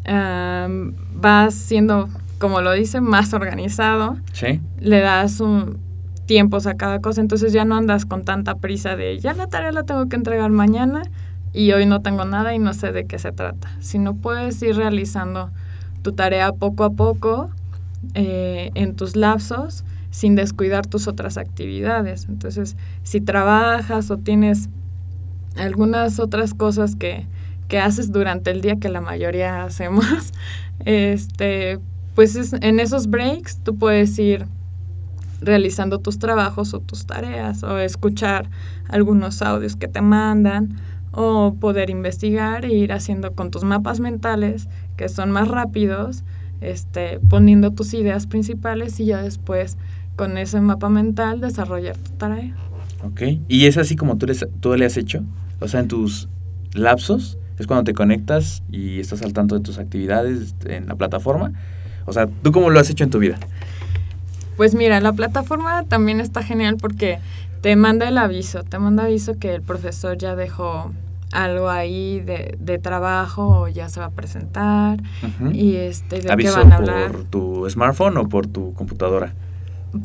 vas 0.05 1.53
siendo, 1.53 2.09
como 2.39 2.61
lo 2.61 2.71
dice, 2.71 3.01
más 3.01 3.33
organizado. 3.33 4.17
Sí. 4.31 4.61
Le 4.79 5.01
das 5.01 5.41
un 5.41 5.77
tiempos 6.25 6.67
a 6.67 6.75
cada 6.75 7.01
cosa, 7.01 7.21
entonces 7.21 7.53
ya 7.53 7.65
no 7.65 7.75
andas 7.75 8.05
con 8.05 8.23
tanta 8.23 8.53
prisa 8.59 8.95
de 8.95 9.17
ya 9.17 9.33
la 9.33 9.47
tarea 9.47 9.71
la 9.71 9.81
tengo 9.81 10.07
que 10.09 10.15
entregar 10.15 10.51
mañana 10.51 11.01
y 11.53 11.71
hoy 11.71 11.87
no 11.87 12.03
tengo 12.03 12.23
nada 12.23 12.53
y 12.53 12.59
no 12.59 12.75
sé 12.75 12.91
de 12.91 13.07
qué 13.07 13.17
se 13.17 13.31
trata. 13.31 13.71
Si 13.79 13.97
no 13.97 14.13
puedes 14.13 14.61
ir 14.61 14.75
realizando 14.75 15.49
tu 16.03 16.11
tarea 16.11 16.53
poco 16.53 16.83
a 16.83 16.91
poco 16.91 17.49
eh, 18.13 18.69
en 18.75 18.95
tus 18.95 19.15
lapsos 19.15 19.83
sin 20.11 20.35
descuidar 20.35 20.87
tus 20.87 21.07
otras 21.07 21.37
actividades. 21.37 22.25
Entonces, 22.29 22.75
si 23.03 23.21
trabajas 23.21 24.11
o 24.11 24.17
tienes 24.17 24.69
algunas 25.57 26.19
otras 26.19 26.53
cosas 26.53 26.95
que, 26.95 27.25
que 27.67 27.79
haces 27.79 28.11
durante 28.11 28.51
el 28.51 28.61
día 28.61 28.77
que 28.77 28.89
la 28.89 29.01
mayoría 29.01 29.63
hacemos, 29.63 30.33
este, 30.85 31.79
pues 32.15 32.53
en 32.53 32.79
esos 32.79 33.07
breaks 33.07 33.59
tú 33.63 33.77
puedes 33.77 34.17
ir 34.19 34.45
realizando 35.41 35.99
tus 35.99 36.19
trabajos 36.19 36.73
o 36.73 36.79
tus 36.79 37.05
tareas 37.05 37.63
o 37.63 37.77
escuchar 37.79 38.49
algunos 38.89 39.41
audios 39.41 39.75
que 39.75 39.87
te 39.87 40.01
mandan 40.01 40.77
o 41.11 41.55
poder 41.59 41.89
investigar 41.89 42.65
e 42.65 42.73
ir 42.73 42.91
haciendo 42.91 43.33
con 43.33 43.51
tus 43.51 43.63
mapas 43.63 43.99
mentales 43.99 44.67
que 44.97 45.07
son 45.07 45.31
más 45.31 45.47
rápidos, 45.47 46.23
este, 46.61 47.19
poniendo 47.29 47.71
tus 47.71 47.93
ideas 47.93 48.27
principales 48.27 48.99
y 48.99 49.05
ya 49.05 49.21
después 49.21 49.77
con 50.19 50.37
ese 50.37 50.59
mapa 50.59 50.89
mental 50.89 51.39
desarrollar 51.39 51.95
tu 51.95 52.11
tarea. 52.11 52.53
Ok, 53.05 53.21
¿y 53.47 53.67
es 53.67 53.77
así 53.77 53.95
como 53.95 54.17
tú, 54.17 54.27
tú 54.59 54.75
le 54.75 54.85
has 54.85 54.97
hecho? 54.97 55.23
O 55.61 55.69
sea, 55.69 55.79
en 55.79 55.87
tus 55.87 56.27
lapsos 56.73 57.37
es 57.57 57.67
cuando 57.67 57.85
te 57.85 57.93
conectas 57.93 58.61
y 58.69 58.99
estás 58.99 59.21
al 59.21 59.31
tanto 59.31 59.55
de 59.55 59.61
tus 59.61 59.77
actividades 59.77 60.55
en 60.65 60.87
la 60.87 60.95
plataforma. 60.95 61.53
O 62.05 62.11
sea, 62.11 62.27
¿tú 62.27 62.51
cómo 62.51 62.69
lo 62.69 62.81
has 62.81 62.89
hecho 62.89 63.05
en 63.05 63.11
tu 63.11 63.19
vida? 63.19 63.37
Pues 64.57 64.75
mira, 64.75 64.99
la 64.99 65.13
plataforma 65.13 65.85
también 65.85 66.19
está 66.19 66.43
genial 66.43 66.75
porque 66.75 67.19
te 67.61 67.77
manda 67.77 68.05
el 68.05 68.17
aviso, 68.17 68.63
te 68.63 68.77
manda 68.77 69.05
aviso 69.05 69.39
que 69.39 69.55
el 69.55 69.61
profesor 69.61 70.17
ya 70.17 70.35
dejó 70.35 70.91
algo 71.31 71.69
ahí 71.69 72.19
de, 72.19 72.57
de 72.59 72.77
trabajo 72.77 73.61
o 73.61 73.67
ya 73.69 73.87
se 73.87 74.01
va 74.01 74.07
a 74.07 74.11
presentar 74.11 75.01
y 75.53 75.75
este 75.75 76.19
de 76.19 76.35
qué 76.35 76.51
van 76.51 76.73
a 76.73 76.75
hablar. 76.75 77.11
por 77.11 77.23
tu 77.23 77.69
smartphone 77.69 78.17
o 78.17 78.27
por 78.27 78.47
tu 78.47 78.73
computadora? 78.73 79.33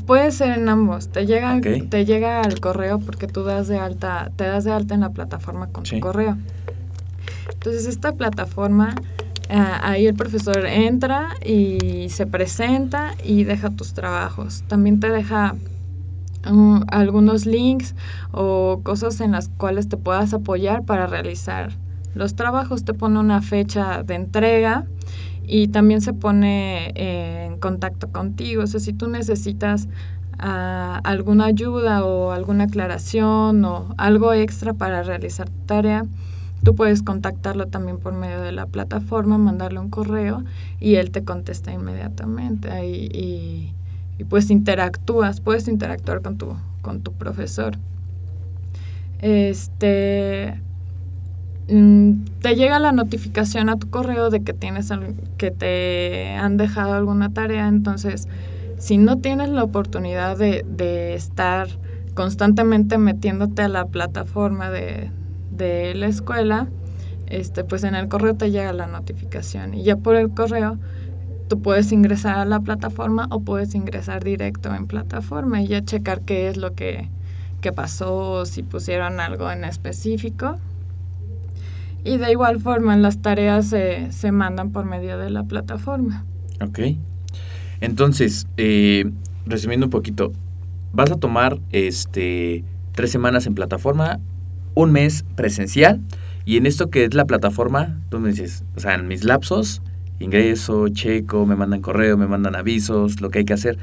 Puede 0.06 0.30
ser 0.32 0.58
en 0.58 0.68
ambos. 0.68 1.08
Te 1.08 1.26
llega, 1.26 1.60
te 1.60 2.04
llega 2.04 2.40
al 2.40 2.60
correo 2.60 2.98
porque 3.00 3.26
tú 3.26 3.44
das 3.44 3.68
de 3.68 3.78
alta, 3.78 4.30
te 4.36 4.44
das 4.44 4.64
de 4.64 4.72
alta 4.72 4.94
en 4.94 5.00
la 5.00 5.10
plataforma 5.10 5.68
con 5.68 5.84
tu 5.84 6.00
correo. 6.00 6.38
Entonces 7.52 7.86
esta 7.86 8.12
plataforma, 8.12 8.94
eh, 9.48 9.62
ahí 9.82 10.06
el 10.06 10.14
profesor 10.14 10.64
entra 10.66 11.30
y 11.44 12.08
se 12.08 12.26
presenta 12.26 13.14
y 13.22 13.44
deja 13.44 13.70
tus 13.70 13.92
trabajos. 13.92 14.64
También 14.68 15.00
te 15.00 15.10
deja 15.10 15.54
um, 16.50 16.82
algunos 16.88 17.44
links 17.44 17.94
o 18.32 18.80
cosas 18.82 19.20
en 19.20 19.32
las 19.32 19.48
cuales 19.48 19.88
te 19.88 19.98
puedas 19.98 20.32
apoyar 20.32 20.84
para 20.84 21.06
realizar 21.06 21.72
los 22.14 22.36
trabajos. 22.36 22.84
Te 22.84 22.94
pone 22.94 23.18
una 23.18 23.42
fecha 23.42 24.02
de 24.02 24.14
entrega 24.14 24.86
y 25.46 25.68
también 25.68 26.00
se 26.00 26.12
pone 26.12 26.92
en 26.94 27.58
contacto 27.58 28.08
contigo. 28.08 28.62
O 28.62 28.66
sea, 28.66 28.80
si 28.80 28.92
tú 28.92 29.08
necesitas 29.08 29.88
ah, 30.38 31.00
alguna 31.04 31.46
ayuda 31.46 32.04
o 32.04 32.32
alguna 32.32 32.64
aclaración 32.64 33.64
o 33.64 33.94
algo 33.96 34.32
extra 34.32 34.74
para 34.74 35.02
realizar 35.02 35.48
tu 35.48 35.60
tarea, 35.66 36.06
tú 36.62 36.74
puedes 36.74 37.02
contactarlo 37.02 37.66
también 37.66 37.98
por 37.98 38.14
medio 38.14 38.40
de 38.40 38.52
la 38.52 38.66
plataforma, 38.66 39.38
mandarle 39.38 39.80
un 39.80 39.90
correo 39.90 40.44
y 40.80 40.96
él 40.96 41.10
te 41.10 41.24
contesta 41.24 41.72
inmediatamente. 41.72 42.86
Y, 42.86 43.10
y, 43.12 43.74
y 44.18 44.24
pues 44.24 44.50
interactúas, 44.50 45.40
puedes 45.40 45.68
interactuar 45.68 46.22
con 46.22 46.38
tu, 46.38 46.56
con 46.82 47.00
tu 47.00 47.12
profesor. 47.12 47.76
Este 49.20 50.60
te 51.66 52.56
llega 52.56 52.78
la 52.78 52.92
notificación 52.92 53.68
a 53.68 53.76
tu 53.76 53.88
correo 53.88 54.28
de 54.28 54.42
que 54.42 54.52
tienes 54.52 54.90
que 55.38 55.50
te 55.50 56.34
han 56.34 56.56
dejado 56.56 56.94
alguna 56.94 57.32
tarea, 57.32 57.68
entonces 57.68 58.28
si 58.78 58.98
no 58.98 59.18
tienes 59.18 59.48
la 59.48 59.64
oportunidad 59.64 60.36
de, 60.36 60.64
de 60.68 61.14
estar 61.14 61.68
constantemente 62.14 62.98
metiéndote 62.98 63.62
a 63.62 63.68
la 63.68 63.86
plataforma 63.86 64.70
de, 64.70 65.10
de, 65.50 65.94
la 65.94 66.06
escuela, 66.06 66.68
este, 67.26 67.64
pues 67.64 67.82
en 67.84 67.94
el 67.94 68.08
correo 68.08 68.34
te 68.34 68.50
llega 68.50 68.72
la 68.72 68.86
notificación 68.86 69.74
y 69.74 69.84
ya 69.84 69.96
por 69.96 70.16
el 70.16 70.30
correo 70.30 70.78
tú 71.48 71.62
puedes 71.62 71.92
ingresar 71.92 72.38
a 72.38 72.44
la 72.44 72.60
plataforma 72.60 73.26
o 73.30 73.40
puedes 73.40 73.74
ingresar 73.74 74.22
directo 74.22 74.74
en 74.74 74.86
plataforma 74.86 75.62
y 75.62 75.68
ya 75.68 75.84
checar 75.84 76.20
qué 76.20 76.48
es 76.48 76.56
lo 76.56 76.74
que, 76.74 77.08
que 77.60 77.72
pasó, 77.72 78.44
si 78.44 78.62
pusieron 78.62 79.18
algo 79.20 79.50
en 79.50 79.64
específico. 79.64 80.58
Y 82.04 82.18
de 82.18 82.30
igual 82.30 82.60
forma 82.60 82.96
las 82.96 83.22
tareas 83.22 83.66
se, 83.66 84.12
se 84.12 84.30
mandan 84.30 84.70
por 84.70 84.84
medio 84.84 85.18
de 85.18 85.30
la 85.30 85.44
plataforma. 85.44 86.24
Ok. 86.60 86.80
Entonces, 87.80 88.46
eh, 88.56 89.10
resumiendo 89.46 89.86
un 89.86 89.90
poquito, 89.90 90.32
vas 90.92 91.10
a 91.10 91.16
tomar 91.16 91.58
este 91.72 92.64
tres 92.92 93.10
semanas 93.10 93.46
en 93.46 93.54
plataforma, 93.54 94.20
un 94.74 94.92
mes 94.92 95.24
presencial, 95.34 96.00
y 96.44 96.56
en 96.56 96.66
esto 96.66 96.90
que 96.90 97.04
es 97.04 97.14
la 97.14 97.24
plataforma, 97.24 97.98
tú 98.08 98.20
me 98.20 98.28
dices, 98.28 98.64
o 98.76 98.80
sea, 98.80 98.94
en 98.94 99.08
mis 99.08 99.24
lapsos, 99.24 99.82
ingreso, 100.20 100.88
checo, 100.88 101.44
me 101.46 101.56
mandan 101.56 101.80
correo, 101.80 102.16
me 102.16 102.26
mandan 102.26 102.54
avisos, 102.54 103.20
lo 103.20 103.30
que 103.30 103.40
hay 103.40 103.44
que 103.44 103.54
hacer. 103.54 103.78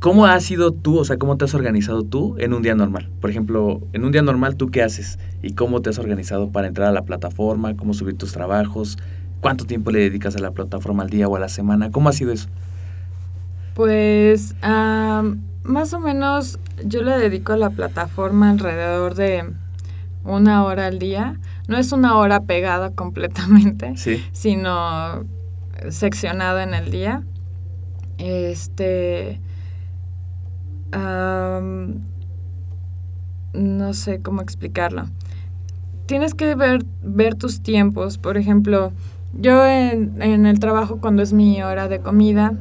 ¿Cómo 0.00 0.24
has 0.24 0.44
sido 0.44 0.72
tú, 0.72 0.98
o 0.98 1.04
sea, 1.04 1.18
cómo 1.18 1.36
te 1.36 1.44
has 1.44 1.54
organizado 1.54 2.04
tú 2.04 2.34
en 2.38 2.54
un 2.54 2.62
día 2.62 2.74
normal? 2.74 3.10
Por 3.20 3.28
ejemplo, 3.28 3.82
en 3.92 4.02
un 4.02 4.12
día 4.12 4.22
normal, 4.22 4.56
¿tú 4.56 4.70
qué 4.70 4.82
haces? 4.82 5.18
¿Y 5.42 5.52
cómo 5.52 5.82
te 5.82 5.90
has 5.90 5.98
organizado 5.98 6.50
para 6.50 6.68
entrar 6.68 6.88
a 6.88 6.92
la 6.92 7.02
plataforma? 7.02 7.76
¿Cómo 7.76 7.92
subir 7.92 8.16
tus 8.16 8.32
trabajos? 8.32 8.96
¿Cuánto 9.42 9.66
tiempo 9.66 9.90
le 9.90 9.98
dedicas 9.98 10.36
a 10.36 10.38
la 10.38 10.52
plataforma 10.52 11.02
al 11.02 11.10
día 11.10 11.28
o 11.28 11.36
a 11.36 11.38
la 11.38 11.50
semana? 11.50 11.90
¿Cómo 11.90 12.08
ha 12.08 12.14
sido 12.14 12.32
eso? 12.32 12.48
Pues 13.74 14.54
más 14.62 15.92
o 15.92 16.00
menos 16.00 16.58
yo 16.82 17.02
le 17.02 17.18
dedico 17.18 17.52
a 17.52 17.58
la 17.58 17.68
plataforma 17.68 18.48
alrededor 18.48 19.14
de 19.14 19.52
una 20.24 20.64
hora 20.64 20.86
al 20.86 20.98
día. 20.98 21.38
No 21.68 21.76
es 21.76 21.92
una 21.92 22.16
hora 22.16 22.44
pegada 22.44 22.90
completamente, 22.94 23.92
sino 24.32 25.26
seccionada 25.90 26.62
en 26.62 26.72
el 26.72 26.90
día. 26.90 27.22
Este 28.16 29.42
no 33.52 33.94
sé 33.94 34.20
cómo 34.20 34.42
explicarlo. 34.42 35.06
Tienes 36.06 36.34
que 36.34 36.54
ver, 36.54 36.84
ver 37.02 37.34
tus 37.34 37.62
tiempos. 37.62 38.18
Por 38.18 38.36
ejemplo, 38.36 38.92
yo 39.32 39.64
en, 39.64 40.20
en 40.20 40.46
el 40.46 40.58
trabajo 40.58 41.00
cuando 41.00 41.22
es 41.22 41.32
mi 41.32 41.62
hora 41.62 41.88
de 41.88 42.00
comida, 42.00 42.54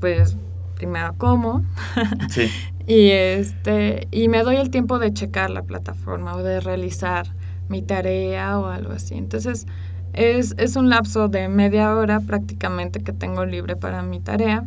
pues 0.00 0.36
primero 0.74 1.14
como. 1.16 1.64
Sí. 2.28 2.48
y 2.86 3.10
este, 3.10 4.08
y 4.10 4.28
me 4.28 4.42
doy 4.42 4.56
el 4.56 4.70
tiempo 4.70 4.98
de 4.98 5.12
checar 5.12 5.50
la 5.50 5.62
plataforma 5.62 6.34
o 6.34 6.42
de 6.42 6.60
realizar 6.60 7.26
mi 7.68 7.82
tarea 7.82 8.58
o 8.58 8.66
algo 8.66 8.92
así. 8.92 9.14
Entonces, 9.14 9.66
es, 10.12 10.54
es 10.58 10.76
un 10.76 10.88
lapso 10.90 11.28
de 11.28 11.48
media 11.48 11.94
hora 11.94 12.20
prácticamente 12.20 13.00
que 13.00 13.12
tengo 13.12 13.44
libre 13.44 13.76
para 13.76 14.02
mi 14.02 14.20
tarea. 14.20 14.64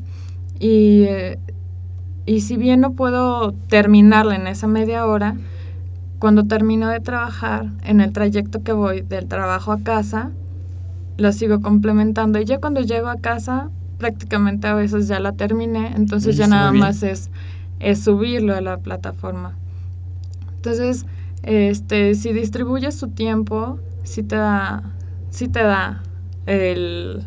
Y 0.60 1.04
eh, 1.04 1.40
y 2.26 2.42
si 2.42 2.58
bien 2.58 2.82
no 2.82 2.94
puedo 2.94 3.54
terminarla 3.70 4.36
en 4.36 4.48
esa 4.48 4.68
media 4.68 5.06
hora, 5.06 5.36
cuando 6.20 6.46
termino 6.46 6.90
de 6.90 7.00
trabajar, 7.00 7.68
en 7.84 8.02
el 8.02 8.12
trayecto 8.12 8.64
que 8.64 8.72
voy 8.72 9.02
del 9.02 9.28
trabajo 9.28 9.72
a 9.72 9.82
casa, 9.82 10.32
lo 11.18 11.32
sigo 11.32 11.62
complementando. 11.62 12.40
Y 12.40 12.46
ya 12.46 12.60
cuando 12.60 12.82
llego 12.82 13.10
a 13.10 13.18
casa, 13.18 13.70
prácticamente 14.00 14.68
a 14.68 14.74
veces 14.74 15.08
ya 15.08 15.20
la 15.20 15.34
terminé, 15.34 15.94
entonces 15.96 16.36
ya 16.36 16.48
nada 16.48 16.72
más 16.72 17.04
es, 17.04 17.30
es 17.80 18.04
subirlo 18.04 18.56
a 18.56 18.62
la 18.62 18.78
plataforma. 18.78 19.54
Entonces, 20.56 21.06
este, 21.44 22.16
si 22.16 22.34
distribuyes 22.34 22.98
tu 22.98 23.10
tiempo, 23.10 23.80
si 24.04 24.24
te 24.24 24.36
da, 24.36 24.82
si 25.30 25.48
te 25.48 25.62
da 25.62 26.02
el, 26.48 27.24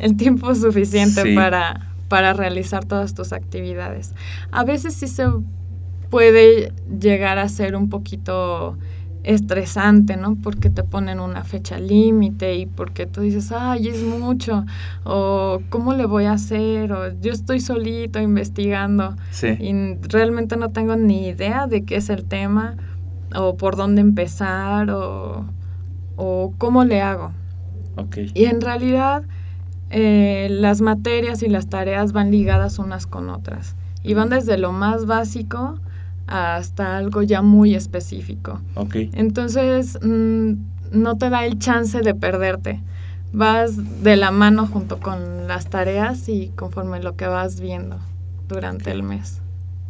el 0.00 0.16
tiempo 0.16 0.52
suficiente 0.56 1.34
para 1.36 1.89
para 2.10 2.32
realizar 2.32 2.84
todas 2.84 3.14
tus 3.14 3.32
actividades. 3.32 4.14
A 4.50 4.64
veces 4.64 4.94
sí 4.94 5.06
se 5.06 5.28
puede 6.10 6.72
llegar 7.00 7.38
a 7.38 7.48
ser 7.48 7.76
un 7.76 7.88
poquito 7.88 8.76
estresante, 9.22 10.16
¿no? 10.16 10.34
Porque 10.42 10.70
te 10.70 10.82
ponen 10.82 11.20
una 11.20 11.44
fecha 11.44 11.78
límite 11.78 12.56
y 12.56 12.66
porque 12.66 13.06
tú 13.06 13.20
dices, 13.20 13.52
ay, 13.52 13.88
es 13.88 14.02
mucho, 14.02 14.64
o 15.04 15.60
cómo 15.68 15.94
le 15.94 16.04
voy 16.04 16.24
a 16.24 16.32
hacer, 16.32 16.92
o 16.92 17.12
yo 17.20 17.30
estoy 17.30 17.60
solito 17.60 18.20
investigando 18.20 19.14
y 19.40 19.94
realmente 20.08 20.56
no 20.56 20.70
tengo 20.70 20.96
ni 20.96 21.28
idea 21.28 21.68
de 21.68 21.84
qué 21.84 21.96
es 21.96 22.10
el 22.10 22.24
tema, 22.24 22.76
o 23.36 23.56
por 23.56 23.76
dónde 23.76 24.00
empezar, 24.00 24.90
o, 24.90 25.44
o 26.16 26.54
cómo 26.58 26.82
le 26.82 27.02
hago. 27.02 27.30
Okay. 27.94 28.32
Y 28.34 28.46
en 28.46 28.60
realidad 28.60 29.22
eh, 29.90 30.48
las 30.50 30.80
materias 30.80 31.42
y 31.42 31.48
las 31.48 31.68
tareas 31.68 32.12
van 32.12 32.30
ligadas 32.30 32.78
unas 32.78 33.06
con 33.06 33.28
otras 33.28 33.74
y 34.02 34.14
van 34.14 34.30
desde 34.30 34.56
lo 34.56 34.72
más 34.72 35.06
básico 35.06 35.78
hasta 36.26 36.96
algo 36.96 37.22
ya 37.22 37.42
muy 37.42 37.74
específico. 37.74 38.60
Okay. 38.76 39.10
Entonces, 39.14 39.98
mm, 40.00 40.52
no 40.92 41.16
te 41.18 41.28
da 41.28 41.44
el 41.44 41.58
chance 41.58 42.00
de 42.00 42.14
perderte. 42.14 42.80
Vas 43.32 44.02
de 44.02 44.16
la 44.16 44.30
mano 44.30 44.66
junto 44.66 44.98
con 44.98 45.46
las 45.46 45.68
tareas 45.68 46.28
y 46.28 46.52
conforme 46.56 47.00
lo 47.00 47.16
que 47.16 47.26
vas 47.26 47.60
viendo 47.60 47.98
durante 48.48 48.90
el 48.90 49.02
mes. 49.02 49.40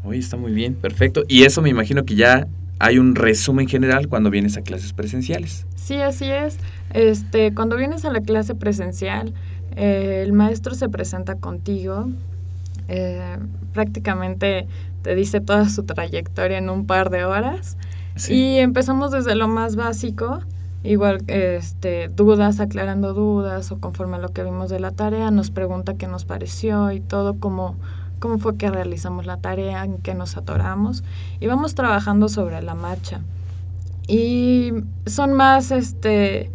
Uy, 0.05 0.19
está 0.19 0.37
muy 0.37 0.53
bien, 0.53 0.75
perfecto. 0.75 1.25
Y 1.29 1.45
eso 1.45 1.63
me 1.63 1.69
imagino 1.69 2.05
que 2.05 2.15
ya 2.15 2.49
hay 2.79 2.99
un 2.99 3.15
resumen 3.15 3.69
general 3.69 4.09
cuando 4.09 4.31
vienes 4.31 4.57
a 4.57 4.63
clases 4.63 4.93
presenciales. 4.95 5.67
Sí, 5.77 5.97
así 5.97 6.25
es. 6.25 6.59
Este, 6.95 7.55
cuando 7.55 7.77
vienes 7.77 8.05
a 8.05 8.13
la 8.13 8.21
clase 8.21 8.55
presencial, 8.55 9.35
eh, 9.77 10.23
el 10.25 10.33
maestro 10.33 10.75
se 10.75 10.89
presenta 10.89 11.37
contigo, 11.37 12.09
eh, 12.89 13.39
prácticamente 13.73 14.67
te 15.03 15.15
dice 15.15 15.41
toda 15.41 15.69
su 15.69 15.85
trayectoria 15.85 16.59
en 16.59 16.71
un 16.71 16.87
par 16.87 17.11
de 17.11 17.25
horas. 17.25 17.77
Y 18.29 18.59
empezamos 18.59 19.13
desde 19.13 19.35
lo 19.35 19.49
más 19.49 19.77
básico, 19.77 20.41
igual 20.83 21.23
este, 21.29 22.09
dudas, 22.09 22.61
aclarando 22.61 23.15
dudas 23.15 23.73
o 23.73 23.79
conforme 23.79 24.17
a 24.17 24.19
lo 24.19 24.29
que 24.31 24.43
vimos 24.43 24.69
de 24.69 24.81
la 24.81 24.91
tarea, 24.91 25.31
nos 25.31 25.51
pregunta 25.51 25.95
qué 25.95 26.07
nos 26.07 26.27
pareció 26.27 26.93
y 26.93 27.01
todo, 27.01 27.39
cómo, 27.39 27.77
cómo 28.19 28.39
fue 28.39 28.57
que 28.57 28.71
realizamos 28.71 29.25
la 29.25 29.39
tarea, 29.39 29.85
en 29.85 29.99
qué 29.99 30.15
nos 30.15 30.37
atoramos. 30.37 31.03
Y 31.39 31.47
vamos 31.47 31.75
trabajando 31.75 32.29
sobre 32.29 32.61
la 32.61 32.75
marcha. 32.75 33.23
Y 34.07 34.73
son 35.07 35.33
más, 35.33 35.71
este, 35.71 36.51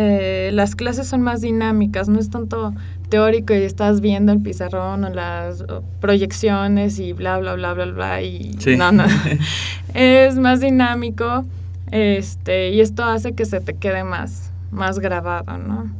eh, 0.00 0.50
las 0.52 0.76
clases 0.76 1.08
son 1.08 1.22
más 1.22 1.40
dinámicas, 1.40 2.08
no 2.08 2.20
es 2.20 2.30
tanto 2.30 2.72
teórico 3.08 3.52
y 3.52 3.56
estás 3.56 4.00
viendo 4.00 4.30
el 4.30 4.40
pizarrón 4.40 5.02
o 5.02 5.10
las 5.10 5.64
proyecciones 6.00 7.00
y 7.00 7.12
bla, 7.12 7.36
bla, 7.38 7.54
bla, 7.54 7.74
bla, 7.74 7.86
bla, 7.86 8.22
y 8.22 8.56
no, 8.76 8.92
no. 8.92 9.02
es 9.94 10.38
más 10.38 10.60
dinámico 10.60 11.44
este, 11.90 12.70
y 12.70 12.80
esto 12.80 13.02
hace 13.02 13.32
que 13.32 13.44
se 13.44 13.60
te 13.60 13.74
quede 13.74 14.04
más, 14.04 14.52
más 14.70 15.00
grabado, 15.00 15.58
¿no? 15.58 15.90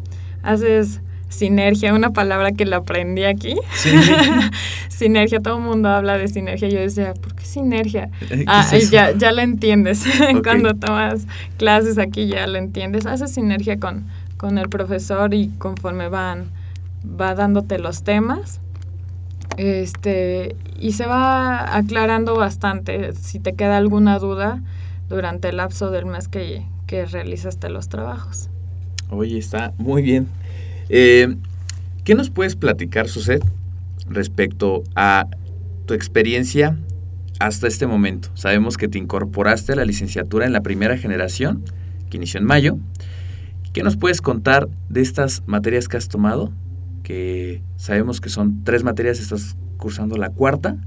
Haces 0.45 1.01
sinergia, 1.29 1.95
una 1.95 2.11
palabra 2.11 2.53
que 2.53 2.65
la 2.65 2.79
aprendí 2.79 3.25
aquí. 3.25 3.57
sinergia, 4.89 5.41
todo 5.41 5.59
el 5.59 5.65
mundo 5.65 5.89
habla 5.89 6.19
de 6.19 6.29
sinergia. 6.29 6.69
Yo 6.69 6.81
decía, 6.81 7.15
¿por 7.15 7.35
qué 7.35 7.45
sinergia? 7.45 8.11
ah, 8.47 8.71
ya, 8.91 9.13
ya 9.13 9.33
la 9.33 9.43
entiendes. 9.43 10.05
Cuando 10.43 10.75
tomas 10.75 11.27
clases 11.57 11.99
aquí 11.99 12.27
ya 12.27 12.47
la 12.47 12.59
entiendes. 12.59 13.07
Haces 13.07 13.33
sinergia 13.33 13.79
con, 13.79 14.07
con 14.37 14.59
el 14.59 14.69
profesor 14.69 15.35
y 15.35 15.49
conforme 15.59 16.09
van, 16.09 16.51
va 17.05 17.35
dándote 17.35 17.79
los 17.79 18.03
temas. 18.03 18.61
Este, 19.57 20.57
y 20.79 20.93
se 20.93 21.07
va 21.07 21.77
aclarando 21.77 22.37
bastante. 22.37 23.13
Si 23.15 23.41
te 23.41 23.55
queda 23.55 23.77
alguna 23.77 24.19
duda 24.19 24.63
durante 25.09 25.49
el 25.49 25.57
lapso 25.57 25.91
del 25.91 26.07
mes 26.07 26.29
que, 26.29 26.65
que 26.87 27.07
realizaste 27.07 27.69
los 27.69 27.89
trabajos. 27.89 28.51
Oye, 29.11 29.39
está 29.39 29.73
muy 29.79 30.03
bien. 30.03 30.29
Eh, 30.89 31.37
¿Qué 32.05 32.15
nos 32.15 32.31
puedes 32.31 32.57
platicar, 32.57 33.09
Suset, 33.09 33.45
respecto 34.09 34.83
a 34.95 35.27
tu 35.87 35.95
experiencia 35.95 36.79
hasta 37.39 37.67
este 37.67 37.87
momento? 37.87 38.31
Sabemos 38.35 38.77
que 38.77 38.89
te 38.89 38.99
incorporaste 38.99 39.73
a 39.73 39.77
la 39.77 39.85
licenciatura 39.85 40.47
en 40.47 40.53
la 40.53 40.63
primera 40.63 40.97
generación, 40.97 41.65
que 42.09 42.17
inició 42.17 42.41
en 42.41 42.47
mayo. 42.47 42.79
¿Qué 43.75 43.83
nos 43.83 43.97
puedes 43.99 44.23
contar 44.23 44.69
de 44.89 45.03
estas 45.03 45.43
materias 45.47 45.89
que 45.89 45.99
has 45.99 46.09
tomado? 46.09 46.51
Que 47.03 47.63
sabemos 47.77 48.21
que 48.21 48.31
son 48.31 48.65
tres 48.65 48.85
materias, 48.85 49.21
estás 49.21 49.57
cursando 49.77 50.17
la 50.17 50.31
cuarta. 50.31 50.79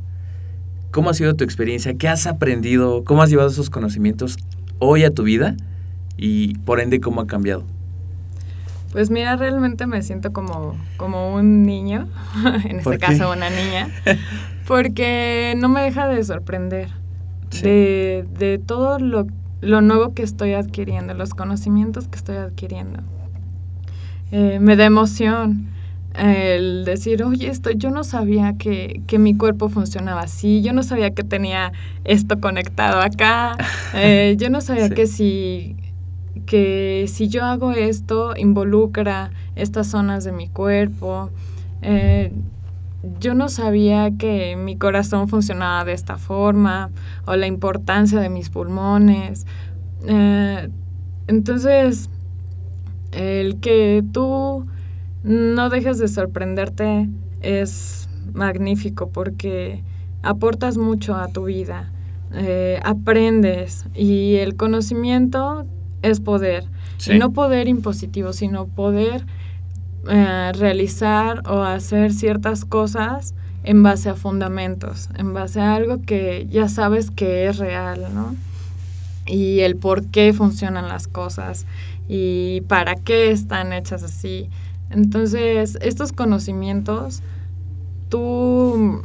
¿Cómo 0.89 1.11
ha 1.11 1.13
sido 1.13 1.35
tu 1.35 1.43
experiencia? 1.43 1.93
¿Qué 1.93 2.07
has 2.07 2.25
aprendido? 2.25 3.03
¿Cómo 3.03 3.21
has 3.21 3.29
llevado 3.29 3.49
esos 3.49 3.69
conocimientos 3.69 4.37
hoy 4.79 5.03
a 5.03 5.11
tu 5.11 5.23
vida? 5.23 5.55
Y 6.17 6.55
por 6.59 6.79
ende, 6.79 6.99
¿cómo 6.99 7.21
ha 7.21 7.27
cambiado? 7.27 7.65
Pues 8.91 9.09
mira, 9.09 9.37
realmente 9.37 9.87
me 9.87 10.01
siento 10.01 10.33
como, 10.33 10.75
como 10.97 11.33
un 11.33 11.63
niño, 11.63 12.07
en 12.65 12.79
este 12.79 12.97
caso 12.97 13.31
una 13.31 13.49
niña, 13.49 13.89
porque 14.67 15.55
no 15.57 15.69
me 15.69 15.81
deja 15.81 16.07
de 16.07 16.23
sorprender 16.23 16.89
de, 17.61 18.25
de, 18.37 18.59
todo 18.59 18.99
lo, 18.99 19.27
lo, 19.61 19.81
nuevo 19.81 20.13
que 20.13 20.23
estoy 20.23 20.53
adquiriendo, 20.53 21.13
los 21.13 21.33
conocimientos 21.33 22.07
que 22.07 22.17
estoy 22.17 22.37
adquiriendo. 22.37 23.01
Eh, 24.31 24.59
me 24.61 24.75
da 24.77 24.85
emoción 24.85 25.67
el 26.17 26.83
decir, 26.85 27.23
oye, 27.23 27.47
esto, 27.47 27.71
yo 27.71 27.89
no 27.89 28.03
sabía 28.03 28.57
que, 28.57 29.01
que, 29.07 29.19
mi 29.19 29.35
cuerpo 29.35 29.69
funcionaba 29.69 30.21
así, 30.21 30.61
yo 30.61 30.73
no 30.73 30.83
sabía 30.83 31.11
que 31.11 31.23
tenía 31.23 31.71
esto 32.03 32.39
conectado 32.39 33.01
acá, 33.01 33.57
eh, 33.93 34.35
yo 34.37 34.49
no 34.49 34.61
sabía 34.61 34.89
que 34.89 35.07
si 35.07 35.75
que 36.51 37.05
si 37.07 37.29
yo 37.29 37.45
hago 37.45 37.71
esto 37.71 38.33
involucra 38.35 39.31
estas 39.55 39.87
zonas 39.87 40.25
de 40.25 40.33
mi 40.33 40.49
cuerpo. 40.49 41.29
Eh, 41.81 42.33
yo 43.21 43.35
no 43.35 43.47
sabía 43.47 44.11
que 44.17 44.57
mi 44.57 44.75
corazón 44.75 45.29
funcionaba 45.29 45.85
de 45.85 45.93
esta 45.93 46.17
forma 46.17 46.89
o 47.25 47.37
la 47.37 47.47
importancia 47.47 48.19
de 48.19 48.27
mis 48.27 48.49
pulmones. 48.49 49.47
Eh, 50.05 50.67
entonces, 51.27 52.09
el 53.13 53.61
que 53.61 54.03
tú 54.11 54.65
no 55.23 55.69
dejes 55.69 55.99
de 55.99 56.09
sorprenderte 56.09 57.07
es 57.41 58.09
magnífico 58.33 59.07
porque 59.07 59.85
aportas 60.21 60.77
mucho 60.77 61.15
a 61.15 61.29
tu 61.29 61.45
vida, 61.45 61.93
eh, 62.33 62.77
aprendes 62.83 63.85
y 63.95 64.35
el 64.35 64.57
conocimiento 64.57 65.65
es 66.01 66.19
poder. 66.19 66.65
Y 67.07 67.17
no 67.17 67.31
poder 67.31 67.67
impositivo, 67.67 68.31
sino 68.33 68.67
poder 68.67 69.25
eh, 70.07 70.51
realizar 70.53 71.41
o 71.47 71.63
hacer 71.63 72.13
ciertas 72.13 72.65
cosas 72.65 73.33
en 73.63 73.83
base 73.83 74.09
a 74.09 74.15
fundamentos, 74.15 75.09
en 75.17 75.33
base 75.33 75.61
a 75.61 75.75
algo 75.75 76.01
que 76.01 76.47
ya 76.49 76.67
sabes 76.69 77.11
que 77.11 77.47
es 77.47 77.57
real, 77.57 78.07
¿no? 78.13 78.35
Y 79.25 79.59
el 79.59 79.75
por 79.75 80.05
qué 80.07 80.33
funcionan 80.33 80.87
las 80.87 81.07
cosas 81.07 81.65
y 82.07 82.61
para 82.61 82.95
qué 82.95 83.31
están 83.31 83.73
hechas 83.73 84.03
así. 84.03 84.49
Entonces, 84.89 85.77
estos 85.81 86.11
conocimientos, 86.11 87.21
tú 88.09 89.03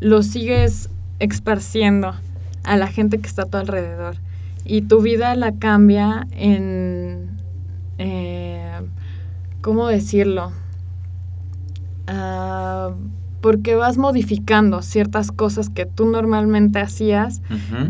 los 0.00 0.26
sigues 0.26 0.90
esparciendo 1.18 2.14
a 2.64 2.76
la 2.76 2.86
gente 2.86 3.18
que 3.18 3.28
está 3.28 3.42
a 3.42 3.46
tu 3.46 3.58
alrededor 3.58 4.16
y 4.64 4.82
tu 4.82 5.00
vida 5.00 5.34
la 5.36 5.52
cambia 5.52 6.26
en, 6.32 7.30
eh, 7.98 8.80
¿cómo 9.60 9.86
decirlo? 9.86 10.52
Ah, 12.06 12.90
porque 13.40 13.74
vas 13.74 13.96
modificando 13.96 14.82
ciertas 14.82 15.32
cosas 15.32 15.70
que 15.70 15.86
tú 15.86 16.04
normalmente 16.04 16.78
hacías, 16.78 17.40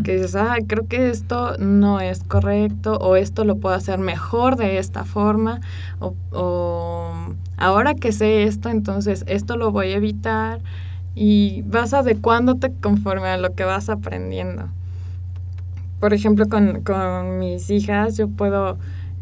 que 0.03 0.13
dices, 0.13 0.35
ah, 0.35 0.55
creo 0.65 0.87
que 0.87 1.09
esto 1.09 1.57
no 1.57 1.99
es 1.99 2.23
correcto, 2.23 2.93
o 2.93 3.17
esto 3.17 3.43
lo 3.43 3.57
puedo 3.57 3.75
hacer 3.75 3.99
mejor 3.99 4.55
de 4.55 4.77
esta 4.77 5.03
forma, 5.03 5.59
o, 5.99 6.15
o 6.31 7.11
ahora 7.57 7.95
que 7.95 8.13
sé 8.13 8.43
esto, 8.43 8.69
entonces 8.69 9.25
esto 9.27 9.57
lo 9.57 9.71
voy 9.71 9.87
a 9.91 9.97
evitar, 9.97 10.61
y 11.15 11.63
vas 11.63 11.93
adecuándote 11.93 12.71
conforme 12.81 13.27
a 13.27 13.35
lo 13.35 13.53
que 13.53 13.65
vas 13.65 13.89
aprendiendo 13.89 14.69
por 16.01 16.13
ejemplo, 16.13 16.49
con, 16.49 16.81
con 16.81 17.39
mis 17.39 17.69
hijas, 17.69 18.17
yo 18.17 18.27
puedo 18.27 18.77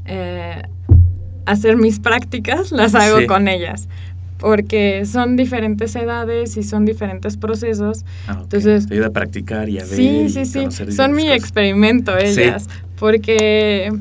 eh, 0.05 0.63
hacer 1.45 1.77
mis 1.77 1.99
prácticas, 1.99 2.71
las 2.71 2.95
hago 2.95 3.27
con 3.27 3.47
ellas 3.47 3.87
porque 4.39 5.03
son 5.05 5.35
diferentes 5.35 5.95
edades 5.97 6.55
y 6.55 6.63
son 6.63 6.85
diferentes 6.85 7.35
procesos. 7.35 8.05
Ah, 8.25 8.39
Entonces, 8.41 8.87
te 8.87 8.93
ayuda 8.93 9.07
a 9.07 9.11
practicar 9.11 9.67
y 9.67 9.79
a 9.79 9.83
ver. 9.83 9.93
Sí, 9.93 10.29
sí, 10.29 10.45
sí. 10.45 10.91
Son 10.93 11.11
mi 11.11 11.29
experimento 11.29 12.17
ellas. 12.17 12.69
Porque, 12.97 13.91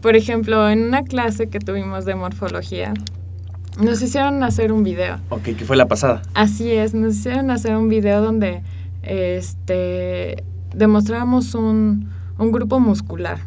por 0.00 0.14
ejemplo, 0.14 0.70
en 0.70 0.82
una 0.82 1.02
clase 1.02 1.48
que 1.48 1.58
tuvimos 1.58 2.04
de 2.04 2.14
morfología, 2.14 2.94
nos 3.82 4.00
hicieron 4.00 4.42
hacer 4.44 4.72
un 4.72 4.84
video. 4.84 5.18
Ok, 5.28 5.42
¿qué 5.42 5.64
fue 5.64 5.76
la 5.76 5.88
pasada? 5.88 6.22
Así 6.34 6.70
es, 6.70 6.94
nos 6.94 7.16
hicieron 7.16 7.50
hacer 7.50 7.76
un 7.76 7.88
video 7.88 8.22
donde 8.22 8.62
este 9.02 10.44
demostramos 10.74 11.54
un, 11.54 12.10
un 12.40 12.52
grupo 12.52 12.80
muscular. 12.80 13.38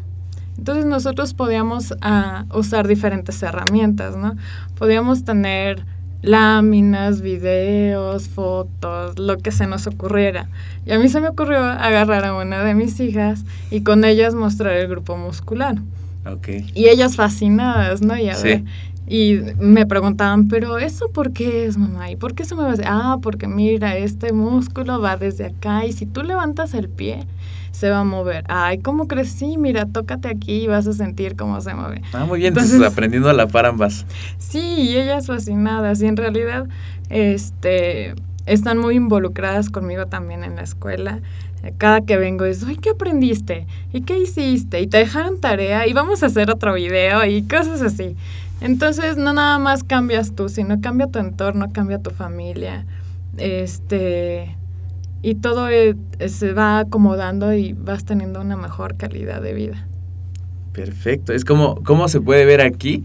Entonces 0.56 0.86
nosotros 0.86 1.34
podíamos 1.34 1.94
ah, 2.00 2.44
usar 2.54 2.86
diferentes 2.86 3.42
herramientas, 3.42 4.16
¿no? 4.16 4.36
Podíamos 4.78 5.24
tener 5.24 5.84
láminas, 6.22 7.20
videos, 7.20 8.28
fotos, 8.28 9.18
lo 9.18 9.36
que 9.38 9.50
se 9.50 9.66
nos 9.66 9.86
ocurriera. 9.86 10.48
Y 10.86 10.92
a 10.92 10.98
mí 10.98 11.08
se 11.08 11.20
me 11.20 11.28
ocurrió 11.28 11.58
agarrar 11.58 12.24
a 12.24 12.34
una 12.34 12.62
de 12.62 12.74
mis 12.74 12.98
hijas 13.00 13.44
y 13.70 13.82
con 13.82 14.04
ellas 14.04 14.34
mostrar 14.34 14.74
el 14.74 14.88
grupo 14.88 15.16
muscular. 15.16 15.76
Okay. 16.24 16.70
Y 16.74 16.88
ellas 16.88 17.16
fascinadas, 17.16 18.00
¿no? 18.00 18.16
Y 18.16 18.30
a 18.30 18.38
ver, 18.38 18.64
y 19.06 19.40
me 19.58 19.84
preguntaban, 19.84 20.48
pero 20.48 20.78
¿eso 20.78 21.10
por 21.10 21.32
qué 21.32 21.66
es, 21.66 21.76
mamá? 21.76 22.10
¿Y 22.10 22.16
por 22.16 22.34
qué 22.34 22.46
se 22.46 22.54
me 22.54 22.62
va 22.62 22.68
a 22.68 22.70
decir? 22.70 22.86
Ah, 22.88 23.18
porque 23.20 23.46
mira, 23.46 23.98
este 23.98 24.32
músculo 24.32 25.00
va 25.00 25.18
desde 25.18 25.46
acá 25.46 25.84
y 25.84 25.92
si 25.92 26.06
tú 26.06 26.22
levantas 26.22 26.72
el 26.72 26.88
pie, 26.88 27.26
se 27.74 27.90
va 27.90 28.00
a 28.00 28.04
mover. 28.04 28.44
Ay, 28.48 28.78
¿cómo 28.78 29.08
crees? 29.08 29.30
Sí, 29.30 29.58
mira, 29.58 29.86
tócate 29.86 30.28
aquí 30.28 30.62
y 30.62 30.66
vas 30.68 30.86
a 30.86 30.92
sentir 30.92 31.34
cómo 31.34 31.60
se 31.60 31.74
mueve. 31.74 32.02
Ah, 32.12 32.24
muy 32.24 32.38
bien, 32.38 32.52
entonces, 32.52 32.80
aprendiendo 32.80 33.28
a 33.28 33.32
la 33.32 33.48
par 33.48 33.66
ambas. 33.66 34.06
Sí, 34.38 34.60
y 34.60 34.96
ellas 34.96 35.26
fascinadas. 35.26 36.00
Y 36.00 36.06
en 36.06 36.16
realidad, 36.16 36.68
este, 37.10 38.14
están 38.46 38.78
muy 38.78 38.94
involucradas 38.94 39.70
conmigo 39.70 40.06
también 40.06 40.44
en 40.44 40.54
la 40.54 40.62
escuela. 40.62 41.18
Cada 41.76 42.02
que 42.02 42.16
vengo 42.16 42.44
es, 42.44 42.62
ay, 42.62 42.76
¿qué 42.76 42.90
aprendiste? 42.90 43.66
¿Y 43.92 44.02
qué 44.02 44.20
hiciste? 44.20 44.80
Y 44.80 44.86
te 44.86 44.98
dejaron 44.98 45.40
tarea 45.40 45.88
y 45.88 45.94
vamos 45.94 46.22
a 46.22 46.26
hacer 46.26 46.52
otro 46.52 46.74
video 46.74 47.24
y 47.24 47.42
cosas 47.42 47.82
así. 47.82 48.14
Entonces, 48.60 49.16
no 49.16 49.32
nada 49.32 49.58
más 49.58 49.82
cambias 49.82 50.36
tú, 50.36 50.48
sino 50.48 50.80
cambia 50.80 51.08
tu 51.08 51.18
entorno, 51.18 51.72
cambia 51.72 51.98
tu 51.98 52.10
familia. 52.10 52.86
Este. 53.36 54.54
Y 55.24 55.36
todo 55.36 55.70
e, 55.70 55.96
se 56.28 56.52
va 56.52 56.80
acomodando 56.80 57.54
y 57.54 57.72
vas 57.72 58.04
teniendo 58.04 58.42
una 58.42 58.58
mejor 58.58 58.98
calidad 58.98 59.40
de 59.40 59.54
vida. 59.54 59.88
Perfecto. 60.74 61.32
Es 61.32 61.46
como, 61.46 61.76
¿cómo 61.82 62.08
se 62.08 62.20
puede 62.20 62.44
ver 62.44 62.60
aquí 62.60 63.04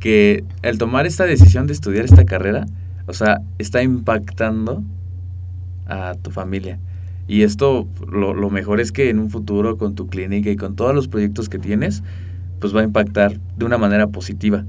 que 0.00 0.42
el 0.62 0.78
tomar 0.78 1.06
esta 1.06 1.26
decisión 1.26 1.68
de 1.68 1.72
estudiar 1.72 2.04
esta 2.04 2.24
carrera, 2.24 2.66
o 3.06 3.12
sea, 3.12 3.42
está 3.58 3.84
impactando 3.84 4.82
a 5.86 6.16
tu 6.20 6.32
familia? 6.32 6.80
Y 7.28 7.42
esto, 7.42 7.86
lo, 8.04 8.34
lo 8.34 8.50
mejor 8.50 8.80
es 8.80 8.90
que 8.90 9.08
en 9.08 9.20
un 9.20 9.30
futuro 9.30 9.78
con 9.78 9.94
tu 9.94 10.08
clínica 10.08 10.50
y 10.50 10.56
con 10.56 10.74
todos 10.74 10.92
los 10.92 11.06
proyectos 11.06 11.48
que 11.48 11.60
tienes, 11.60 12.02
pues 12.58 12.74
va 12.74 12.80
a 12.80 12.84
impactar 12.84 13.38
de 13.56 13.64
una 13.64 13.78
manera 13.78 14.08
positiva. 14.08 14.64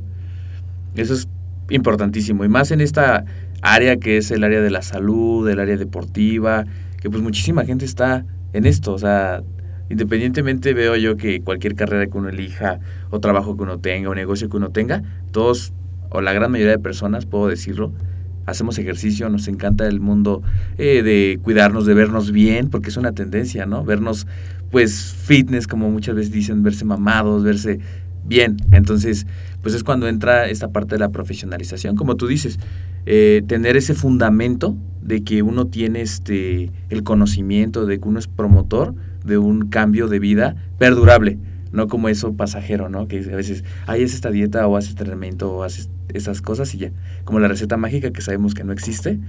Eso 0.95 1.15
es 1.15 1.27
importantísimo. 1.71 2.45
Y 2.45 2.47
más 2.47 2.69
en 2.69 2.79
esta 2.79 3.25
área 3.63 3.97
que 3.97 4.17
es 4.17 4.29
el 4.29 4.43
área 4.43 4.61
de 4.61 4.69
la 4.69 4.83
salud, 4.83 5.49
el 5.49 5.59
área 5.59 5.77
deportiva, 5.77 6.65
que 7.01 7.09
pues 7.09 7.21
muchísima 7.21 7.65
gente 7.65 7.83
está 7.83 8.25
en 8.53 8.65
esto. 8.65 8.93
O 8.93 8.97
sea, 8.97 9.43
independientemente 9.89 10.73
veo 10.73 10.95
yo 10.95 11.17
que 11.17 11.41
cualquier 11.41 11.75
carrera 11.75 12.07
que 12.07 12.17
uno 12.17 12.29
elija, 12.29 12.79
o 13.09 13.19
trabajo 13.19 13.57
que 13.57 13.63
uno 13.63 13.79
tenga, 13.79 14.09
o 14.09 14.15
negocio 14.15 14.49
que 14.49 14.55
uno 14.55 14.69
tenga, 14.69 15.03
todos, 15.31 15.73
o 16.09 16.21
la 16.21 16.31
gran 16.31 16.51
mayoría 16.51 16.71
de 16.71 16.79
personas, 16.79 17.25
puedo 17.25 17.47
decirlo, 17.47 17.91
hacemos 18.45 18.77
ejercicio, 18.77 19.29
nos 19.29 19.47
encanta 19.47 19.87
el 19.87 19.99
mundo 19.99 20.41
eh, 20.77 21.03
de 21.03 21.39
cuidarnos, 21.43 21.85
de 21.85 21.93
vernos 21.93 22.31
bien, 22.31 22.69
porque 22.69 22.89
es 22.89 22.97
una 22.97 23.11
tendencia, 23.11 23.65
¿no? 23.65 23.83
Vernos, 23.83 24.27
pues, 24.69 25.15
fitness, 25.17 25.67
como 25.67 25.89
muchas 25.89 26.15
veces 26.15 26.31
dicen, 26.31 26.63
verse 26.63 26.85
mamados, 26.85 27.43
verse 27.43 27.79
bien. 28.23 28.57
Entonces, 28.71 29.25
pues 29.61 29.75
es 29.75 29.83
cuando 29.83 30.07
entra 30.07 30.47
esta 30.49 30.69
parte 30.69 30.95
de 30.95 30.99
la 30.99 31.09
profesionalización, 31.09 31.95
como 31.95 32.15
tú 32.15 32.27
dices, 32.27 32.59
eh, 33.05 33.43
tener 33.47 33.77
ese 33.77 33.93
fundamento 33.93 34.77
de 35.01 35.23
que 35.23 35.41
uno 35.41 35.67
tiene 35.67 36.01
este 36.01 36.71
el 36.89 37.03
conocimiento, 37.03 37.85
de 37.85 37.99
que 37.99 38.07
uno 38.07 38.19
es 38.19 38.27
promotor 38.27 38.93
de 39.25 39.37
un 39.37 39.69
cambio 39.69 40.07
de 40.07 40.19
vida 40.19 40.55
perdurable, 40.77 41.37
no 41.71 41.87
como 41.87 42.09
eso 42.09 42.33
pasajero, 42.33 42.89
¿no? 42.89 43.07
Que 43.07 43.19
a 43.19 43.35
veces, 43.35 43.63
hay 43.87 44.03
esta 44.03 44.31
dieta 44.31 44.67
o 44.67 44.77
haces 44.77 44.91
entrenamiento 44.91 45.51
o 45.51 45.63
haces 45.63 45.89
esas 46.13 46.41
cosas 46.41 46.73
y 46.75 46.77
ya, 46.77 46.91
como 47.23 47.39
la 47.39 47.47
receta 47.47 47.77
mágica 47.77 48.11
que 48.11 48.21
sabemos 48.21 48.53
que 48.53 48.63
no 48.63 48.73
existe, 48.73 49.19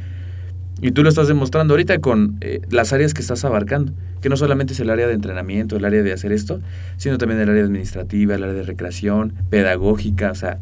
y 0.81 0.91
tú 0.91 1.05
lo 1.05 1.09
estás 1.09 1.29
demostrando 1.29 1.75
ahorita 1.75 2.01
con 2.01 2.39
eh, 2.41 2.61
las 2.71 2.93
áreas 2.93 3.15
que 3.15 3.21
estás 3.21 3.45
abarcando, 3.45 3.93
que 4.21 4.29
no 4.29 4.37
solamente 4.37 4.73
es 4.73 4.81
el 4.81 4.91
área 4.91 5.07
de 5.07 5.15
entrenamiento, 5.15 5.77
el 5.77 5.85
área 5.85 6.03
de 6.03 6.13
hacer 6.13 6.33
esto, 6.33 6.61
sino 6.97 7.19
también 7.19 7.41
el 7.41 7.49
área 7.49 7.63
administrativa, 7.63 8.35
el 8.35 8.43
área 8.43 8.55
de 8.55 8.63
recreación, 8.65 9.35
pedagógica, 9.49 10.33
o 10.33 10.35
sea, 10.35 10.59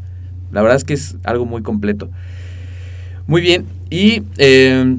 la 0.51 0.61
verdad 0.61 0.77
es 0.77 0.83
que 0.83 0.93
es 0.93 1.17
algo 1.23 1.45
muy 1.45 1.63
completo. 1.63 2.11
Muy 3.31 3.39
bien, 3.39 3.65
y 3.89 4.23
eh, 4.39 4.97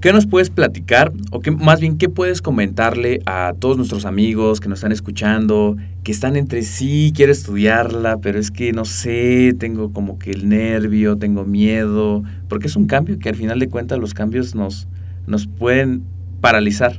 ¿Qué 0.00 0.14
nos 0.14 0.26
puedes 0.26 0.48
platicar 0.48 1.12
o 1.30 1.40
qué, 1.40 1.50
más 1.50 1.78
bien 1.78 1.98
qué 1.98 2.08
puedes 2.08 2.40
comentarle 2.40 3.20
a 3.26 3.52
todos 3.58 3.76
nuestros 3.76 4.06
amigos 4.06 4.60
que 4.60 4.70
nos 4.70 4.78
están 4.78 4.92
escuchando, 4.92 5.76
que 6.02 6.10
están 6.10 6.36
entre 6.36 6.62
sí, 6.62 7.12
quiero 7.14 7.32
estudiarla, 7.32 8.16
pero 8.16 8.38
es 8.38 8.50
que 8.50 8.72
no 8.72 8.86
sé, 8.86 9.54
tengo 9.58 9.92
como 9.92 10.18
que 10.18 10.30
el 10.30 10.48
nervio, 10.48 11.18
tengo 11.18 11.44
miedo, 11.44 12.22
porque 12.48 12.68
es 12.68 12.76
un 12.76 12.86
cambio 12.86 13.18
que 13.18 13.28
al 13.28 13.34
final 13.34 13.58
de 13.58 13.68
cuentas 13.68 13.98
los 13.98 14.14
cambios 14.14 14.54
nos, 14.54 14.88
nos 15.26 15.46
pueden 15.46 16.02
paralizar. 16.40 16.98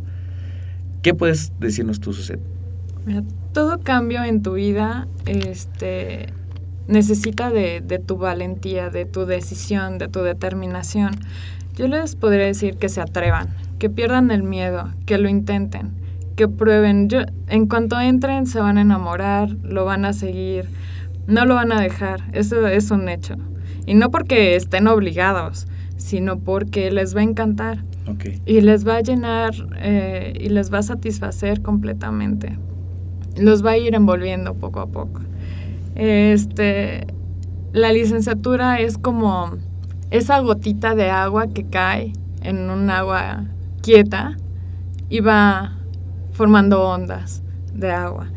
¿Qué 1.02 1.16
puedes 1.16 1.54
decirnos 1.60 2.00
tú, 2.00 2.14
Suset? 2.14 2.40
todo 3.52 3.80
cambio 3.80 4.24
en 4.24 4.44
tu 4.44 4.54
vida 4.54 5.08
este, 5.26 6.28
necesita 6.92 7.50
de, 7.50 7.82
de 7.82 8.00
tu 8.00 8.18
valentía, 8.18 8.90
de 8.90 9.06
tu 9.06 9.26
decisión, 9.26 9.98
de 9.98 10.08
tu 10.08 10.20
determinación. 10.20 11.12
Yo 11.76 11.88
les 11.88 12.16
podría 12.16 12.46
decir 12.46 12.78
que 12.78 12.90
se 12.90 13.02
atrevan, 13.02 13.50
que 13.80 13.90
pierdan 13.90 14.30
el 14.30 14.44
miedo, 14.44 14.92
que 15.06 15.18
lo 15.18 15.30
intenten, 15.30 15.94
que 16.36 16.48
prueben. 16.48 17.10
Yo, 17.10 17.22
en 17.48 17.68
cuanto 17.68 18.00
entren, 18.00 18.46
se 18.46 18.60
van 18.60 18.78
a 18.78 18.82
enamorar, 18.82 19.52
lo 19.64 19.86
van 19.86 20.06
a 20.06 20.14
seguir, 20.14 20.66
no 21.28 21.46
lo 21.46 21.56
van 21.56 21.72
a 21.72 21.82
dejar. 21.82 22.24
Eso 22.34 22.68
es 22.68 22.92
un 22.92 23.08
hecho. 23.10 23.36
Y 23.86 23.96
no 23.96 24.12
porque 24.12 24.56
estén 24.56 24.88
obligados, 24.88 25.68
sino 25.98 26.40
porque 26.40 26.92
les 26.92 27.16
va 27.16 27.22
a 27.22 27.24
encantar. 27.24 27.84
Y 28.46 28.62
les 28.62 28.86
va 28.86 28.98
a 28.98 29.02
llenar 29.02 29.54
eh, 29.78 30.34
y 30.38 30.50
les 30.50 30.74
va 30.74 30.80
a 30.80 30.84
satisfacer 30.84 31.62
completamente. 31.62 32.58
Los 33.38 33.66
va 33.66 33.72
a 33.72 33.78
ir 33.78 33.96
envolviendo 33.96 34.54
poco 34.56 34.82
a 34.82 34.88
poco. 34.88 35.22
Este, 35.96 37.08
la 37.74 37.92
licenciatura 37.92 38.80
es 38.80 38.98
como 38.98 39.52
esa 40.10 40.40
gotita 40.40 40.96
de 40.96 41.10
agua 41.10 41.48
que 41.48 41.66
cae 41.66 42.14
en 42.42 42.70
un 42.70 42.90
agua 42.90 43.46
quieta 43.82 44.38
y 45.10 45.20
va 45.20 45.78
formando 46.32 46.84
ondas 46.84 47.44
de 47.74 47.92
agua 47.92 48.28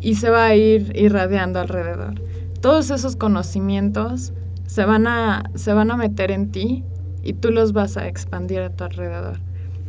y 0.00 0.14
se 0.16 0.30
va 0.30 0.46
a 0.46 0.54
ir 0.54 0.92
irradiando 0.94 1.60
alrededor. 1.60 2.22
Todos 2.60 2.90
esos 2.90 3.16
conocimientos 3.16 4.32
se 4.66 4.84
van 4.84 5.06
a, 5.06 5.50
se 5.54 5.72
van 5.72 5.90
a 5.90 5.96
meter 5.96 6.30
en 6.30 6.50
ti 6.50 6.84
y 7.22 7.32
tú 7.34 7.50
los 7.50 7.72
vas 7.72 7.96
a 7.96 8.06
expandir 8.06 8.60
a 8.60 8.70
tu 8.70 8.84
alrededor. 8.84 9.40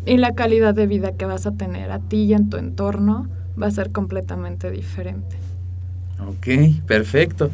Y 0.06 0.18
la 0.18 0.34
calidad 0.34 0.74
de 0.74 0.88
vida 0.88 1.12
que 1.14 1.26
vas 1.26 1.46
a 1.46 1.52
tener 1.52 1.92
a 1.92 2.00
ti 2.00 2.24
y 2.24 2.34
en 2.34 2.50
tu 2.50 2.58
entorno 2.58 3.28
va 3.62 3.68
a 3.68 3.72
ser 3.72 3.92
completamente 3.92 4.72
diferente. 4.72 5.38
Ok, 6.26 6.48
perfecto. 6.86 7.52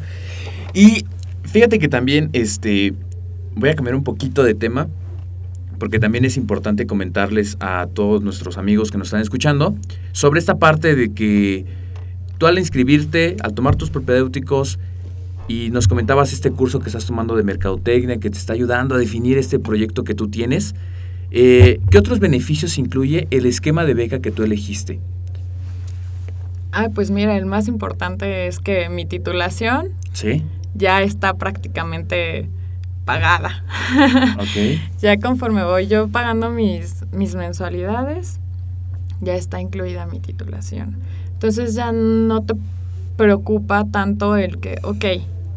Y 0.72 1.04
fíjate 1.44 1.78
que 1.78 1.88
también 1.88 2.30
este 2.32 2.94
voy 3.54 3.70
a 3.70 3.74
cambiar 3.74 3.94
un 3.94 4.04
poquito 4.04 4.42
de 4.42 4.54
tema 4.54 4.88
porque 5.78 5.98
también 5.98 6.24
es 6.24 6.36
importante 6.36 6.86
comentarles 6.86 7.56
a 7.60 7.86
todos 7.92 8.22
nuestros 8.22 8.58
amigos 8.58 8.90
que 8.90 8.98
nos 8.98 9.08
están 9.08 9.20
escuchando 9.20 9.74
sobre 10.12 10.40
esta 10.40 10.56
parte 10.56 10.94
de 10.94 11.12
que 11.12 11.66
tú 12.38 12.46
al 12.46 12.58
inscribirte, 12.58 13.36
al 13.42 13.54
tomar 13.54 13.76
tus 13.76 13.90
propedéuticos 13.90 14.78
y 15.46 15.70
nos 15.70 15.88
comentabas 15.88 16.32
este 16.32 16.50
curso 16.50 16.80
que 16.80 16.86
estás 16.86 17.04
tomando 17.04 17.36
de 17.36 17.42
mercadotecnia 17.42 18.18
que 18.18 18.30
te 18.30 18.38
está 18.38 18.54
ayudando 18.54 18.94
a 18.94 18.98
definir 18.98 19.36
este 19.36 19.58
proyecto 19.58 20.04
que 20.04 20.14
tú 20.14 20.28
tienes, 20.28 20.74
eh, 21.30 21.80
¿qué 21.90 21.98
otros 21.98 22.18
beneficios 22.18 22.78
incluye 22.78 23.26
el 23.30 23.44
esquema 23.46 23.84
de 23.84 23.94
beca 23.94 24.20
que 24.20 24.30
tú 24.30 24.42
elegiste? 24.42 25.00
Ah, 26.76 26.88
pues 26.92 27.12
mira, 27.12 27.36
el 27.36 27.46
más 27.46 27.68
importante 27.68 28.48
es 28.48 28.58
que 28.58 28.88
mi 28.88 29.06
titulación 29.06 29.90
ya 30.74 31.02
está 31.02 31.34
prácticamente 31.34 32.48
pagada. 33.04 33.62
ya 35.00 35.16
conforme 35.18 35.62
voy 35.62 35.86
yo 35.86 36.08
pagando 36.08 36.50
mis, 36.50 37.04
mis 37.12 37.36
mensualidades, 37.36 38.40
ya 39.20 39.34
está 39.34 39.60
incluida 39.60 40.06
mi 40.06 40.18
titulación. 40.18 40.98
Entonces 41.32 41.76
ya 41.76 41.92
no 41.92 42.42
te 42.42 42.54
preocupa 43.16 43.84
tanto 43.84 44.36
el 44.36 44.58
que, 44.58 44.78
ok, 44.82 45.04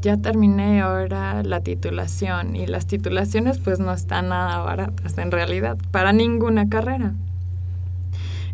ya 0.03 0.17
terminé 0.17 0.81
ahora 0.81 1.41
la 1.41 1.61
titulación 1.61 2.55
y 2.55 2.67
las 2.67 2.85
titulaciones 2.85 3.57
pues 3.57 3.79
no 3.79 3.91
están 3.91 4.29
nada 4.29 4.59
baratas 4.59 5.17
en 5.17 5.31
realidad 5.31 5.77
para 5.89 6.13
ninguna 6.13 6.69
carrera. 6.69 7.13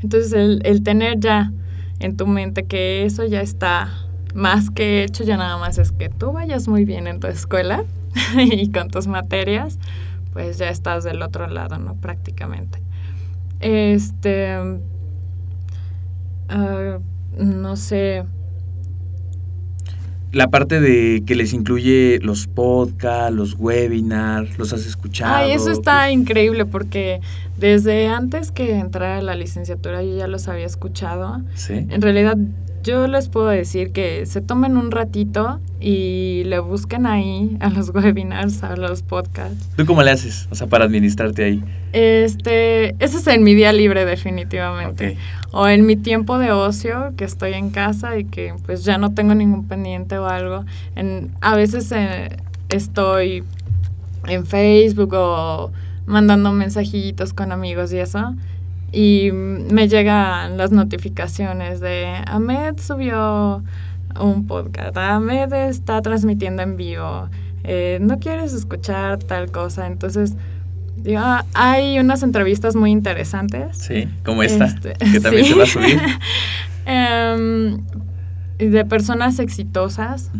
Entonces 0.02 0.32
el, 0.32 0.62
el 0.64 0.82
tener 0.82 1.20
ya 1.20 1.52
en 2.00 2.18
tu 2.18 2.28
mente 2.28 2.66
que 2.66 3.06
eso 3.06 3.26
ya 3.26 3.42
está 3.42 3.90
más 4.34 4.70
que 4.70 5.04
hecho, 5.04 5.24
ya 5.24 5.38
nada 5.38 5.58
más 5.58 5.78
es 5.78 5.92
que 5.92 6.10
tú 6.10 6.32
vayas 6.32 6.68
muy 6.68 6.86
bien 6.86 7.08
en 7.08 7.20
tu 7.20 7.28
escuela 7.28 7.84
y 8.38 8.72
con 8.72 8.90
tus 8.90 9.08
materias, 9.08 9.80
pues 10.34 10.58
ya 10.58 10.70
estás 10.70 11.04
del 11.04 11.22
otro 11.22 11.48
lado, 11.48 11.78
¿no? 11.78 11.96
Prácticamente. 11.96 12.82
Este, 13.60 14.58
ah, 16.50 17.00
no 17.38 17.76
sé. 17.76 18.26
La 20.34 20.50
parte 20.50 20.82
de 20.82 21.24
que 21.26 21.36
les 21.36 21.54
incluye 21.54 22.20
los 22.22 22.48
podcasts, 22.48 23.34
los 23.34 23.56
webinars, 23.58 24.58
los 24.58 24.74
has 24.74 24.86
escuchado. 24.86 25.36
Ay, 25.36 25.52
eso 25.52 25.72
está 25.72 26.10
increíble 26.10 26.66
porque 26.66 27.22
desde 27.58 28.08
antes 28.08 28.52
que 28.52 28.80
entrara 28.80 29.20
a 29.20 29.22
la 29.22 29.36
licenciatura 29.36 30.04
yo 30.04 30.18
ya 30.18 30.28
los 30.28 30.48
había 30.48 30.66
escuchado. 30.66 31.42
Sí. 31.54 31.74
En 31.74 32.02
realidad 32.02 32.36
yo 32.84 33.08
les 33.08 33.30
puedo 33.30 33.48
decir 33.48 33.92
que 33.92 34.26
se 34.26 34.42
tomen 34.42 34.78
un 34.78 34.92
ratito 34.92 35.60
y 35.80 36.44
le 36.46 36.60
busquen 36.60 37.06
ahí 37.06 37.58
a 37.60 37.70
los 37.70 37.90
webinars, 37.94 38.64
a 38.64 38.76
los 38.76 39.02
podcasts. 39.02 39.70
¿Tú 39.76 39.86
cómo 39.86 40.04
le 40.04 40.12
haces? 40.12 40.48
O 40.52 40.56
sea, 40.56 40.68
para 40.68 40.86
administrarte 40.86 41.44
ahí. 41.44 41.64
Este, 41.94 42.96
ese 43.04 43.18
es 43.18 43.28
en 43.28 43.44
mi 43.44 43.56
día 43.56 43.72
libre 43.72 44.06
definitivamente. 44.06 45.18
O 45.52 45.68
en 45.68 45.86
mi 45.86 45.96
tiempo 45.96 46.38
de 46.38 46.52
ocio, 46.52 47.14
que 47.16 47.24
estoy 47.24 47.54
en 47.54 47.70
casa 47.70 48.18
y 48.18 48.26
que 48.26 48.54
pues 48.66 48.84
ya 48.84 48.98
no 48.98 49.14
tengo 49.14 49.34
ningún 49.34 49.68
pendiente 49.68 50.18
o 50.18 50.28
algo. 50.28 50.66
En, 50.96 51.32
a 51.42 51.56
veces 51.56 51.92
eh, 51.92 52.38
estoy 52.70 53.44
en 54.28 54.46
Facebook 54.46 55.14
o 55.14 55.72
mandando 56.06 56.52
mensajitos 56.52 57.34
con 57.34 57.52
amigos 57.52 57.94
y 57.94 58.00
eso 58.00 58.36
y 58.94 59.32
me 59.32 59.88
llegan 59.88 60.58
las 60.58 60.72
notificaciones 60.72 61.80
de 61.80 62.14
Ahmed 62.28 62.76
subió 62.78 63.64
un 64.20 64.46
podcast, 64.46 64.96
Ahmed 64.96 65.52
está 65.52 66.02
transmitiendo 66.04 66.62
en 66.62 66.78
vivo, 66.78 67.30
eh, 67.64 67.98
no 68.00 68.20
quieres 68.20 68.54
escuchar 68.54 69.18
tal 69.18 69.52
cosa, 69.52 69.88
entonces 69.88 70.36
digo, 70.96 71.20
ah, 71.22 71.44
hay 71.54 71.98
unas 71.98 72.22
entrevistas 72.22 72.76
muy 72.76 72.92
interesantes. 72.92 73.78
Sí, 73.78 74.08
como 74.24 74.44
esta, 74.44 74.66
este, 74.66 74.94
que 74.94 75.20
también 75.20 75.46
se 75.46 75.56
va 75.56 75.64
a 75.64 75.68
subir. 75.68 76.00
Em, 76.86 77.82
de 78.58 78.84
personas 78.84 79.40
exitosas 79.40 80.32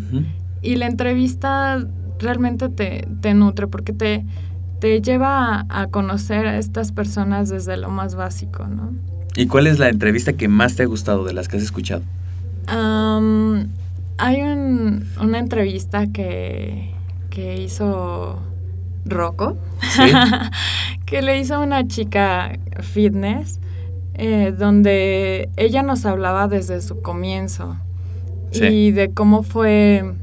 y 0.60 0.76
la 0.76 0.86
entrevista 0.86 1.82
realmente 2.18 2.68
te, 2.68 3.08
te 3.22 3.32
nutre 3.32 3.66
porque 3.66 3.94
te 3.94 4.26
te 4.80 5.00
lleva 5.00 5.66
a, 5.68 5.86
conocer 5.88 6.46
a 6.46 6.58
estas 6.58 6.92
personas 6.92 7.48
desde 7.48 7.76
lo 7.76 7.90
más 7.90 8.14
básico, 8.14 8.66
¿no? 8.66 8.92
¿Y 9.36 9.46
cuál 9.46 9.66
es 9.66 9.78
la 9.78 9.88
entrevista 9.88 10.34
que 10.34 10.48
más 10.48 10.76
te 10.76 10.84
ha 10.84 10.86
gustado 10.86 11.24
de 11.24 11.32
las 11.32 11.48
que 11.48 11.56
has 11.56 11.62
escuchado? 11.62 12.02
hay 14.16 14.40
una 14.40 15.38
entrevista 15.38 16.06
que, 16.06 16.94
que 17.30 17.60
hizo 17.60 18.40
Rocco, 19.04 19.58
que 21.06 21.20
le 21.20 21.38
hizo 21.38 21.60
una 21.60 21.86
chica 21.86 22.58
fitness, 22.80 23.60
eh, 24.14 24.54
donde 24.56 25.50
ella 25.56 25.82
nos 25.82 26.06
hablaba 26.06 26.48
desde 26.48 26.80
su 26.80 27.02
comienzo 27.02 27.76
y 28.52 28.92
de 28.92 29.10
cómo 29.10 29.42
fue 29.42 30.14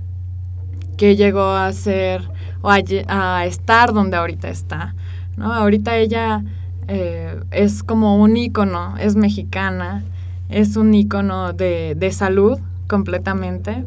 que 0.95 1.17
llegó 1.17 1.51
a 1.51 1.73
ser 1.73 2.21
o 2.61 2.69
a, 2.69 3.45
estar 3.45 3.93
donde 3.93 4.17
ahorita 4.17 4.49
está. 4.49 4.95
¿no? 5.37 5.53
Ahorita 5.53 5.97
ella 5.97 6.43
eh, 6.87 7.39
es 7.51 7.83
como 7.83 8.17
un 8.17 8.37
ícono, 8.37 8.95
es 8.97 9.15
mexicana, 9.15 10.03
es 10.49 10.75
un 10.75 10.93
ícono 10.93 11.53
de, 11.53 11.95
de 11.95 12.11
salud 12.11 12.59
completamente 12.87 13.83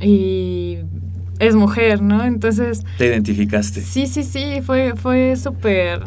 y 0.00 0.78
es 1.38 1.54
mujer, 1.54 2.02
¿no? 2.02 2.24
Entonces... 2.24 2.84
¿Te 2.98 3.06
identificaste? 3.06 3.80
Sí, 3.80 4.06
sí, 4.06 4.22
sí, 4.22 4.60
fue, 4.62 4.94
fue 4.96 5.36
súper, 5.36 6.02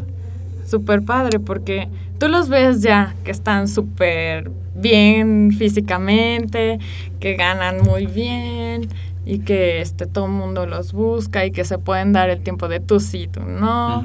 súper 0.64 1.02
padre 1.02 1.40
porque 1.40 1.88
tú 2.18 2.28
los 2.28 2.48
ves 2.48 2.82
ya 2.82 3.14
que 3.24 3.30
están 3.30 3.68
súper 3.68 4.50
bien 4.74 5.52
físicamente, 5.56 6.78
que 7.20 7.34
ganan 7.34 7.82
muy 7.82 8.06
bien, 8.06 8.88
y 9.26 9.40
que 9.40 9.80
este, 9.80 10.06
todo 10.06 10.26
el 10.26 10.32
mundo 10.32 10.66
los 10.66 10.92
busca 10.92 11.44
y 11.44 11.50
que 11.50 11.64
se 11.64 11.78
pueden 11.78 12.12
dar 12.12 12.30
el 12.30 12.40
tiempo 12.42 12.68
de 12.68 12.78
tú 12.78 13.00
sí, 13.00 13.28
tú 13.30 13.40
no. 13.40 14.04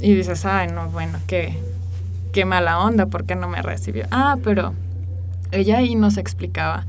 Y 0.00 0.14
dices, 0.14 0.46
ay, 0.46 0.68
no, 0.68 0.88
bueno, 0.88 1.18
qué, 1.26 1.58
qué 2.32 2.46
mala 2.46 2.80
onda, 2.80 3.06
¿por 3.06 3.26
qué 3.26 3.36
no 3.36 3.48
me 3.48 3.60
recibió? 3.60 4.06
Ah, 4.10 4.38
pero 4.42 4.72
ella 5.52 5.78
ahí 5.78 5.94
nos 5.94 6.16
explicaba 6.16 6.86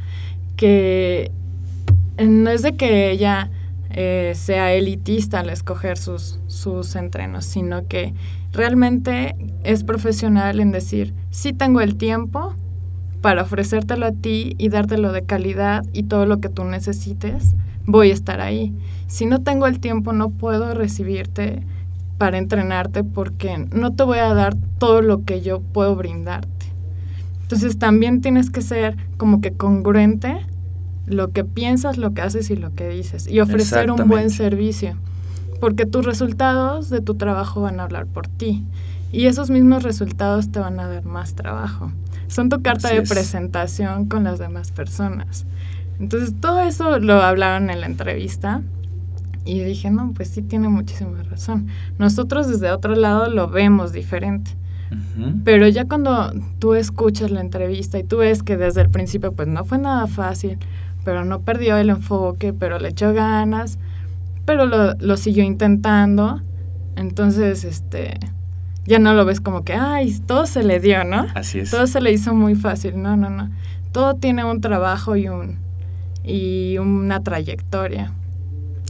que 0.55 1.29
no 2.17 2.49
es 2.49 2.61
de 2.61 2.77
que 2.77 3.11
ella 3.11 3.49
eh, 3.89 4.31
sea 4.35 4.71
elitista 4.71 5.41
al 5.41 5.49
escoger 5.49 5.97
sus, 5.97 6.39
sus 6.47 6.95
entrenos, 6.95 7.43
sino 7.43 7.85
que 7.87 8.13
realmente 8.53 9.35
es 9.65 9.83
profesional 9.83 10.61
en 10.61 10.71
decir, 10.71 11.13
sí 11.31 11.51
tengo 11.51 11.81
el 11.81 11.97
tiempo, 11.97 12.55
para 13.21 13.43
ofrecértelo 13.43 14.07
a 14.07 14.11
ti 14.11 14.55
y 14.57 14.69
dártelo 14.69 15.11
de 15.11 15.23
calidad 15.23 15.85
y 15.93 16.03
todo 16.03 16.25
lo 16.25 16.39
que 16.39 16.49
tú 16.49 16.63
necesites, 16.65 17.53
voy 17.85 18.11
a 18.11 18.13
estar 18.13 18.41
ahí. 18.41 18.73
Si 19.07 19.25
no 19.25 19.41
tengo 19.41 19.67
el 19.67 19.79
tiempo, 19.79 20.13
no 20.13 20.29
puedo 20.29 20.73
recibirte 20.73 21.63
para 22.17 22.37
entrenarte 22.37 23.03
porque 23.03 23.65
no 23.71 23.93
te 23.93 24.03
voy 24.03 24.19
a 24.19 24.33
dar 24.33 24.55
todo 24.77 25.01
lo 25.01 25.23
que 25.23 25.41
yo 25.41 25.59
puedo 25.61 25.95
brindarte. 25.95 26.67
Entonces 27.41 27.77
también 27.77 28.21
tienes 28.21 28.49
que 28.49 28.61
ser 28.61 28.95
como 29.17 29.41
que 29.41 29.53
congruente 29.53 30.45
lo 31.05 31.31
que 31.31 31.43
piensas, 31.43 31.97
lo 31.97 32.13
que 32.13 32.21
haces 32.21 32.49
y 32.49 32.55
lo 32.55 32.73
que 32.73 32.87
dices. 32.89 33.27
Y 33.27 33.39
ofrecer 33.39 33.91
un 33.91 34.07
buen 34.07 34.29
servicio. 34.29 34.95
Porque 35.59 35.85
tus 35.85 36.05
resultados 36.05 36.89
de 36.89 37.01
tu 37.01 37.15
trabajo 37.15 37.61
van 37.61 37.79
a 37.79 37.83
hablar 37.83 38.07
por 38.07 38.27
ti. 38.27 38.63
Y 39.11 39.25
esos 39.25 39.49
mismos 39.49 39.83
resultados 39.83 40.51
te 40.51 40.59
van 40.59 40.79
a 40.79 40.87
dar 40.87 41.05
más 41.05 41.35
trabajo. 41.35 41.91
Son 42.31 42.47
tu 42.47 42.61
carta 42.61 42.87
de 42.87 43.01
presentación 43.01 44.05
con 44.05 44.23
las 44.23 44.39
demás 44.39 44.71
personas. 44.71 45.45
Entonces, 45.99 46.33
todo 46.39 46.61
eso 46.61 46.97
lo 46.97 47.21
hablaron 47.21 47.69
en 47.69 47.81
la 47.81 47.87
entrevista. 47.87 48.61
Y 49.43 49.61
dije, 49.61 49.91
no, 49.91 50.13
pues 50.13 50.29
sí 50.29 50.41
tiene 50.41 50.69
muchísima 50.69 51.23
razón. 51.23 51.67
Nosotros 51.97 52.47
desde 52.47 52.71
otro 52.71 52.95
lado 52.95 53.29
lo 53.29 53.49
vemos 53.49 53.91
diferente. 53.91 54.51
Pero 55.43 55.67
ya 55.67 55.85
cuando 55.85 56.31
tú 56.59 56.73
escuchas 56.73 57.31
la 57.31 57.41
entrevista 57.41 57.99
y 57.99 58.03
tú 58.05 58.17
ves 58.17 58.43
que 58.43 58.55
desde 58.55 58.81
el 58.81 58.89
principio 58.89 59.33
pues 59.33 59.49
no 59.49 59.65
fue 59.65 59.77
nada 59.77 60.07
fácil, 60.07 60.57
pero 61.03 61.25
no 61.25 61.41
perdió 61.41 61.77
el 61.77 61.89
enfoque, 61.89 62.53
pero 62.53 62.77
le 62.77 62.89
echó 62.89 63.13
ganas, 63.13 63.77
pero 64.45 64.65
lo, 64.65 64.93
lo 64.95 65.15
siguió 65.15 65.45
intentando, 65.45 66.41
entonces 66.97 67.63
este 67.63 68.19
ya 68.91 68.99
no 68.99 69.13
lo 69.13 69.23
ves 69.23 69.39
como 69.39 69.63
que, 69.63 69.71
ay, 69.71 70.19
todo 70.27 70.45
se 70.45 70.63
le 70.63 70.81
dio, 70.81 71.05
¿no? 71.05 71.25
Así 71.33 71.59
es. 71.59 71.71
Todo 71.71 71.87
se 71.87 72.01
le 72.01 72.11
hizo 72.11 72.33
muy 72.33 72.55
fácil, 72.55 73.01
no, 73.01 73.15
no, 73.15 73.29
no. 73.29 73.49
Todo 73.93 74.15
tiene 74.15 74.43
un 74.43 74.59
trabajo 74.59 75.15
y 75.15 75.29
un 75.29 75.59
y 76.25 76.77
una 76.77 77.23
trayectoria. 77.23 78.11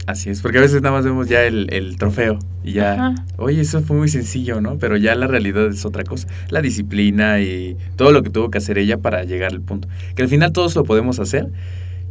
Así 0.08 0.28
es, 0.28 0.42
porque 0.42 0.58
a 0.58 0.60
veces 0.60 0.82
nada 0.82 0.96
más 0.96 1.04
vemos 1.04 1.28
ya 1.28 1.44
el, 1.44 1.96
trofeo 1.98 2.40
y 2.64 2.72
ya, 2.72 3.14
oye, 3.36 3.60
eso 3.60 3.80
fue 3.82 3.96
muy 3.96 4.08
sencillo, 4.08 4.60
¿no? 4.60 4.76
Pero 4.76 4.96
ya 4.96 5.14
la 5.14 5.28
realidad 5.28 5.68
es 5.68 5.84
otra 5.84 6.02
cosa. 6.02 6.26
La 6.48 6.60
disciplina 6.60 7.40
y 7.40 7.76
todo 7.94 8.10
lo 8.10 8.24
que 8.24 8.30
tuvo 8.30 8.50
que 8.50 8.58
hacer 8.58 8.78
ella 8.78 8.98
para 8.98 9.22
llegar 9.22 9.52
al 9.52 9.60
punto. 9.60 9.86
Que 10.16 10.22
al 10.22 10.28
final 10.28 10.52
todos 10.52 10.74
lo 10.74 10.82
podemos 10.82 11.20
hacer 11.20 11.52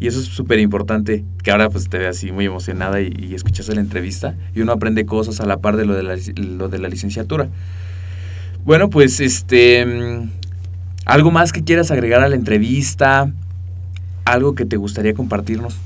y 0.02 0.08
eso 0.08 0.20
es 0.20 0.26
súper 0.26 0.60
importante, 0.60 1.24
que 1.43 1.52
ahora 1.52 1.70
pues 1.70 1.88
te 1.88 1.99
ve 1.99 2.08
así 2.08 2.32
muy 2.32 2.45
emocionada 2.45 2.99
y, 3.02 3.36
escuchas 3.36 3.68
la 3.70 3.80
entrevista 3.80 4.36
y 4.56 4.62
uno 4.62 4.72
aprende 4.72 5.06
cosas 5.06 5.39
a 5.41 5.45
la 5.45 5.58
par 5.58 5.78
de 5.78 5.86
lo 5.86 5.93
de 5.93 6.02
la, 6.02 6.16
lo 6.36 6.70
de 6.70 6.80
la 6.80 6.89
licenciatura. 6.89 7.49
Bueno, 8.66 8.89
pues 8.89 9.20
este... 9.20 9.86
Mm, 9.86 10.30
¿Algo 11.06 11.30
más 11.30 11.52
que 11.52 11.64
quieras 11.64 11.91
agregar 11.91 12.24
a 12.24 12.30
la 12.30 12.36
entrevista? 12.36 13.32
¿Algo 14.26 14.56
que 14.56 14.66
te 14.66 14.78
gustaría 14.78 15.14
compartirnos? 15.14 15.78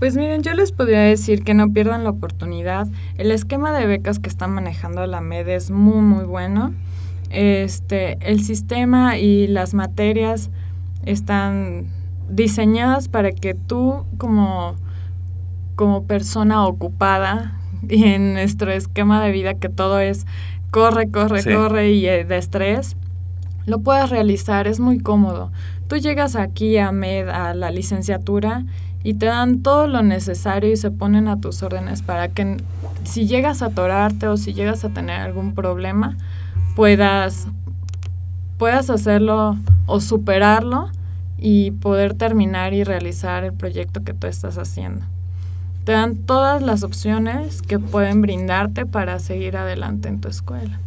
Pues 0.00 0.16
miren, 0.16 0.42
yo 0.42 0.54
les 0.54 0.72
podría 0.72 1.00
decir 1.00 1.44
que 1.44 1.54
no 1.54 1.72
pierdan 1.72 2.02
la 2.02 2.10
oportunidad. 2.10 2.88
El 3.18 3.30
esquema 3.30 3.76
de 3.76 3.86
becas 3.86 4.18
que 4.18 4.28
está 4.28 4.48
manejando 4.48 5.06
la 5.06 5.20
MED 5.20 5.48
es 5.48 5.70
muy, 5.70 6.02
muy 6.02 6.24
bueno. 6.24 6.72
Este, 7.30 8.18
el 8.20 8.42
sistema 8.42 9.16
y 9.16 9.46
las 9.46 9.74
materias 9.74 10.50
están 11.04 11.86
diseñadas 12.28 13.08
para 13.08 13.32
que 13.32 13.54
tú 13.54 14.04
como, 14.18 14.74
como 15.74 16.04
persona 16.04 16.66
ocupada 16.66 17.58
y 17.88 18.04
en 18.04 18.34
nuestro 18.34 18.72
esquema 18.72 19.22
de 19.22 19.32
vida 19.32 19.54
que 19.54 19.68
todo 19.68 20.00
es 20.00 20.26
corre, 20.70 21.10
corre, 21.10 21.42
corre 21.44 21.92
y 21.92 22.06
eh, 22.06 22.24
de 22.24 22.36
estrés, 22.36 22.96
lo 23.64 23.80
puedas 23.80 24.10
realizar, 24.10 24.66
es 24.66 24.80
muy 24.80 24.98
cómodo. 24.98 25.50
Tú 25.88 25.96
llegas 25.96 26.36
aquí 26.36 26.78
a 26.78 26.92
MED, 26.92 27.28
a 27.28 27.54
la 27.54 27.70
licenciatura, 27.70 28.64
y 29.02 29.14
te 29.14 29.26
dan 29.26 29.62
todo 29.62 29.86
lo 29.86 30.02
necesario 30.02 30.72
y 30.72 30.76
se 30.76 30.90
ponen 30.90 31.28
a 31.28 31.40
tus 31.40 31.62
órdenes 31.62 32.02
para 32.02 32.28
que 32.28 32.56
si 33.04 33.26
llegas 33.26 33.62
a 33.62 33.66
atorarte 33.66 34.26
o 34.26 34.36
si 34.36 34.52
llegas 34.52 34.84
a 34.84 34.88
tener 34.88 35.20
algún 35.20 35.54
problema, 35.54 36.16
puedas, 36.74 37.46
puedas 38.58 38.90
hacerlo 38.90 39.56
o 39.86 40.00
superarlo 40.00 40.90
y 41.38 41.72
poder 41.72 42.14
terminar 42.14 42.72
y 42.74 42.84
realizar 42.84 43.44
el 43.44 43.52
proyecto 43.52 44.02
que 44.04 44.14
tú 44.14 44.26
estás 44.26 44.58
haciendo. 44.58 45.04
Te 45.84 45.92
dan 45.92 46.16
todas 46.16 46.62
las 46.62 46.82
opciones 46.82 47.62
que 47.62 47.78
pueden 47.78 48.20
brindarte 48.20 48.86
para 48.86 49.18
seguir 49.18 49.56
adelante 49.56 50.08
en 50.08 50.20
tu 50.20 50.28
escuela 50.28 50.80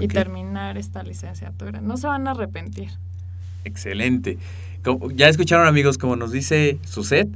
y 0.00 0.08
terminar 0.08 0.78
esta 0.78 1.02
licenciatura. 1.02 1.80
No 1.80 1.96
se 1.96 2.06
van 2.06 2.26
a 2.28 2.32
arrepentir. 2.32 2.90
Excelente. 3.64 4.38
ya 5.14 5.28
escucharon 5.28 5.66
amigos, 5.66 5.98
como 5.98 6.16
nos 6.16 6.32
dice 6.32 6.78
Suset, 6.86 7.28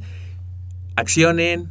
accionen, 0.96 1.68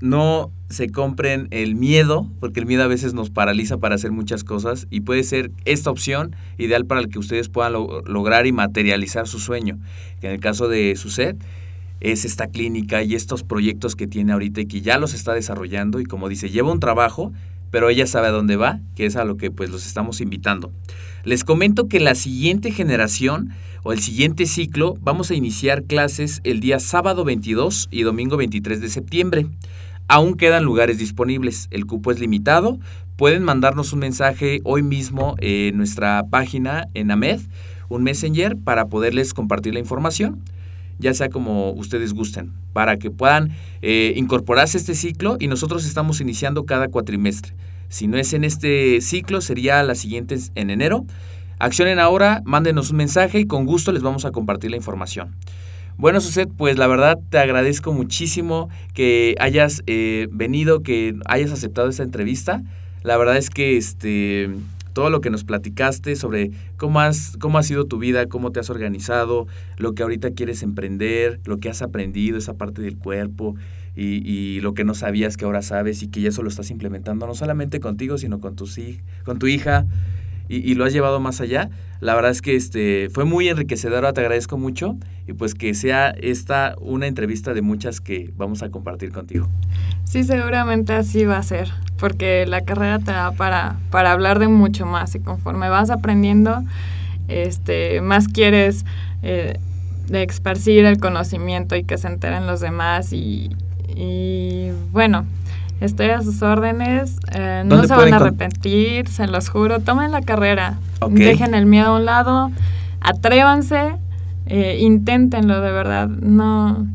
no 0.00 0.52
se 0.74 0.90
compren 0.90 1.48
el 1.50 1.74
miedo, 1.74 2.30
porque 2.40 2.60
el 2.60 2.66
miedo 2.66 2.82
a 2.82 2.88
veces 2.88 3.14
nos 3.14 3.30
paraliza 3.30 3.78
para 3.78 3.94
hacer 3.94 4.12
muchas 4.12 4.44
cosas 4.44 4.86
y 4.90 5.00
puede 5.00 5.22
ser 5.22 5.50
esta 5.64 5.90
opción 5.90 6.36
ideal 6.58 6.84
para 6.84 7.04
que 7.04 7.18
ustedes 7.18 7.48
puedan 7.48 7.72
lograr 7.72 8.46
y 8.46 8.52
materializar 8.52 9.26
su 9.26 9.38
sueño. 9.38 9.78
en 10.20 10.30
el 10.32 10.40
caso 10.40 10.68
de 10.68 10.94
Suset 10.96 11.36
es 12.00 12.24
esta 12.26 12.48
clínica 12.48 13.02
y 13.02 13.14
estos 13.14 13.44
proyectos 13.44 13.96
que 13.96 14.06
tiene 14.06 14.32
ahorita 14.32 14.60
y 14.60 14.66
que 14.66 14.82
ya 14.82 14.98
los 14.98 15.14
está 15.14 15.32
desarrollando 15.32 16.00
y 16.00 16.04
como 16.04 16.28
dice, 16.28 16.50
lleva 16.50 16.70
un 16.70 16.80
trabajo, 16.80 17.32
pero 17.70 17.88
ella 17.88 18.06
sabe 18.06 18.28
a 18.28 18.30
dónde 18.30 18.56
va, 18.56 18.80
que 18.94 19.06
es 19.06 19.16
a 19.16 19.24
lo 19.24 19.36
que 19.36 19.50
pues 19.50 19.70
los 19.70 19.86
estamos 19.86 20.20
invitando. 20.20 20.70
Les 21.24 21.44
comento 21.44 21.88
que 21.88 22.00
la 22.00 22.14
siguiente 22.14 22.70
generación 22.70 23.54
o 23.84 23.92
el 23.92 24.00
siguiente 24.00 24.46
ciclo 24.46 24.96
vamos 25.00 25.30
a 25.30 25.34
iniciar 25.34 25.84
clases 25.84 26.40
el 26.44 26.60
día 26.60 26.80
sábado 26.80 27.24
22 27.24 27.88
y 27.90 28.02
domingo 28.02 28.36
23 28.36 28.80
de 28.80 28.88
septiembre. 28.88 29.46
Aún 30.06 30.34
quedan 30.34 30.64
lugares 30.64 30.98
disponibles, 30.98 31.68
el 31.70 31.86
cupo 31.86 32.10
es 32.10 32.20
limitado. 32.20 32.78
Pueden 33.16 33.42
mandarnos 33.42 33.92
un 33.92 34.00
mensaje 34.00 34.60
hoy 34.64 34.82
mismo 34.82 35.34
en 35.38 35.76
nuestra 35.76 36.24
página 36.28 36.88
en 36.94 37.10
AMED, 37.10 37.40
un 37.88 38.02
messenger 38.02 38.56
para 38.56 38.88
poderles 38.88 39.32
compartir 39.32 39.72
la 39.72 39.80
información, 39.80 40.42
ya 40.98 41.14
sea 41.14 41.30
como 41.30 41.70
ustedes 41.72 42.12
gusten, 42.12 42.52
para 42.72 42.98
que 42.98 43.10
puedan 43.10 43.52
eh, 43.82 44.12
incorporarse 44.16 44.76
a 44.76 44.80
este 44.80 44.94
ciclo 44.94 45.36
y 45.40 45.46
nosotros 45.46 45.86
estamos 45.86 46.20
iniciando 46.20 46.64
cada 46.66 46.88
cuatrimestre. 46.88 47.54
Si 47.88 48.06
no 48.06 48.18
es 48.18 48.32
en 48.34 48.44
este 48.44 49.00
ciclo, 49.00 49.40
sería 49.40 49.82
la 49.84 49.94
siguiente 49.94 50.36
en 50.54 50.70
enero. 50.70 51.06
Accionen 51.58 51.98
ahora, 51.98 52.42
mándenos 52.44 52.90
un 52.90 52.96
mensaje 52.96 53.38
y 53.38 53.46
con 53.46 53.64
gusto 53.64 53.92
les 53.92 54.02
vamos 54.02 54.24
a 54.24 54.32
compartir 54.32 54.70
la 54.70 54.76
información. 54.76 55.36
Bueno, 55.96 56.20
Suset, 56.20 56.50
pues 56.56 56.76
la 56.76 56.88
verdad 56.88 57.20
te 57.30 57.38
agradezco 57.38 57.92
muchísimo 57.92 58.68
que 58.94 59.36
hayas 59.38 59.82
eh, 59.86 60.26
venido, 60.32 60.82
que 60.82 61.14
hayas 61.24 61.52
aceptado 61.52 61.88
esta 61.88 62.02
entrevista. 62.02 62.64
La 63.04 63.16
verdad 63.16 63.36
es 63.36 63.48
que 63.48 63.76
este, 63.76 64.50
todo 64.92 65.08
lo 65.08 65.20
que 65.20 65.30
nos 65.30 65.44
platicaste 65.44 66.16
sobre 66.16 66.50
cómo, 66.76 66.98
has, 66.98 67.36
cómo 67.38 67.58
ha 67.58 67.62
sido 67.62 67.84
tu 67.84 67.98
vida, 67.98 68.26
cómo 68.26 68.50
te 68.50 68.58
has 68.58 68.70
organizado, 68.70 69.46
lo 69.76 69.94
que 69.94 70.02
ahorita 70.02 70.32
quieres 70.32 70.64
emprender, 70.64 71.40
lo 71.44 71.58
que 71.58 71.70
has 71.70 71.80
aprendido, 71.80 72.38
esa 72.38 72.54
parte 72.54 72.82
del 72.82 72.98
cuerpo 72.98 73.54
y, 73.94 74.28
y 74.28 74.60
lo 74.62 74.74
que 74.74 74.82
no 74.82 74.94
sabías 74.94 75.36
que 75.36 75.44
ahora 75.44 75.62
sabes 75.62 76.02
y 76.02 76.08
que 76.08 76.22
ya 76.22 76.30
eso 76.30 76.42
lo 76.42 76.48
estás 76.48 76.72
implementando, 76.72 77.24
no 77.28 77.34
solamente 77.34 77.78
contigo, 77.78 78.18
sino 78.18 78.40
con 78.40 78.56
tu, 78.56 78.66
con 79.24 79.38
tu 79.38 79.46
hija 79.46 79.86
y, 80.48 80.74
lo 80.74 80.84
has 80.84 80.92
llevado 80.92 81.20
más 81.20 81.40
allá. 81.40 81.70
La 82.00 82.14
verdad 82.14 82.30
es 82.30 82.42
que 82.42 82.54
este, 82.54 83.08
fue 83.10 83.24
muy 83.24 83.48
enriquecedora, 83.48 84.12
te 84.12 84.20
agradezco 84.20 84.58
mucho 84.58 84.96
y 85.26 85.32
pues 85.32 85.54
que 85.54 85.72
sea 85.74 86.10
esta 86.10 86.74
una 86.80 87.06
entrevista 87.06 87.54
de 87.54 87.62
muchas 87.62 88.00
que 88.00 88.30
vamos 88.36 88.62
a 88.62 88.70
compartir 88.70 89.10
contigo. 89.10 89.48
Sí, 90.04 90.22
seguramente 90.22 90.92
así 90.92 91.24
va 91.24 91.38
a 91.38 91.42
ser, 91.42 91.70
porque 91.98 92.44
la 92.46 92.60
carrera 92.62 92.98
te 92.98 93.12
da 93.12 93.32
para, 93.32 93.78
para 93.90 94.12
hablar 94.12 94.38
de 94.38 94.48
mucho 94.48 94.84
más 94.84 95.14
y 95.14 95.20
conforme 95.20 95.68
vas 95.68 95.88
aprendiendo, 95.88 96.62
este, 97.28 98.02
más 98.02 98.28
quieres 98.28 98.84
eh, 99.22 99.58
de 100.08 100.22
esparcir 100.24 100.84
el 100.84 100.98
conocimiento 100.98 101.74
y 101.74 101.84
que 101.84 101.96
se 101.96 102.08
enteren 102.08 102.46
los 102.46 102.60
demás 102.60 103.14
y, 103.14 103.56
y 103.96 104.72
bueno, 104.92 105.24
Estoy 105.80 106.10
a 106.10 106.22
sus 106.22 106.42
órdenes. 106.42 107.18
Eh, 107.32 107.62
no 107.66 107.84
se 107.84 107.94
van 107.94 108.12
a 108.12 108.16
arrepentir, 108.16 109.08
se 109.08 109.26
los 109.26 109.48
juro. 109.48 109.80
Tomen 109.80 110.12
la 110.12 110.22
carrera. 110.22 110.78
Dejen 111.10 111.54
el 111.54 111.66
miedo 111.66 111.88
a 111.88 111.96
un 111.96 112.04
lado. 112.04 112.50
Atrévanse. 113.00 113.96
Eh, 114.46 114.78
inténtenlo 114.80 115.60
de 115.60 115.72
verdad. 115.72 116.08
No, 116.08 116.86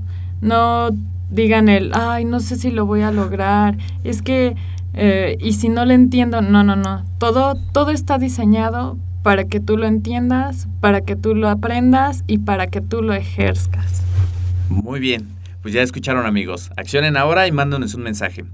no 0.42 0.90
digan 1.30 1.70
el, 1.70 1.92
ay, 1.94 2.26
no 2.26 2.40
sé 2.40 2.56
si 2.56 2.72
lo 2.72 2.86
voy 2.86 3.02
a 3.02 3.12
lograr. 3.12 3.78
Es 4.04 4.22
que, 4.22 4.56
eh, 4.94 5.38
y 5.40 5.54
si 5.54 5.70
no 5.70 5.86
lo 5.86 5.94
entiendo, 5.94 6.42
no, 6.42 6.64
no, 6.64 6.76
no. 6.76 7.06
Todo, 7.18 7.56
todo 7.72 7.92
está 7.92 8.18
diseñado 8.18 8.98
para 9.24 9.46
que 9.46 9.60
tú 9.60 9.78
lo 9.78 9.86
entiendas, 9.86 10.68
para 10.80 11.02
que 11.02 11.16
tú 11.16 11.36
lo 11.36 11.50
aprendas 11.50 12.24
y 12.28 12.40
para 12.40 12.68
que 12.68 12.82
tú 12.82 13.02
lo 13.02 13.14
ejerzcas. 13.14 14.04
Muy 14.70 15.00
bien. 15.00 15.28
Pues 15.62 15.74
ya 15.74 15.82
escucharon 15.82 16.26
amigos. 16.26 16.72
Accionen 16.78 17.18
ahora 17.18 17.46
y 17.46 17.52
mándenos 17.52 17.94
un 17.94 18.04
mensaje. 18.04 18.46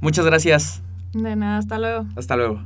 Muchas 0.00 0.24
gracias. 0.24 0.82
De 1.12 1.36
nada, 1.36 1.58
hasta 1.58 1.78
luego. 1.78 2.06
Hasta 2.16 2.36
luego. 2.36 2.62